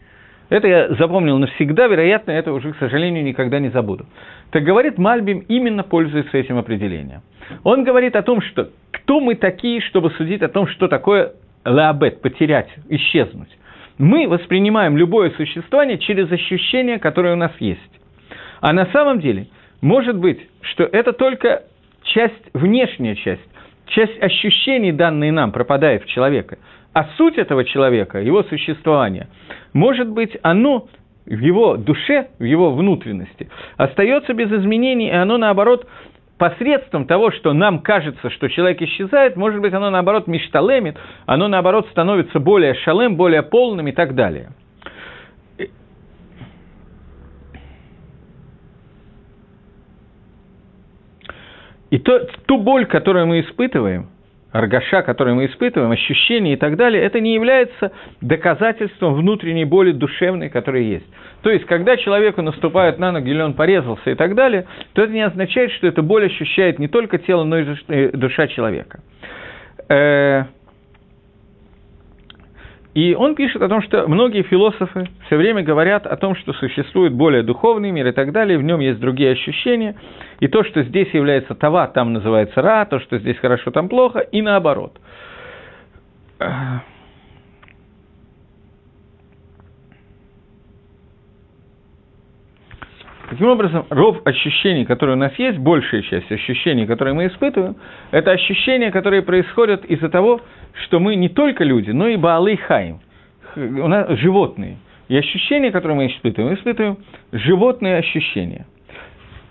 Это 0.53 0.69
я 0.69 0.89
запомнил 0.97 1.39
навсегда, 1.39 1.87
вероятно, 1.87 2.31
это 2.31 2.53
уже, 2.53 2.75
к 2.75 2.77
сожалению, 2.77 3.25
никогда 3.25 3.59
не 3.59 3.71
забуду. 3.71 4.05
Так 4.51 4.63
говорит 4.65 4.99
Мальбим, 4.99 5.47
именно 5.49 5.83
пользуется 5.83 6.37
этим 6.37 6.59
определением. 6.59 7.23
Он 7.65 7.85
говорит 7.85 8.17
о 8.17 8.23
том, 8.23 8.43
что 8.43 8.69
кто 8.91 9.19
мы 9.19 9.35
такие, 9.35 9.81
чтобы 9.81 10.11
судить 10.11 10.43
о 10.43 10.49
том, 10.49 10.67
что 10.67 10.89
такое 10.89 11.33
лаабет, 11.65 12.21
потерять, 12.21 12.69
исчезнуть. 12.91 13.49
Мы 13.97 14.29
воспринимаем 14.29 14.99
любое 14.99 15.31
существование 15.31 15.97
через 15.97 16.31
ощущения, 16.31 16.99
которые 16.99 17.33
у 17.33 17.39
нас 17.39 17.53
есть. 17.59 17.81
А 18.61 18.75
на 18.75 18.85
самом 18.93 19.21
деле, 19.21 19.47
может 19.81 20.19
быть, 20.19 20.47
что 20.61 20.85
это 20.85 21.15
только 21.15 21.63
часть, 22.03 22.51
внешняя 22.53 23.15
часть, 23.15 23.49
часть 23.87 24.23
ощущений, 24.23 24.93
данные 24.93 25.33
нам, 25.33 25.51
пропадает 25.51 26.03
в 26.03 26.09
человека. 26.09 26.59
А 26.93 27.05
суть 27.17 27.39
этого 27.39 27.65
человека, 27.65 28.19
его 28.21 28.43
существования, 28.45 29.29
может 29.73 30.09
быть, 30.09 30.37
оно 30.43 30.89
в 31.25 31.39
его 31.39 31.77
душе, 31.77 32.29
в 32.39 32.45
его 32.45 32.71
внутренности, 32.73 33.49
остается 33.77 34.35
без 34.35 34.53
изменений, 34.53 35.09
и 35.09 35.13
оно, 35.15 35.39
наоборот, 35.39 35.87
посредством 36.37 37.07
того, 37.07 37.31
что 37.31 37.53
нам 37.53 37.79
кажется, 37.79 38.29
что 38.31 38.49
человек 38.49 38.83
исчезает, 38.83 39.37
может 39.37 39.61
быть, 39.61 39.73
оно, 39.73 39.91
наоборот, 39.91 40.27
мечталемит, 40.27 40.99
оно, 41.25 41.49
наоборот, 41.49 41.87
становится 41.93 42.41
более 42.41 42.75
шалем, 42.75 43.17
более 43.17 43.43
полным 43.43 43.87
и 43.87 43.93
так 43.93 44.15
далее. 44.15 44.51
И 51.91 51.99
то, 51.99 52.27
ту 52.47 52.59
боль, 52.59 52.87
которую 52.87 53.27
мы 53.27 53.41
испытываем, 53.41 54.09
аргаша, 54.53 55.03
который 55.03 55.35
мы 55.35 55.47
испытываем, 55.47 55.91
ощущения 55.91 56.55
и 56.55 56.57
так 56.57 56.77
далее, 56.77 57.03
это 57.03 57.21
не 57.21 57.35
является 57.35 57.93
доказательством 58.21 59.15
внутренней 59.15 59.65
боли 59.65 59.93
душевной, 59.93 60.51
которая 60.51 60.83
есть. 60.83 61.07
То 61.43 61.51
есть, 61.51 61.65
когда 61.67 61.97
человеку 61.97 62.43
наступают 62.43 62.99
на 62.99 63.13
ноги, 63.13 63.31
или 63.31 63.41
он 63.41 63.55
порезался 63.55 64.11
и 64.11 64.15
так 64.15 64.35
далее, 64.35 64.67
то 64.93 65.03
это 65.03 65.13
не 65.13 65.23
означает, 65.23 65.73
что 65.73 65.87
эта 65.87 66.03
боль 66.03 66.27
ощущает 66.27 66.79
не 66.79 66.89
только 66.89 67.19
тело, 67.19 67.45
но 67.45 67.59
и 67.59 68.11
душа 68.17 68.47
человека. 68.47 69.01
И 72.95 73.15
он 73.15 73.35
пишет 73.35 73.63
о 73.63 73.69
том, 73.69 73.81
что 73.83 74.07
многие 74.07 74.43
философы 74.43 75.09
все 75.27 75.37
время 75.37 75.63
говорят 75.63 76.07
о 76.07 76.17
том, 76.17 76.37
что 76.37 76.53
существует 76.53 77.15
более 77.15 77.43
духовный 77.43 77.91
мир 77.91 78.09
и 78.09 78.13
так 78.13 78.33
далее, 78.33 78.59
в 78.59 78.63
нем 78.63 78.81
есть 78.81 79.01
другие 79.01 79.33
ощущения, 79.33 79.97
и 80.41 80.49
то, 80.49 80.63
что 80.63 80.83
здесь 80.83 81.09
является 81.15 81.55
това, 81.55 81.87
там 81.87 82.13
называется 82.13 82.61
ра, 82.61 82.85
то, 82.85 83.01
что 83.01 83.19
здесь 83.19 83.39
хорошо, 83.39 83.71
там 83.71 83.89
плохо, 83.89 84.19
и 84.19 84.43
наоборот. 84.43 84.93
Таким 93.43 93.55
образом, 93.55 93.87
ров 93.91 94.19
ощущений, 94.25 94.85
которые 94.85 95.17
у 95.17 95.19
нас 95.19 95.37
есть, 95.37 95.59
большая 95.59 96.03
часть 96.03 96.31
ощущений, 96.31 96.87
которые 96.87 97.13
мы 97.13 97.27
испытываем, 97.27 97.75
это 98.13 98.31
ощущения, 98.31 98.93
которые 98.93 99.23
происходят 99.23 99.85
из-за 99.85 100.09
того, 100.11 100.41
что 100.85 101.01
мы 101.01 101.17
не 101.17 101.29
только 101.29 101.65
люди, 101.65 101.91
но 101.91 102.07
и 102.07 102.15
баалы 102.15 102.57
хаим, 102.57 103.01
у 103.57 103.89
нас 103.89 104.17
животные. 104.21 104.77
И 105.09 105.17
ощущения, 105.17 105.73
которые 105.73 105.97
мы 105.97 106.07
испытываем, 106.07 106.53
мы 106.53 106.57
испытываем 106.57 106.99
животные 107.33 107.97
ощущения. 107.97 108.65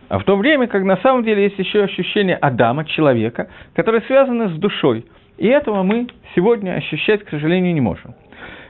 А 0.08 0.20
в 0.20 0.24
то 0.24 0.38
время, 0.38 0.68
как 0.68 0.84
на 0.86 0.96
самом 0.96 1.26
деле 1.26 1.44
есть 1.44 1.60
еще 1.60 1.84
ощущение 1.84 2.38
Адама, 2.38 2.86
человека, 2.86 3.50
которое 3.76 4.04
связано 4.04 4.48
с 4.48 4.54
душой. 4.54 5.04
И 5.38 5.48
этого 5.48 5.84
мы 5.84 6.08
сегодня 6.34 6.76
ощущать, 6.76 7.26
к 7.26 7.30
сожалению, 7.30 7.74
не 7.74 7.82
можем. 7.82 8.16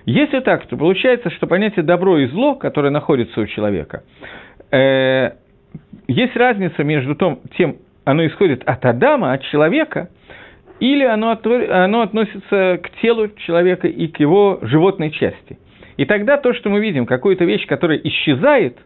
Если 0.06 0.40
так, 0.40 0.66
то 0.66 0.78
получается, 0.78 1.30
что 1.30 1.46
понятие 1.46 1.86
добро 1.86 2.18
и 2.18 2.26
зло, 2.28 2.56
которое 2.56 2.90
находится 2.90 3.40
у 3.40 3.46
человека, 3.46 4.02
э, 4.72 5.32
есть 6.08 6.36
разница 6.36 6.84
между 6.84 7.16
том, 7.16 7.42
тем, 7.58 7.78
оно 8.06 8.26
исходит 8.26 8.64
от 8.66 8.84
Адама, 8.86 9.34
от 9.34 9.44
человека, 9.44 10.10
или 10.80 11.04
оно, 11.04 11.40
оно 11.70 12.02
относится 12.02 12.80
к 12.82 12.90
телу 13.02 13.30
человека 13.46 13.88
и 13.88 14.08
к 14.08 14.20
его 14.20 14.60
животной 14.64 15.12
части. 15.12 15.60
И 15.98 16.06
тогда 16.06 16.38
то, 16.38 16.54
что 16.54 16.70
мы 16.70 16.80
видим, 16.80 17.06
какую-то 17.06 17.46
вещь, 17.46 17.68
которая 17.68 18.00
исчезает, 18.00 18.78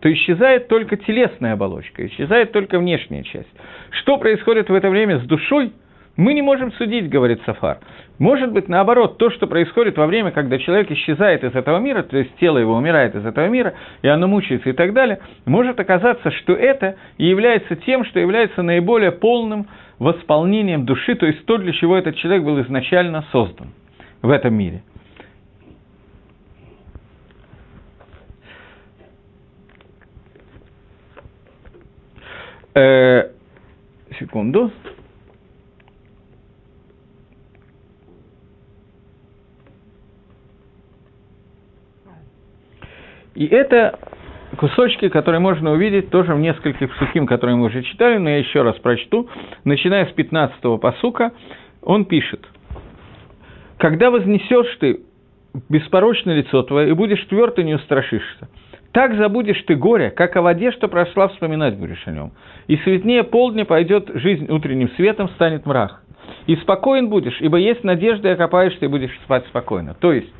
то 0.00 0.12
исчезает 0.12 0.68
только 0.68 0.96
телесная 0.96 1.54
оболочка, 1.54 2.06
исчезает 2.06 2.52
только 2.52 2.78
внешняя 2.78 3.24
часть. 3.24 3.48
Что 3.90 4.18
происходит 4.18 4.68
в 4.68 4.74
это 4.74 4.88
время 4.88 5.18
с 5.18 5.22
душой– 5.22 5.72
мы 6.16 6.32
не 6.32 6.42
можем 6.42 6.72
судить, 6.72 7.10
говорит 7.10 7.42
Сафар. 7.44 7.78
Может 8.18 8.52
быть, 8.52 8.68
наоборот, 8.68 9.18
то, 9.18 9.30
что 9.30 9.46
происходит 9.46 9.98
во 9.98 10.06
время, 10.06 10.30
когда 10.30 10.58
человек 10.58 10.90
исчезает 10.90 11.44
из 11.44 11.54
этого 11.54 11.78
мира, 11.78 12.02
то 12.02 12.16
есть 12.16 12.34
тело 12.36 12.56
его 12.56 12.74
умирает 12.74 13.14
из 13.14 13.24
этого 13.26 13.46
мира, 13.48 13.74
и 14.00 14.08
оно 14.08 14.26
мучается 14.26 14.70
и 14.70 14.72
так 14.72 14.94
далее, 14.94 15.20
может 15.44 15.78
оказаться, 15.78 16.30
что 16.30 16.54
это 16.54 16.96
и 17.18 17.26
является 17.26 17.76
тем, 17.76 18.04
что 18.06 18.18
является 18.18 18.62
наиболее 18.62 19.12
полным 19.12 19.66
восполнением 19.98 20.86
души, 20.86 21.14
то 21.14 21.26
есть 21.26 21.44
то, 21.44 21.58
для 21.58 21.72
чего 21.72 21.96
этот 21.96 22.16
человек 22.16 22.44
был 22.44 22.60
изначально 22.62 23.24
создан 23.30 23.72
в 24.22 24.30
этом 24.30 24.54
мире. 24.54 24.82
Э, 32.74 33.30
секунду. 34.18 34.70
И 43.36 43.46
это 43.46 43.98
кусочки, 44.56 45.10
которые 45.10 45.40
можно 45.40 45.72
увидеть 45.72 46.10
тоже 46.10 46.34
в 46.34 46.40
нескольких 46.40 46.90
псухим, 46.94 47.26
которые 47.26 47.56
мы 47.56 47.66
уже 47.66 47.82
читали, 47.82 48.16
но 48.16 48.30
я 48.30 48.38
еще 48.38 48.62
раз 48.62 48.76
прочту. 48.76 49.28
Начиная 49.64 50.06
с 50.06 50.14
15-го 50.16 50.78
посука, 50.78 51.32
он 51.82 52.06
пишет. 52.06 52.40
«Когда 53.76 54.10
вознесешь 54.10 54.74
ты 54.80 55.00
беспорочное 55.68 56.36
лицо 56.36 56.62
твое, 56.62 56.90
и 56.90 56.92
будешь 56.94 57.22
тверд 57.26 57.58
и 57.58 57.64
не 57.64 57.74
устрашишься, 57.74 58.48
так 58.92 59.14
забудешь 59.16 59.62
ты 59.66 59.74
горе, 59.74 60.10
как 60.10 60.34
о 60.36 60.42
воде, 60.42 60.72
что 60.72 60.88
прошла, 60.88 61.28
вспоминать 61.28 61.76
будешь 61.76 62.02
о 62.06 62.12
нем. 62.12 62.32
И 62.68 62.78
светнее 62.78 63.22
полдня 63.22 63.66
пойдет 63.66 64.10
жизнь 64.14 64.50
утренним 64.50 64.88
светом, 64.96 65.28
станет 65.30 65.66
мрак. 65.66 66.02
И 66.46 66.56
спокоен 66.56 67.10
будешь, 67.10 67.38
ибо 67.40 67.58
есть 67.58 67.84
надежда, 67.84 68.28
и 68.28 68.32
окопаешься, 68.32 68.86
и 68.86 68.88
будешь 68.88 69.14
спать 69.24 69.44
спокойно». 69.48 69.92
То 69.92 70.12
есть, 70.12 70.32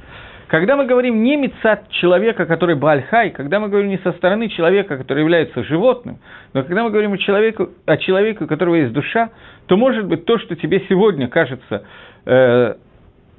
когда 0.48 0.76
мы 0.76 0.86
говорим 0.86 1.22
не 1.22 1.36
мецат 1.36 1.88
человека, 1.90 2.46
который 2.46 2.76
бальхай, 2.76 3.30
когда 3.30 3.58
мы 3.58 3.68
говорим 3.68 3.90
не 3.90 3.98
со 3.98 4.12
стороны 4.12 4.48
человека, 4.48 4.96
который 4.96 5.20
является 5.20 5.64
животным, 5.64 6.18
но 6.52 6.62
когда 6.62 6.84
мы 6.84 6.90
говорим 6.90 7.12
о 7.12 7.18
человеку, 7.18 7.70
о 7.84 7.96
человеке, 7.96 8.44
у 8.44 8.46
которого 8.46 8.76
есть 8.76 8.92
душа, 8.92 9.30
то 9.66 9.76
может 9.76 10.06
быть 10.06 10.24
то, 10.24 10.38
что 10.38 10.54
тебе 10.54 10.84
сегодня 10.88 11.26
кажется, 11.28 11.84
э, 12.26 12.74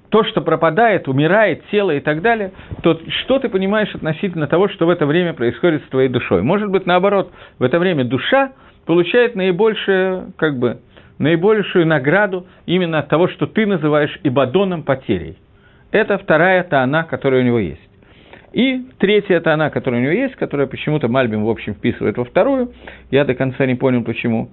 то, 0.10 0.24
что 0.24 0.42
пропадает, 0.42 1.08
умирает 1.08 1.64
тело 1.72 1.92
и 1.92 2.00
так 2.02 2.22
далее, 2.22 2.52
то 2.84 3.00
что 3.22 3.40
ты 3.40 3.50
понимаешь 3.50 3.94
относительно 3.94 4.48
того, 4.48 4.68
что 4.70 4.86
в 4.86 4.90
это 4.90 5.06
время 5.06 5.34
происходит 5.34 5.84
с 5.86 5.90
твоей 5.90 6.10
душой? 6.10 6.42
Может 6.42 6.70
быть, 6.70 6.86
наоборот, 6.86 7.32
в 7.58 7.64
это 7.64 7.80
время 7.80 8.04
душа 8.04 8.52
получает 8.86 9.36
наибольшее, 9.36 10.28
как 10.38 10.58
бы, 10.58 10.80
наибольшую 11.20 11.88
награду 11.88 12.48
именно 12.66 13.00
от 13.00 13.08
того, 13.08 13.28
что 13.30 13.48
ты 13.48 13.66
называешь 13.66 14.18
ибадоном 14.24 14.84
потерей. 14.84 15.38
Это 15.92 16.18
вторая 16.18 16.64
тона, 16.64 17.04
которая 17.04 17.42
у 17.42 17.46
него 17.46 17.60
есть. 17.60 17.82
И 18.54 18.86
третья 18.98 19.40
тона, 19.40 19.70
которая 19.70 20.02
у 20.02 20.04
него 20.04 20.14
есть, 20.14 20.36
которая 20.36 20.68
почему-то 20.68 21.08
Мальбим, 21.08 21.46
в 21.46 21.50
общем, 21.50 21.76
вписывает 21.76 22.18
во 22.18 22.26
вторую, 22.26 22.74
я 23.12 23.26
до 23.26 23.36
конца 23.36 23.66
не 23.66 23.76
понял, 23.76 24.04
почему, 24.04 24.50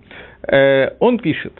э, 0.47 0.91
он 0.99 1.19
пишет. 1.19 1.55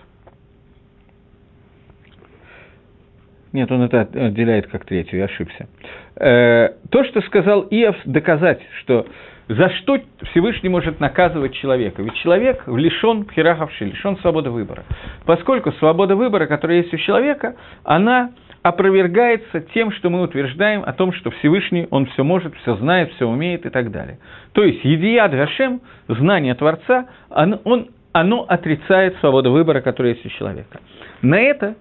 Нет, 3.53 3.71
он 3.71 3.83
это 3.83 4.01
отделяет 4.01 4.67
как 4.67 4.85
третью, 4.85 5.21
я 5.21 5.27
ошибся. 5.27 5.69
Э, 6.17 6.71
то, 6.91 7.05
что 7.05 7.21
сказал 7.23 7.63
Иов, 7.71 7.97
доказать, 8.05 8.61
что 8.81 9.07
за 9.49 9.69
что 9.71 9.99
Всевышний 10.31 10.69
может 10.69 11.01
наказывать 11.01 11.55
человека? 11.55 12.03
Ведь 12.03 12.15
человек 12.15 12.67
лишен 12.67 13.25
пхераховши, 13.25 13.85
лишен 13.85 14.17
свободы 14.19 14.51
выбора. 14.51 14.85
Поскольку 15.25 15.71
свобода 15.73 16.17
выбора, 16.17 16.47
которая 16.47 16.79
есть 16.79 16.93
у 16.95 16.97
человека, 16.97 17.55
она 17.85 18.31
опровергается 18.65 19.61
тем, 19.75 19.93
что 19.93 20.09
мы 20.09 20.23
утверждаем 20.23 20.83
о 20.87 20.95
том, 20.95 21.13
что 21.13 21.31
Всевышний, 21.31 21.87
Он 21.91 22.07
все 22.07 22.25
может, 22.25 22.55
все 22.63 22.77
знает, 22.77 23.13
все 23.13 23.29
умеет 23.29 23.67
и 23.67 23.69
так 23.69 23.91
далее. 23.91 24.19
То 24.53 24.65
есть, 24.65 24.83
Едият 24.83 25.33
Гашем, 25.33 25.83
знание 26.09 26.55
Творца, 26.55 27.07
он, 27.29 27.61
он, 27.65 27.89
оно 28.13 28.47
отрицает 28.49 29.17
свободу 29.21 29.53
выбора, 29.53 29.83
которая 29.83 30.15
есть 30.15 30.25
у 30.25 30.31
человека. 30.31 30.81
На 31.21 31.39
это 31.39 31.77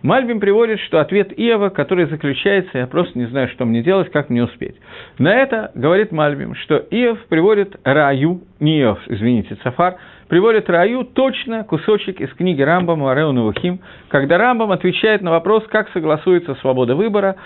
Мальбим 0.00 0.40
приводит, 0.40 0.80
что 0.80 1.00
ответ 1.00 1.38
Иова, 1.38 1.68
который 1.68 2.06
заключается, 2.06 2.78
я 2.78 2.86
просто 2.86 3.18
не 3.18 3.26
знаю, 3.26 3.48
что 3.48 3.66
мне 3.66 3.82
делать, 3.82 4.10
как 4.10 4.30
мне 4.30 4.42
успеть. 4.42 4.76
На 5.18 5.34
это 5.34 5.70
говорит 5.74 6.12
Мальбим, 6.12 6.54
что 6.54 6.78
Иов 6.78 7.18
приводит 7.28 7.76
Раю, 7.84 8.40
не 8.58 8.80
Иов, 8.80 8.98
извините, 9.06 9.58
Сафар, 9.62 9.96
приводит 10.32 10.70
Раю 10.70 11.04
точно 11.04 11.62
кусочек 11.62 12.18
из 12.18 12.32
книги 12.32 12.62
Рамбама 12.62 13.12
Ареуна 13.12 13.42
Вахим, 13.42 13.80
когда 14.08 14.38
Рамбам 14.38 14.72
отвечает 14.72 15.20
на 15.20 15.30
вопрос, 15.30 15.62
как 15.68 15.90
согласуется 15.90 16.54
свобода 16.54 16.94
выбора 16.94 17.36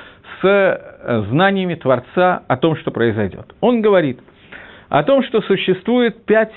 с 0.41 0.47
э, 0.47 1.25
знаниями 1.29 1.75
Творца 1.75 2.45
о 2.47 2.57
том, 2.57 2.77
что 2.77 2.93
произойдет. 2.93 3.53
Он 3.61 3.83
говорит 3.83 4.21
о 4.89 5.03
том, 5.03 5.25
что 5.25 5.41
существует 5.41 6.25
пять 6.27 6.53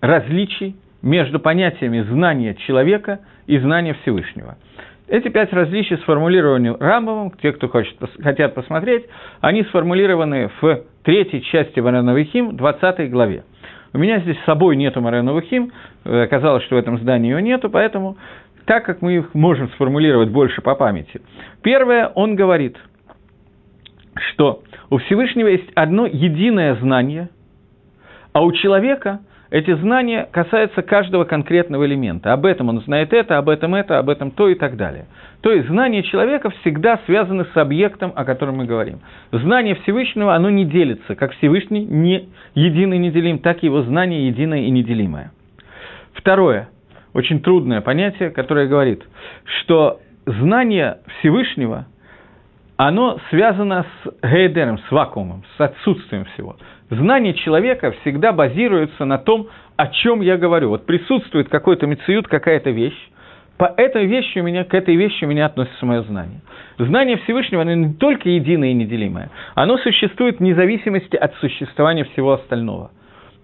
различий 0.00 0.74
между 1.00 1.38
понятиями 1.38 2.00
знания 2.10 2.56
человека 2.66 3.20
и 3.46 3.56
знания 3.58 3.94
Всевышнего– 4.02 4.56
эти 5.12 5.28
пять 5.28 5.52
различий 5.52 5.98
сформулированы 5.98 6.74
Рамбовым, 6.78 7.32
те, 7.42 7.52
кто 7.52 7.68
хочет, 7.68 7.94
хотят 8.22 8.54
посмотреть, 8.54 9.04
они 9.42 9.62
сформулированы 9.64 10.50
в 10.60 10.84
третьей 11.02 11.42
части 11.42 11.80
Вареновихим, 11.80 12.56
20 12.56 13.10
главе. 13.10 13.44
У 13.94 13.98
меня 13.98 14.20
здесь 14.20 14.38
с 14.38 14.44
собой 14.44 14.76
нету 14.76 15.00
Мареновухим, 15.00 15.72
оказалось, 16.04 16.64
что 16.64 16.76
в 16.76 16.78
этом 16.78 16.98
здании 16.98 17.30
его 17.30 17.40
нету, 17.40 17.68
поэтому 17.68 18.16
так 18.64 18.84
как 18.84 19.02
мы 19.02 19.16
их 19.16 19.34
можем 19.34 19.68
сформулировать 19.70 20.30
больше 20.30 20.62
по 20.62 20.74
памяти. 20.74 21.20
Первое, 21.62 22.08
он 22.08 22.36
говорит, 22.36 22.76
что 24.14 24.62
У 24.92 24.98
Всевышнего 24.98 25.48
есть 25.48 25.70
одно 25.74 26.04
единое 26.04 26.74
знание, 26.74 27.30
а 28.34 28.44
у 28.44 28.52
человека 28.52 29.20
эти 29.52 29.74
знания 29.74 30.26
касаются 30.32 30.80
каждого 30.80 31.24
конкретного 31.24 31.84
элемента. 31.84 32.32
Об 32.32 32.46
этом 32.46 32.70
он 32.70 32.80
знает 32.80 33.12
это, 33.12 33.36
об 33.36 33.50
этом 33.50 33.74
это, 33.74 33.98
об 33.98 34.08
этом 34.08 34.30
то 34.30 34.48
и 34.48 34.54
так 34.54 34.78
далее. 34.78 35.04
То 35.42 35.52
есть 35.52 35.68
знание 35.68 36.02
человека 36.04 36.48
всегда 36.62 36.98
связано 37.04 37.46
с 37.52 37.54
объектом, 37.58 38.14
о 38.16 38.24
котором 38.24 38.56
мы 38.56 38.64
говорим. 38.64 39.00
Знание 39.30 39.74
Всевышнего, 39.74 40.34
оно 40.34 40.48
не 40.48 40.64
делится, 40.64 41.14
как 41.16 41.32
Всевышний 41.32 41.84
не 41.84 42.30
единый 42.54 42.96
неделим, 42.96 43.40
так 43.40 43.62
и 43.62 43.66
его 43.66 43.82
знание 43.82 44.26
единое 44.26 44.60
и 44.60 44.70
неделимое. 44.70 45.32
Второе, 46.14 46.70
очень 47.12 47.40
трудное 47.40 47.82
понятие, 47.82 48.30
которое 48.30 48.66
говорит, 48.66 49.02
что 49.60 50.00
знание 50.24 51.00
Всевышнего, 51.18 51.84
оно 52.78 53.18
связано 53.28 53.84
с 54.02 54.26
гейдером, 54.26 54.78
с 54.78 54.90
вакуумом, 54.90 55.44
с 55.58 55.60
отсутствием 55.60 56.24
всего. 56.32 56.56
Знание 56.92 57.32
человека 57.32 57.94
всегда 58.02 58.32
базируется 58.32 59.06
на 59.06 59.16
том, 59.16 59.48
о 59.76 59.86
чем 59.86 60.20
я 60.20 60.36
говорю. 60.36 60.68
Вот 60.68 60.84
присутствует 60.84 61.48
какой-то 61.48 61.86
мециют, 61.86 62.28
какая-то 62.28 62.68
вещь, 62.68 63.08
по 63.56 63.72
этой 63.78 64.04
вещи 64.04 64.40
у 64.40 64.42
меня, 64.42 64.64
к 64.64 64.74
этой 64.74 64.94
вещи 64.94 65.24
у 65.24 65.28
меня 65.28 65.46
относится 65.46 65.86
мое 65.86 66.02
знание. 66.02 66.42
Знание 66.76 67.16
Всевышнего, 67.16 67.62
оно 67.62 67.72
не 67.72 67.94
только 67.94 68.28
единое 68.28 68.72
и 68.72 68.74
неделимое, 68.74 69.30
оно 69.54 69.78
существует 69.78 70.38
в 70.38 70.42
независимости 70.42 71.16
от 71.16 71.34
существования 71.36 72.04
всего 72.12 72.32
остального. 72.32 72.90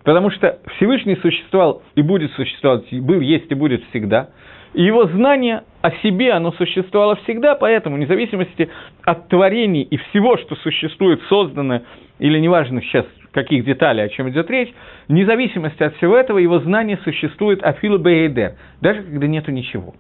Потому 0.04 0.30
что 0.30 0.58
Всевышний 0.76 1.16
существовал 1.16 1.82
и 1.94 2.02
будет 2.02 2.32
существовать, 2.32 2.92
был, 2.92 3.20
есть 3.20 3.50
и 3.50 3.54
будет 3.54 3.82
всегда. 3.90 4.28
И 4.74 4.82
его 4.82 5.06
знание 5.06 5.62
о 5.80 5.90
себе, 6.02 6.32
оно 6.32 6.52
существовало 6.52 7.16
всегда, 7.24 7.54
поэтому, 7.54 7.96
вне 7.96 8.06
зависимости 8.06 8.68
от 9.04 9.28
творений 9.28 9.82
и 9.82 9.96
всего, 9.96 10.36
что 10.36 10.54
существует, 10.56 11.22
создано, 11.30 11.80
или 12.18 12.38
неважно 12.38 12.82
сейчас 12.82 13.06
каких 13.32 13.64
деталей, 13.64 14.02
о 14.04 14.08
чем 14.08 14.28
идет 14.30 14.50
речь, 14.50 14.72
вне 15.08 15.24
зависимости 15.26 15.82
от 15.82 15.96
всего 15.96 16.16
этого, 16.16 16.38
его 16.38 16.58
знание 16.60 16.98
существует 17.04 17.62
афилу 17.62 17.98
бейдер, 17.98 18.54
даже 18.80 19.02
когда 19.02 19.26
нету 19.26 19.50
ничего, 19.50 19.94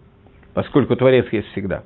поскольку 0.54 0.96
Творец 0.96 1.26
есть 1.32 1.48
всегда. 1.52 1.82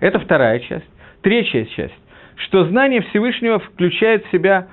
Это 0.00 0.18
вторая 0.18 0.60
часть. 0.60 0.86
Третья 1.22 1.64
часть, 1.64 1.94
что 2.36 2.64
знание 2.66 3.00
Всевышнего 3.02 3.58
включает 3.58 4.24
в 4.26 4.30
себя 4.30 4.68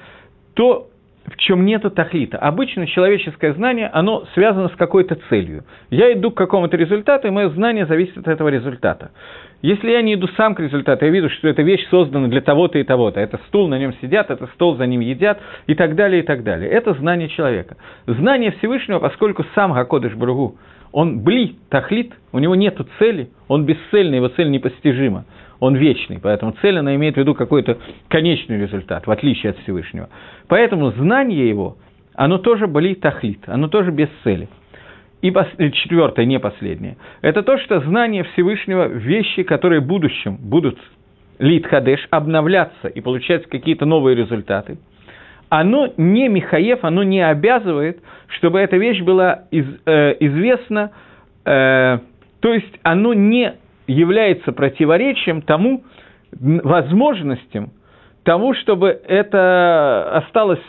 то, 0.54 0.90
в 1.26 1.38
чем 1.38 1.66
нету 1.66 1.90
тахлита. 1.90 2.38
Обычно 2.38 2.86
человеческое 2.88 3.54
знание, 3.54 3.90
оно 3.94 4.26
связано 4.34 4.70
с 4.70 4.76
какой-то 4.76 5.18
целью. 5.30 5.64
Я 5.90 6.14
иду 6.14 6.32
к 6.32 6.38
какому-то 6.38 6.76
результату, 6.76 7.28
и 7.28 7.32
мое 7.32 7.50
знание 7.50 7.86
зависит 7.86 8.18
от 8.18 8.28
этого 8.28 8.50
результата. 8.50 9.12
Если 9.62 9.92
я 9.92 10.02
не 10.02 10.16
иду 10.16 10.28
сам 10.36 10.56
к 10.56 10.60
результату, 10.60 11.06
я 11.06 11.12
вижу, 11.12 11.30
что 11.30 11.48
эта 11.48 11.62
вещь 11.62 11.88
создана 11.90 12.28
для 12.28 12.42
того-то 12.42 12.78
и 12.78 12.84
того-то. 12.84 13.22
Это 13.22 13.40
стул, 13.48 13.70
на 13.70 13.80
нем 13.80 13.94
сидят, 14.02 14.30
это 14.30 14.48
стол, 14.48 14.76
за 14.76 14.86
ним 14.86 15.00
едят, 15.00 15.40
и 15.68 15.76
так 15.76 15.96
далее, 15.96 16.22
и 16.22 16.26
так 16.26 16.44
далее. 16.44 16.70
Это 16.70 16.94
знание 16.94 17.30
человека. 17.30 17.78
Знание 18.06 18.52
Всевышнего, 18.52 19.00
поскольку 19.00 19.46
сам 19.56 19.72
Гакодыш 19.72 20.14
Бругу, 20.16 20.58
он 20.92 21.22
бли, 21.24 21.56
тахлит, 21.70 22.14
у 22.34 22.40
него 22.40 22.56
нет 22.56 22.78
цели, 23.00 23.30
он 23.48 23.66
бесцельный, 23.66 24.18
его 24.18 24.28
цель 24.28 24.52
непостижима 24.52 25.26
он 25.64 25.76
вечный, 25.76 26.20
поэтому 26.22 26.54
цель, 26.62 26.78
она 26.78 26.94
имеет 26.96 27.16
в 27.16 27.18
виду 27.18 27.36
какой-то 27.36 27.78
конечный 28.10 28.60
результат, 28.60 29.08
в 29.08 29.12
отличие 29.12 29.52
от 29.52 29.58
Всевышнего. 29.60 30.10
Поэтому 30.50 30.92
знание 30.92 31.48
его, 31.48 31.78
оно 32.16 32.38
тоже 32.38 32.68
болит 32.68 33.00
тахлит, 33.00 33.44
оно 33.48 33.70
тоже 33.70 33.92
без 33.92 34.10
цели. 34.26 34.50
И 35.22 35.30
э, 35.30 35.70
четвертое, 35.70 36.26
не 36.26 36.38
последнее, 36.38 36.98
это 37.22 37.44
то, 37.44 37.58
что 37.60 37.80
знание 37.80 38.26
Всевышнего, 38.34 38.88
вещи, 38.88 39.44
которые 39.44 39.80
в 39.80 39.88
будущем 39.88 40.36
будут 40.38 40.78
лит 41.40 41.66
хадеш, 41.66 42.10
обновляться 42.12 42.90
и 42.90 43.00
получать 43.00 43.48
какие-то 43.48 43.86
новые 43.86 44.18
результаты, 44.18 44.78
оно 45.48 45.94
не 45.96 46.28
Михаев, 46.28 46.80
оно 46.84 47.04
не 47.04 47.26
обязывает, 47.26 48.00
чтобы 48.28 48.60
эта 48.60 48.76
вещь 48.76 49.02
была 49.02 49.44
из, 49.50 49.66
э, 49.86 50.18
известна, 50.20 50.92
э, 51.46 52.00
то 52.42 52.54
есть 52.54 52.80
оно 52.84 53.14
не 53.14 53.54
является 53.88 54.52
противоречием 54.52 55.42
тому 55.42 55.84
возможностям, 56.32 57.72
тому, 58.24 58.54
чтобы 58.54 59.00
это 59.08 60.10
осталось, 60.14 60.62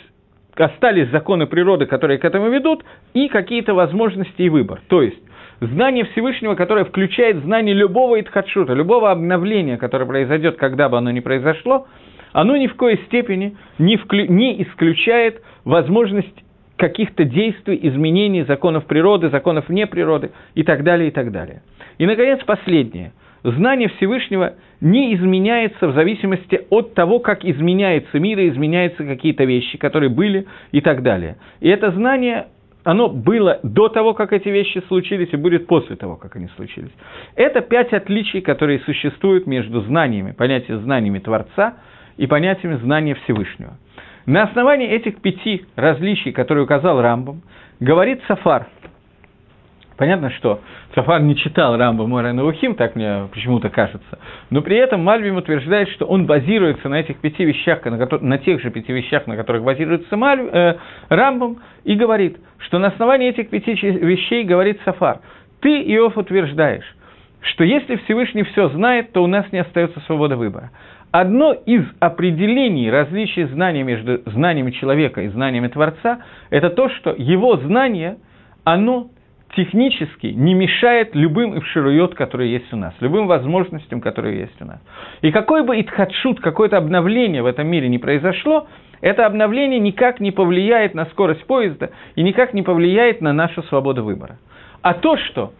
остались 0.57 1.09
законы 1.11 1.47
природы, 1.47 1.87
которые 1.87 2.19
к 2.19 2.25
этому 2.25 2.51
ведут, 2.51 2.85
и 3.15 3.29
какие-то 3.29 3.75
возможности 3.75 4.43
и 4.43 4.49
выбор. 4.49 4.81
То 4.89 5.03
есть, 5.03 5.19
знание 5.61 6.05
Всевышнего, 6.07 6.55
которое 6.55 6.85
включает 6.85 7.39
знание 7.39 7.75
любого 7.75 8.21
итхадшута, 8.21 8.75
любого 8.75 9.11
обновления, 9.11 9.77
которое 9.77 10.07
произойдет, 10.07 10.57
когда 10.57 10.89
бы 10.89 10.99
оно 10.99 11.11
ни 11.11 11.21
произошло, 11.21 11.87
оно 12.33 12.57
ни 12.57 12.67
в 12.67 12.75
коей 12.75 12.99
степени 13.07 13.57
не, 13.79 13.97
вклю... 13.97 14.27
не 14.27 14.63
исключает 14.63 15.41
возможность 15.65 16.45
каких-то 16.77 17.25
действий, 17.25 17.79
изменений 17.83 18.43
законов 18.43 18.87
природы, 18.87 19.31
законов 19.31 19.69
вне 19.69 19.87
природы 19.87 20.33
и 20.55 20.65
так 20.65 20.83
далее, 20.83 21.09
и 21.09 21.11
так 21.13 21.31
далее. 21.31 21.63
И, 21.99 22.07
наконец, 22.07 22.41
последнее. 22.45 23.13
Знание 23.43 23.89
Всевышнего 23.89 24.55
не 24.81 25.15
изменяется 25.15 25.89
в 25.89 25.95
зависимости 25.95 26.63
от 26.71 26.95
того, 26.95 27.19
как 27.19 27.45
изменяется 27.45 28.19
мир 28.19 28.39
и 28.39 28.49
изменяются 28.49 29.05
какие-то 29.05 29.45
вещи, 29.45 29.77
которые 29.77 30.09
были 30.09 30.47
и 30.73 30.81
так 30.81 31.03
далее. 31.03 31.37
И 31.61 31.69
это 31.69 31.91
знание, 31.91 32.47
оно 32.85 33.09
было 33.09 33.61
до 33.63 33.89
того, 33.89 34.15
как 34.15 34.33
эти 34.33 34.49
вещи 34.49 34.83
случились, 34.89 35.29
и 35.33 35.37
будет 35.37 35.67
после 35.67 35.97
того, 35.97 36.17
как 36.17 36.37
они 36.37 36.49
случились. 36.57 36.91
Это 37.37 37.61
пять 37.61 37.93
отличий, 37.93 38.41
которые 38.41 38.81
существуют 38.81 39.47
между 39.47 39.83
знаниями, 39.83 40.33
понятием 40.33 40.81
знаниями 40.81 41.19
Творца 41.19 41.75
и 42.17 42.27
понятиями 42.27 42.77
знания 42.77 43.15
Всевышнего. 43.25 43.77
На 44.25 44.45
основании 44.45 44.89
этих 44.89 45.21
пяти 45.21 45.67
различий, 45.77 46.33
которые 46.33 46.65
указал 46.65 47.03
Рамбом, 47.03 47.43
говорит 47.79 48.23
Сафар– 48.27 48.69
Понятно, 49.97 50.31
что 50.31 50.61
Сафар 50.95 51.23
не 51.23 51.37
читал 51.37 51.77
Рамба 51.77 52.07
Мора 52.07 52.33
Наухим, 52.33 52.75
так 52.75 52.97
мне 52.97 53.29
почему-то 53.33 53.71
кажется, 53.71 54.19
но 54.51 54.61
при 54.61 54.77
этом 54.77 55.05
Мальбим 55.05 55.37
утверждает, 55.37 55.89
что 55.91 56.07
он 56.07 56.27
базируется 56.27 56.89
на 56.89 56.97
этих 56.97 57.19
пяти 57.19 57.45
вещах, 57.45 57.85
на, 57.85 57.97
которых, 57.97 58.23
на 58.23 58.39
тех 58.39 58.61
же 58.61 58.71
пяти 58.71 58.93
вещах, 58.93 59.27
на 59.29 59.37
которых 59.37 59.63
базируется 59.63 60.17
Маль, 60.17 60.41
э, 60.41 60.75
Рамбом, 61.11 61.59
и 61.85 61.95
говорит, 61.95 62.39
что 62.59 62.79
на 62.81 62.89
основании 62.89 63.29
этих 63.29 63.51
пяти 63.51 63.73
вещей 63.73 64.43
говорит 64.43 64.81
Сафар, 64.85 65.21
ты, 65.61 65.81
Иов, 65.95 66.17
утверждаешь, 66.17 66.85
что 67.41 67.63
если 67.63 67.97
Всевышний 67.97 68.43
все 68.43 68.69
знает, 68.71 69.13
то 69.13 69.23
у 69.23 69.29
нас 69.29 69.47
не 69.53 69.59
остается 69.59 70.01
свобода 70.01 70.37
выбора. 70.37 70.73
Одно 71.13 71.53
из 71.53 71.85
определений 72.01 72.91
различий 72.91 73.45
знаний 73.45 73.85
между 73.85 74.23
знаниями 74.27 74.73
человека 74.73 75.23
и 75.23 75.29
знаниями 75.29 75.69
Творца– 75.69 76.19
это 76.51 76.71
то, 76.71 76.89
что 76.89 77.15
его 77.17 77.57
знание, 77.59 78.17
оно 78.65 79.11
технически 79.55 80.29
не 80.29 80.55
мешает 80.55 81.15
любым 81.15 81.57
ивширует, 81.59 82.15
которые 82.15 82.53
есть 82.53 82.73
у 82.73 82.77
нас, 82.77 82.95
любым 83.01 83.27
возможностям, 83.27 84.01
которые 84.01 84.41
есть 84.41 84.61
у 84.61 84.65
нас. 84.65 84.81
И 85.23 85.31
какой 85.31 85.63
бы 85.63 85.81
итхадшут, 85.81 86.41
какое-то 86.41 86.77
обновление 86.77 87.43
в 87.43 87.47
этом 87.47 87.67
мире 87.67 87.89
не 87.89 87.99
произошло, 87.99 88.67
это 89.01 89.27
обновление 89.27 89.79
никак 89.81 90.21
не 90.21 90.33
повлияет 90.33 90.95
на 90.95 91.07
скорость 91.07 91.45
поезда 91.47 91.91
и 92.15 92.23
никак 92.23 92.55
не 92.55 92.63
повлияет 92.63 93.21
на 93.21 93.33
нашу 93.33 93.63
свободу 93.65 94.03
выбора. 94.03 94.39
А 94.83 94.95
то, 94.95 95.17
что 95.17 95.53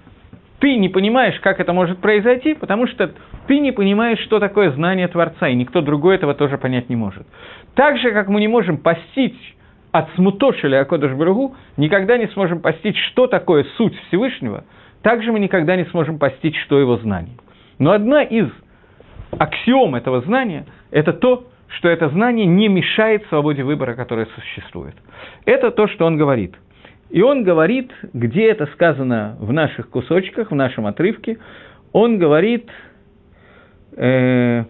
ты 0.61 0.77
не 0.77 0.89
понимаешь, 0.89 1.39
как 1.41 1.61
это 1.61 1.73
может 1.73 1.99
произойти, 1.99 2.55
потому 2.55 2.87
что 2.87 3.13
ты 3.47 3.59
не 3.59 3.73
понимаешь, 3.73 4.19
что 4.21 4.41
такое 4.41 4.71
знание 4.71 5.09
Творца, 5.09 5.49
и 5.49 5.55
никто 5.55 5.83
другой 5.83 6.15
этого 6.15 6.35
тоже 6.35 6.57
понять 6.59 6.89
не 6.89 6.97
может. 6.97 7.27
Так 7.75 7.99
же, 7.99 8.13
как 8.13 8.29
мы 8.29 8.41
не 8.41 8.49
можем 8.49 8.79
постичь 8.79 9.54
от 9.95 10.13
смутошили 10.17 10.75
Акодыш 10.75 11.13
Баругу 11.13 11.55
никогда 11.77 12.19
не 12.19 12.27
сможем 12.27 12.59
постичь, 12.59 12.99
что 13.13 13.29
такое 13.29 13.65
суть 13.77 13.97
Всевышнего, 14.09 14.65
также 15.03 15.31
мы 15.31 15.39
никогда 15.39 15.77
не 15.77 15.85
сможем 15.85 16.19
постичь, 16.19 16.61
что 16.65 16.81
его 16.81 16.97
знание. 16.97 17.37
Но 17.79 17.93
одна 17.93 18.25
из 18.25 18.49
аксиом 19.39 19.95
этого 19.95 20.21
знания– 20.23 20.67
это 20.91 21.13
то, 21.13 21.47
что 21.69 21.89
это 21.89 22.09
знание 22.09 22.45
не 22.45 22.67
мешает 22.67 23.25
свободе 23.29 23.63
выбора, 23.63 23.95
которая 23.95 24.27
существует. 24.35 24.97
Это 25.45 25.71
то, 25.71 25.87
что 25.87 26.07
он 26.07 26.17
говорит. 26.17 26.57
И 27.11 27.23
он 27.23 27.45
говорит, 27.45 27.93
где 28.13 28.51
это 28.51 28.67
сказано 28.73 29.37
в 29.39 29.53
наших 29.53 29.91
кусочках, 29.91 30.51
в 30.51 30.57
нашем 30.57 30.87
отрывке, 30.87 31.39
он 31.93 32.19
говорит, 32.19 32.69
э, 33.97 34.65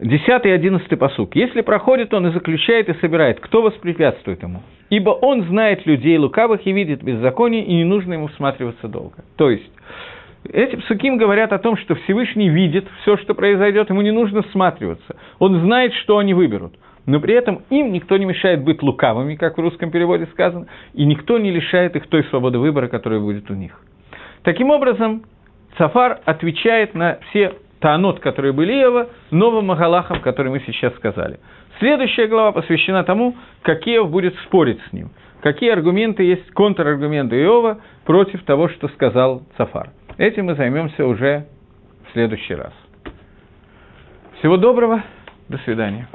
Десятый 0.00 0.52
и 0.52 0.54
одиннадцатый 0.54 0.96
посук. 0.96 1.34
Если 1.34 1.60
проходит 1.60 2.14
он 2.14 2.28
и 2.28 2.30
заключает 2.30 2.88
и 2.88 2.94
собирает, 3.00 3.40
кто 3.40 3.62
воспрепятствует 3.62 4.40
ему? 4.42 4.62
Ибо 4.90 5.10
он 5.10 5.42
знает 5.44 5.86
людей 5.86 6.16
лукавых 6.18 6.64
и 6.66 6.72
видит 6.72 7.02
беззаконие, 7.02 7.64
и 7.64 7.74
не 7.74 7.84
нужно 7.84 8.12
ему 8.12 8.28
всматриваться 8.28 8.86
долго. 8.86 9.16
То 9.36 9.50
есть, 9.50 9.70
эти 10.48 10.76
псуким 10.76 11.18
говорят 11.18 11.52
о 11.52 11.58
том, 11.58 11.76
что 11.76 11.96
Всевышний 11.96 12.48
видит 12.48 12.86
все, 13.02 13.16
что 13.16 13.34
произойдет, 13.34 13.90
ему 13.90 14.02
не 14.02 14.12
нужно 14.12 14.42
всматриваться. 14.42 15.16
Он 15.40 15.60
знает, 15.62 15.92
что 15.94 16.18
они 16.18 16.32
выберут. 16.32 16.74
Но 17.06 17.18
при 17.18 17.34
этом 17.34 17.62
им 17.68 17.92
никто 17.92 18.16
не 18.18 18.24
мешает 18.24 18.62
быть 18.62 18.82
лукавыми, 18.82 19.34
как 19.34 19.58
в 19.58 19.60
русском 19.60 19.90
переводе 19.90 20.26
сказано, 20.26 20.68
и 20.94 21.04
никто 21.06 21.38
не 21.38 21.50
лишает 21.50 21.96
их 21.96 22.06
той 22.06 22.22
свободы 22.24 22.58
выбора, 22.58 22.86
которая 22.86 23.18
будет 23.18 23.50
у 23.50 23.54
них. 23.54 23.80
Таким 24.44 24.70
образом, 24.70 25.22
Сафар 25.76 26.20
отвечает 26.24 26.94
на 26.94 27.18
все 27.30 27.54
таанот, 27.80 28.20
которые 28.20 28.52
были 28.52 28.72
Иова, 28.72 29.08
новым 29.30 29.70
Агалахом, 29.70 30.20
который 30.20 30.50
мы 30.50 30.60
сейчас 30.60 30.94
сказали. 30.96 31.38
Следующая 31.78 32.26
глава 32.26 32.52
посвящена 32.52 33.04
тому, 33.04 33.36
как 33.62 33.86
Иов 33.86 34.10
будет 34.10 34.34
спорить 34.46 34.80
с 34.88 34.92
ним. 34.92 35.10
Какие 35.40 35.70
аргументы 35.70 36.24
есть, 36.24 36.50
контраргументы 36.50 37.40
Иова 37.42 37.78
против 38.04 38.42
того, 38.44 38.68
что 38.68 38.88
сказал 38.88 39.42
Цафар. 39.56 39.90
Этим 40.16 40.46
мы 40.46 40.54
займемся 40.54 41.06
уже 41.06 41.46
в 42.08 42.12
следующий 42.12 42.54
раз. 42.54 42.72
Всего 44.38 44.56
доброго, 44.56 45.02
до 45.48 45.58
свидания. 45.58 46.08